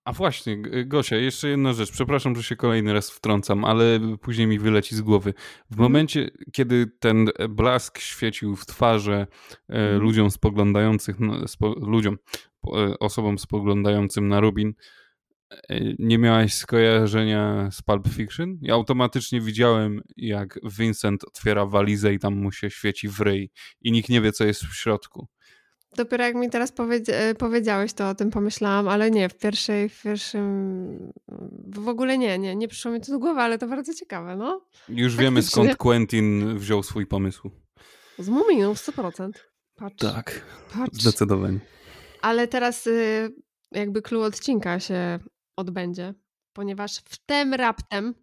[0.06, 1.92] A właśnie, Gosia, jeszcze jedna rzecz.
[1.92, 5.34] Przepraszam, że się kolejny raz wtrącam, ale później mi wyleci z głowy.
[5.34, 5.84] W Mhm.
[5.92, 9.28] momencie, kiedy ten blask świecił w twarze
[9.70, 10.02] e, Mhm.
[10.02, 11.16] ludziom spoglądających,
[11.48, 12.18] spo, ludziom,
[12.68, 14.74] e, osobom spoglądającym na Rubin,
[15.70, 18.58] E, Nie miałaś skojarzenia z Pulp Fiction?
[18.62, 23.52] Ja automatycznie widziałem, jak Vincent otwiera walizę i tam mu się świeci w ryj
[23.82, 25.28] i nikt nie wie, co jest w środku.
[25.96, 29.90] Dopiero jak mi teraz powiedzi- e, powiedziałeś, to o tym pomyślałam, ale nie, w pierwszej,
[29.90, 31.12] w pierwszym...
[31.68, 34.62] W ogóle nie, nie, nie przyszło mi to do głowy, ale to bardzo ciekawe, no.
[34.90, 37.52] Już wiemy, skąd Quentin wziął swój pomysł.
[38.20, 39.30] Z muminą, 100%.
[39.76, 40.42] Patrz, Tak,
[40.74, 41.02] patrz.
[41.02, 41.60] zdecydowanie.
[42.22, 43.34] Ale teraz y,
[43.72, 45.20] jakby clue odcinka się
[45.56, 46.14] odbędzie,
[46.54, 48.14] ponieważ wtem raptem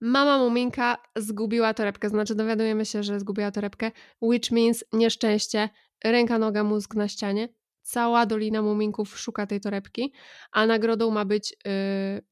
[0.00, 3.90] mama Muminka zgubiła torebkę, znaczy dowiadujemy się, że zgubiła torebkę,
[4.22, 5.68] which means nieszczęście,
[6.04, 7.48] ręka, noga, mózg na ścianie.
[7.82, 10.12] Cała Dolina Muminków szuka tej torebki,
[10.52, 11.56] a nagrodą ma być y,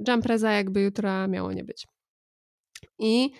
[0.08, 1.86] jumpreza, jakby jutra miało nie być.
[2.98, 3.32] I,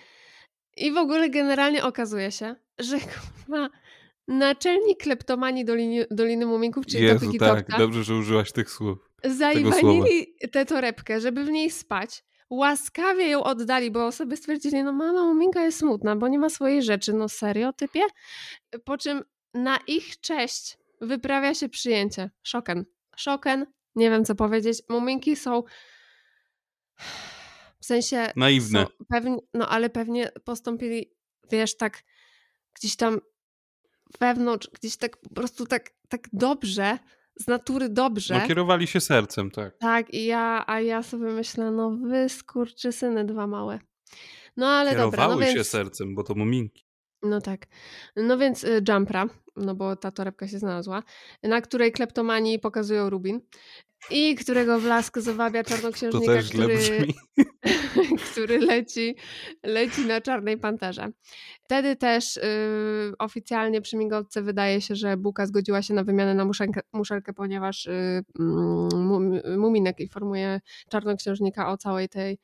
[0.77, 2.97] I w ogóle generalnie okazuje się, że
[3.45, 3.69] kurwa,
[4.27, 9.09] naczelnik kleptomanii Doliny, Doliny Muminków, czyli Jezu, Topiki tak, Topka, dobrze, że użyłaś tych słów.
[9.23, 12.23] zaiwanili tę torebkę, żeby w niej spać.
[12.49, 16.83] Łaskawie ją oddali, bo sobie stwierdzili, no mama Muminka jest smutna, bo nie ma swojej
[16.83, 17.13] rzeczy.
[17.13, 18.01] No serio, typie?
[18.85, 19.23] Po czym
[19.53, 22.29] na ich cześć wyprawia się przyjęcie.
[22.43, 22.85] Szoken.
[23.15, 23.65] Szoken.
[23.95, 24.81] Nie wiem, co powiedzieć.
[24.89, 25.63] Muminki są...
[27.79, 28.31] W sensie...
[28.35, 28.85] Naiwne.
[29.09, 31.13] Pewnie, no ale pewnie postąpili,
[31.51, 32.03] wiesz, tak
[32.73, 33.19] gdzieś tam
[34.19, 36.99] wewnątrz, gdzieś tak po prostu tak, tak dobrze,
[37.35, 38.39] z natury dobrze.
[38.39, 39.77] No kierowali się sercem, tak.
[39.77, 43.79] Tak, i ja, a ja sobie myślę, no wy skurczysyny dwa małe.
[44.57, 46.82] No ale Kierowały dobra, no się więc, sercem, bo to muminki.
[47.23, 47.65] No tak.
[48.15, 49.25] No więc y, Jumpra,
[49.55, 51.03] no bo ta torebka się znalazła,
[51.43, 53.41] na której kleptomani pokazują Rubin
[54.09, 57.07] i którego blask zawabia To czarnoksiężnika, który,
[58.31, 59.15] który leci,
[59.63, 61.11] leci na czarnej panterze.
[61.63, 62.41] Wtedy też y,
[63.19, 67.85] oficjalnie przy migotce wydaje się, że Buka zgodziła się na wymianę na muszenkę, muszelkę, ponieważ
[67.85, 72.39] y, mm, Mum- Muminek informuje czarnoksiężnika o całej tej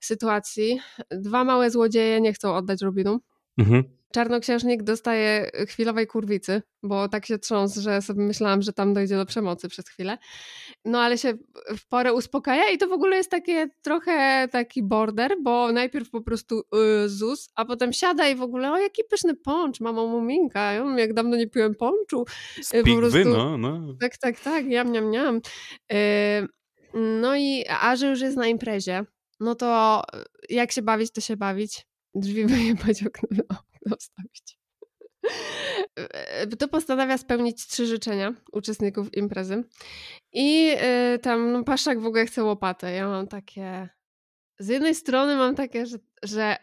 [0.00, 0.80] sytuacji.
[1.10, 3.20] Dwa małe złodzieje nie chcą oddać Rubinu.
[3.58, 3.84] Mhm.
[4.12, 9.26] Czarnoksiężnik dostaje chwilowej kurwicy, bo tak się trząsł, że sobie myślałam, że tam dojdzie do
[9.26, 10.18] przemocy przez chwilę.
[10.84, 11.34] No ale się
[11.78, 16.20] w porę uspokaja i to w ogóle jest takie trochę taki border, bo najpierw po
[16.22, 20.72] prostu yy, zus, a potem siada i w ogóle o jaki pyszny poncz, mamo muminka,
[20.72, 22.24] ja jak dawno nie piłem ponczu.
[22.62, 23.94] Z po Pigwy, prostu- no, no.
[24.00, 25.40] Tak, tak, tak, jam, jam, jam.
[25.90, 25.98] Yy,
[26.94, 29.04] no i a że już jest na imprezie,
[29.40, 30.02] no to
[30.48, 31.86] jak się bawić, to się bawić.
[32.14, 34.58] Drzwi wyjebać, okno, okno wstawić.
[36.50, 39.64] Yy, To postanawia spełnić trzy życzenia uczestników imprezy.
[40.32, 42.92] I yy, tam no, Paszak w ogóle chce łopatę.
[42.92, 43.88] Ja mam takie...
[44.58, 46.56] Z jednej strony mam takie, że, że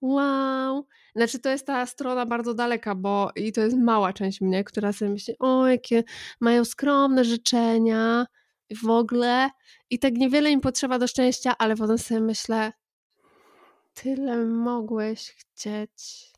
[0.00, 0.86] wow,
[1.16, 4.92] znaczy to jest ta strona bardzo daleka, bo i to jest mała część mnie, która
[4.92, 6.04] sobie myśli, o jakie
[6.40, 8.26] mają skromne życzenia
[8.82, 9.50] w ogóle
[9.90, 12.72] i tak niewiele im potrzeba do szczęścia, ale potem sobie myślę,
[13.94, 16.32] tyle mogłeś chcieć.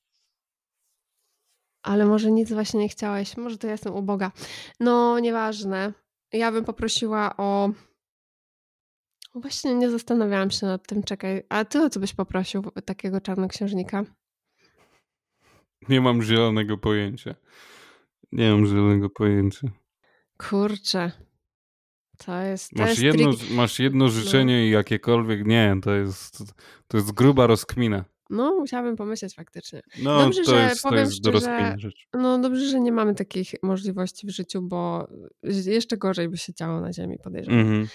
[1.82, 4.32] Ale może nic właśnie nie chciałeś, może to ja jestem uboga.
[4.80, 5.92] No, nieważne.
[6.32, 7.70] Ja bym poprosiła o...
[9.34, 11.42] Właśnie nie zastanawiałam się nad tym, czekaj.
[11.48, 14.04] A ty o co byś poprosił takiego czarnoksiężnika?
[15.88, 17.34] Nie mam zielonego pojęcia.
[18.32, 19.68] Nie mam zielonego pojęcia.
[20.38, 21.25] Kurczę.
[22.18, 22.70] To jest.
[22.70, 25.46] To Masz jest jedno, masz jedno życzenie i jakiekolwiek.
[25.46, 26.38] Nie, to jest,
[26.88, 28.04] to jest gruba rozkmina.
[28.30, 29.82] No, musiałabym pomyśleć faktycznie.
[30.02, 32.08] No, Dobrze, to że jest, to powiem jest do szczerze, rozkminy rzecz.
[32.14, 35.08] No dobrze, że nie mamy takich możliwości w życiu, bo
[35.42, 37.60] jeszcze gorzej by się działo na ziemi, podejrzewam.
[37.60, 37.88] Mhm.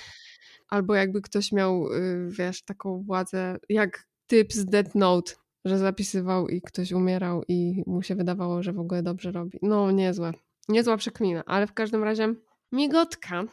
[0.67, 5.33] Albo jakby ktoś miał, y, wiesz, taką władzę jak typ z Death Note,
[5.65, 9.59] że zapisywał i ktoś umierał i mu się wydawało, że w ogóle dobrze robi.
[9.61, 10.33] No, niezłe.
[10.69, 12.33] Niezła przekmina, ale w każdym razie
[12.71, 13.43] migotka,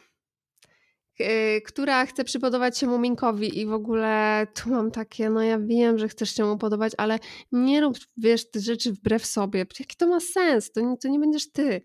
[1.65, 6.07] która chce przypodobać się Muminkowi i w ogóle tu mam takie, no ja wiem, że
[6.07, 7.19] chcesz się mu podobać, ale
[7.51, 9.59] nie rób, wiesz, rzeczy wbrew sobie.
[9.59, 10.71] Jaki to ma sens?
[10.71, 11.81] To nie, to nie będziesz ty.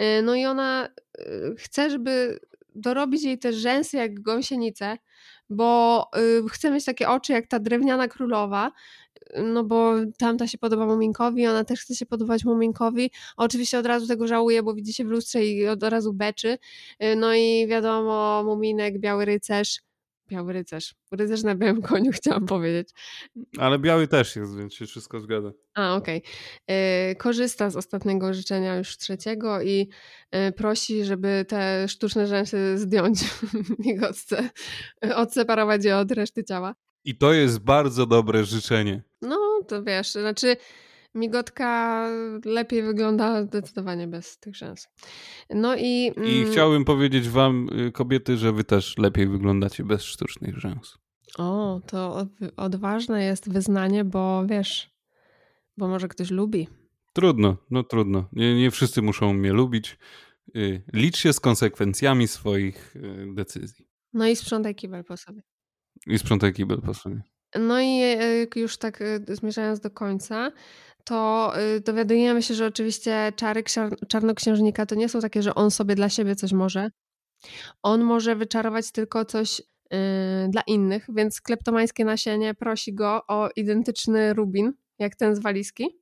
[0.00, 0.88] Y, No i ona
[1.20, 2.40] y, chce, żeby
[2.74, 4.98] dorobić jej te rzęsy jak gąsienice,
[5.50, 10.58] bo y, chce mieć takie oczy jak ta drewniana królowa, y, no bo tamta się
[10.58, 13.10] podoba Muminkowi, ona też chce się podobać Muminkowi.
[13.36, 16.58] Oczywiście od razu tego żałuje, bo widzi się w lustrze i od razu beczy.
[17.04, 19.80] Y, No i wiadomo, Muminek, Biały Rycerz,
[20.28, 22.88] Biały Rycerz, Rycerz na białym koniu chciałam powiedzieć.
[23.58, 25.52] Ale biały też jest, więc się wszystko zgadza.
[25.74, 26.22] A, okej.
[27.10, 29.88] Y, Korzysta z ostatniego życzenia już trzeciego i
[30.48, 33.18] y, prosi, żeby te sztuczne rzęsy zdjąć
[33.86, 34.50] migotce,
[35.14, 36.74] odseparować je od reszty ciała.
[37.04, 39.02] I to jest bardzo dobre życzenie.
[39.22, 40.56] No, to wiesz, znaczy
[41.14, 42.08] Migotka
[42.44, 44.88] lepiej wygląda zdecydowanie bez tych rzęs.
[45.50, 46.12] No i...
[46.24, 50.98] I mm, chciałbym powiedzieć wam, y, kobiety, że wy też lepiej wyglądacie bez sztucznych rzęs.
[51.38, 54.90] O, to od- odważne jest wyznanie, bo wiesz,
[55.76, 56.68] bo może ktoś lubi.
[57.12, 58.28] Trudno, no trudno.
[58.32, 59.98] Nie, nie wszyscy muszą mnie lubić.
[60.56, 63.86] Y, Licz się z konsekwencjami swoich y, decyzji.
[64.12, 65.42] No i sprzątaj kibel po sobie.
[66.06, 67.22] I sprzątaj kibel po sobie.
[67.58, 70.52] No i e, już tak e, zmierzając do końca,
[71.04, 73.62] to e, dowiadujemy się, że oczywiście czary
[74.08, 76.90] czarnoksiężnika to nie są takie, że on sobie dla siebie coś może.
[77.82, 79.62] On może wyczarować tylko coś
[80.48, 86.01] dla innych, więc kleptomańskie nasienie prosi go o identyczny rubin, jak ten z walizki.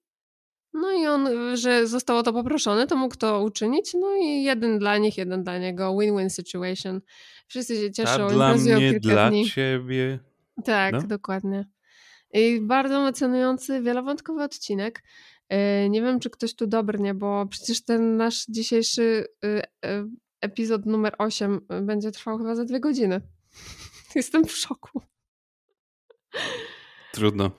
[0.72, 3.94] No i on, e, że zostało to poproszone, to mógł to uczynić.
[3.94, 5.97] No i jeden dla nich, jeden dla niego.
[5.98, 7.01] Win-win situation.
[7.47, 9.51] Wszyscy się cieszą, A dla mnie, dla dni.
[9.51, 10.18] ciebie.
[10.64, 11.02] Tak, No.
[11.02, 11.64] dokładnie.
[12.34, 15.02] I bardzo emocjonujący, wielowątkowy odcinek.
[15.48, 19.02] E, Nie wiem, czy ktoś tu dobrnie, bo przecież ten nasz dzisiejszy
[19.44, 20.09] y, e,
[20.40, 23.20] epizod numer 8 będzie trwał chyba za dwie godziny.
[24.14, 25.01] Jestem w szoku.
[27.12, 27.51] Trudno.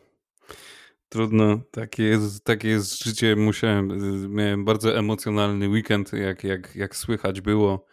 [1.12, 1.60] Trudno.
[1.72, 3.36] Takie jest, takie jest życie.
[3.36, 3.92] Musiałem,
[4.24, 7.86] y, miałem bardzo emocjonalny weekend, jak, jak, jak słychać było.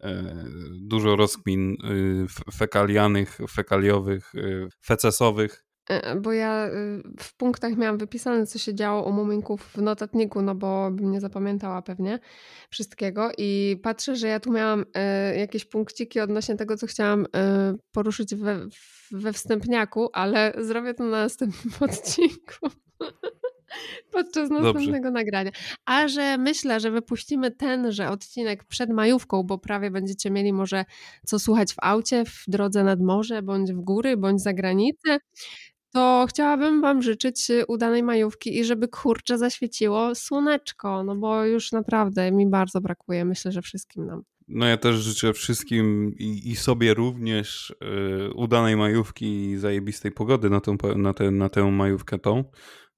[0.00, 0.34] E,
[0.70, 5.64] Dużo rozkmin y, fekalianych, fekaliowych, y, fecesowych.
[5.88, 10.42] E, Bo ja y, w punktach miałam wypisane, co się działo u muminków w notatniku,
[10.42, 12.18] no bo bym nie zapamiętała pewnie
[12.70, 13.30] wszystkiego.
[13.38, 18.34] I patrzę, że ja tu miałam e, jakieś punkciki odnośnie tego, co chciałam e, poruszyć
[18.34, 18.66] we,
[19.10, 22.68] we wstępniaku, ale zrobię to na następnym odcinku.
[24.12, 25.50] Podczas następnego nagrania.
[25.86, 30.84] A że myślę, że wypuścimy tenże odcinek przed majówką, bo prawie będziecie mieli może
[31.26, 35.18] co słuchać w aucie, w drodze nad morze, bądź w góry, bądź za granicę,
[35.92, 41.72] to chciałabym Wam życzyć y, udanej majówki i żeby kurczę zaświeciło słoneczko, no bo już
[41.72, 44.22] naprawdę mi bardzo brakuje, myślę, że wszystkim nam.
[44.48, 50.50] No ja też życzę wszystkim i, i sobie również y, udanej majówki i zajebistej pogody
[50.50, 52.44] na tę, na tę, na tę majówkę tą.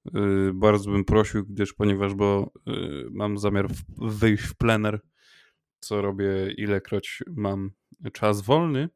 [0.07, 2.73] Y, bardzo bym prosił, gdyż ponieważ bo y,
[3.11, 3.83] mam zamiar w,
[4.19, 5.01] wyjść w plener,
[5.81, 7.71] co robię ilekroć mam
[8.13, 8.89] czas wolny.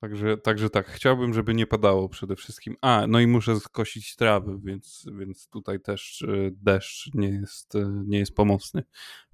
[0.00, 2.76] Także, także tak, chciałbym, żeby nie padało przede wszystkim.
[2.80, 7.84] A, no i muszę skosić trawy, więc, więc tutaj też y, deszcz nie jest, y,
[8.06, 8.82] nie jest pomocny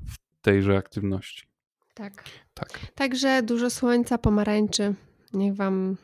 [0.01, 1.47] w tejże aktywności.
[1.95, 2.25] Tak.
[2.55, 2.79] Tak.
[2.95, 4.95] Także dużo słońca, pomarańczy.
[5.33, 5.97] Niech Wam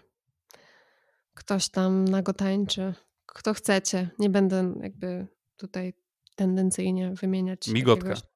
[1.34, 2.94] ktoś tam nago tańczy.
[3.26, 4.10] Kto chcecie.
[4.18, 5.26] Nie będę jakby
[5.56, 5.94] tutaj
[6.36, 7.68] tendencyjnie wymieniać.
[7.68, 8.08] Migotka.
[8.08, 8.30] jakiegoś-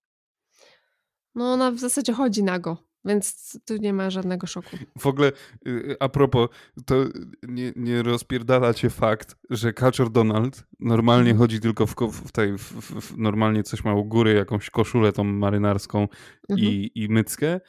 [1.35, 4.77] No ona w zasadzie chodzi nago, więc tu nie ma żadnego szoku.
[4.99, 5.33] W ogóle
[5.67, 6.49] y, a propos,
[6.87, 6.95] to
[7.43, 11.39] nie, nie rozpierdala cię fakt, że Kaczor Donald normalnie Mhm.
[11.39, 15.25] chodzi tylko w, w tej, w, w, normalnie coś ma u góry, jakąś koszulę tą
[15.25, 16.09] marynarską
[16.49, 16.69] Mhm.
[16.69, 17.61] i, i myckę.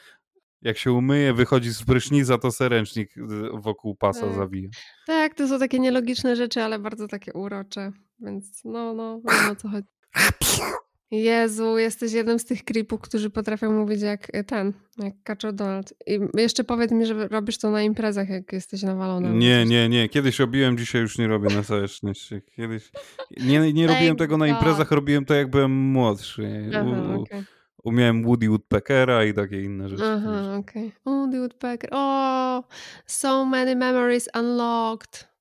[0.62, 3.22] Jak się umyje, wychodzi z prysznica, to se ręcznik y,
[3.54, 4.36] wokół pasa Tak.
[4.36, 4.70] zawija.
[5.08, 9.56] Tak, to są takie nielogiczne rzeczy, ale bardzo takie urocze, więc no, no, wiem o
[9.56, 9.88] co chodzi.
[11.14, 15.94] Jezu, jesteś jednym z tych creepów, którzy potrafią mówić jak y, ten, jak Kaczor Donald.
[16.08, 19.28] I jeszcze powiedz mi, że robisz to na imprezach, jak jesteś nawalona.
[19.28, 20.10] albo Nie, nie, nie.
[20.10, 22.42] Kiedyś robiłem, dzisiaj już nie robię na całe szczęście.
[22.42, 22.92] Kiedyś
[23.38, 26.70] nie, nie robiłem tego na imprezach, robiłem to jak byłem młodszy.
[26.76, 27.44] Aha, U, u, okej.
[27.84, 30.04] umiałem Woody Woodpeckera i takie inne rzeczy.
[30.06, 30.92] Aha, okej.
[31.06, 31.90] O, The Woodpecker.
[31.94, 32.64] O,
[33.06, 35.33] so many memories unlocked.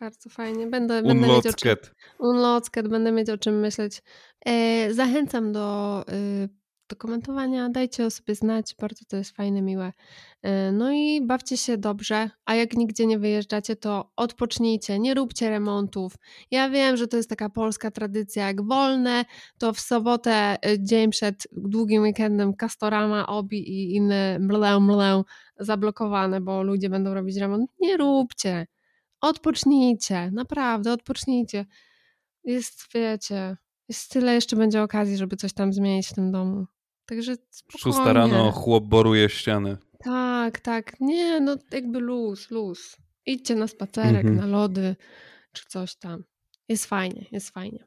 [0.00, 0.66] Bardzo fajnie.
[0.66, 1.76] Będę, będę mieć o czym...
[2.18, 4.02] Unlocked, będę mieć o czym myśleć.
[4.46, 6.48] E, zachęcam do, y,
[6.88, 9.92] do komentowania, dajcie o sobie znać, bardzo to jest fajne, miłe.
[10.42, 15.50] E, no i bawcie się dobrze, a jak nigdzie nie wyjeżdżacie, to odpocznijcie, nie róbcie
[15.50, 16.14] remontów.
[16.50, 19.24] Ja wiem, że to jest taka polska tradycja, jak wolne,
[19.58, 25.22] to w sobotę, y, dzień przed długim weekendem, Castorama, Obi i inne mlę, mlę
[25.60, 27.70] zablokowane, bo ludzie będą robić remont.
[27.80, 28.66] Nie róbcie.
[29.20, 31.66] Odpocznijcie, naprawdę, odpocznijcie.
[32.44, 33.56] Jest, wiecie,
[33.88, 36.66] jest tyle jeszcze będzie okazji, żeby coś tam zmienić w tym domu.
[37.06, 37.78] Także spokojnie.
[37.96, 39.76] Szósta rano chłop boruje ścianę.
[40.04, 41.00] Tak, tak.
[41.00, 42.96] Nie, no jakby luz, luz.
[43.26, 44.36] Idźcie na spacerek, Mhm.
[44.36, 44.96] na lody,
[45.52, 46.24] czy coś tam.
[46.68, 47.84] Jest fajnie, jest fajnie.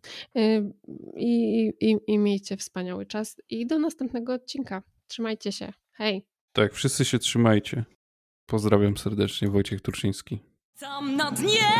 [1.15, 3.35] I, i, i miejcie wspaniały czas.
[3.49, 4.83] I do następnego odcinka.
[5.07, 5.73] Trzymajcie się.
[5.91, 6.25] Hej.
[6.53, 7.85] Tak, wszyscy się trzymajcie.
[8.45, 10.39] Pozdrawiam serdecznie, Wojciech Turczyński.
[10.79, 11.71] Tam na dnie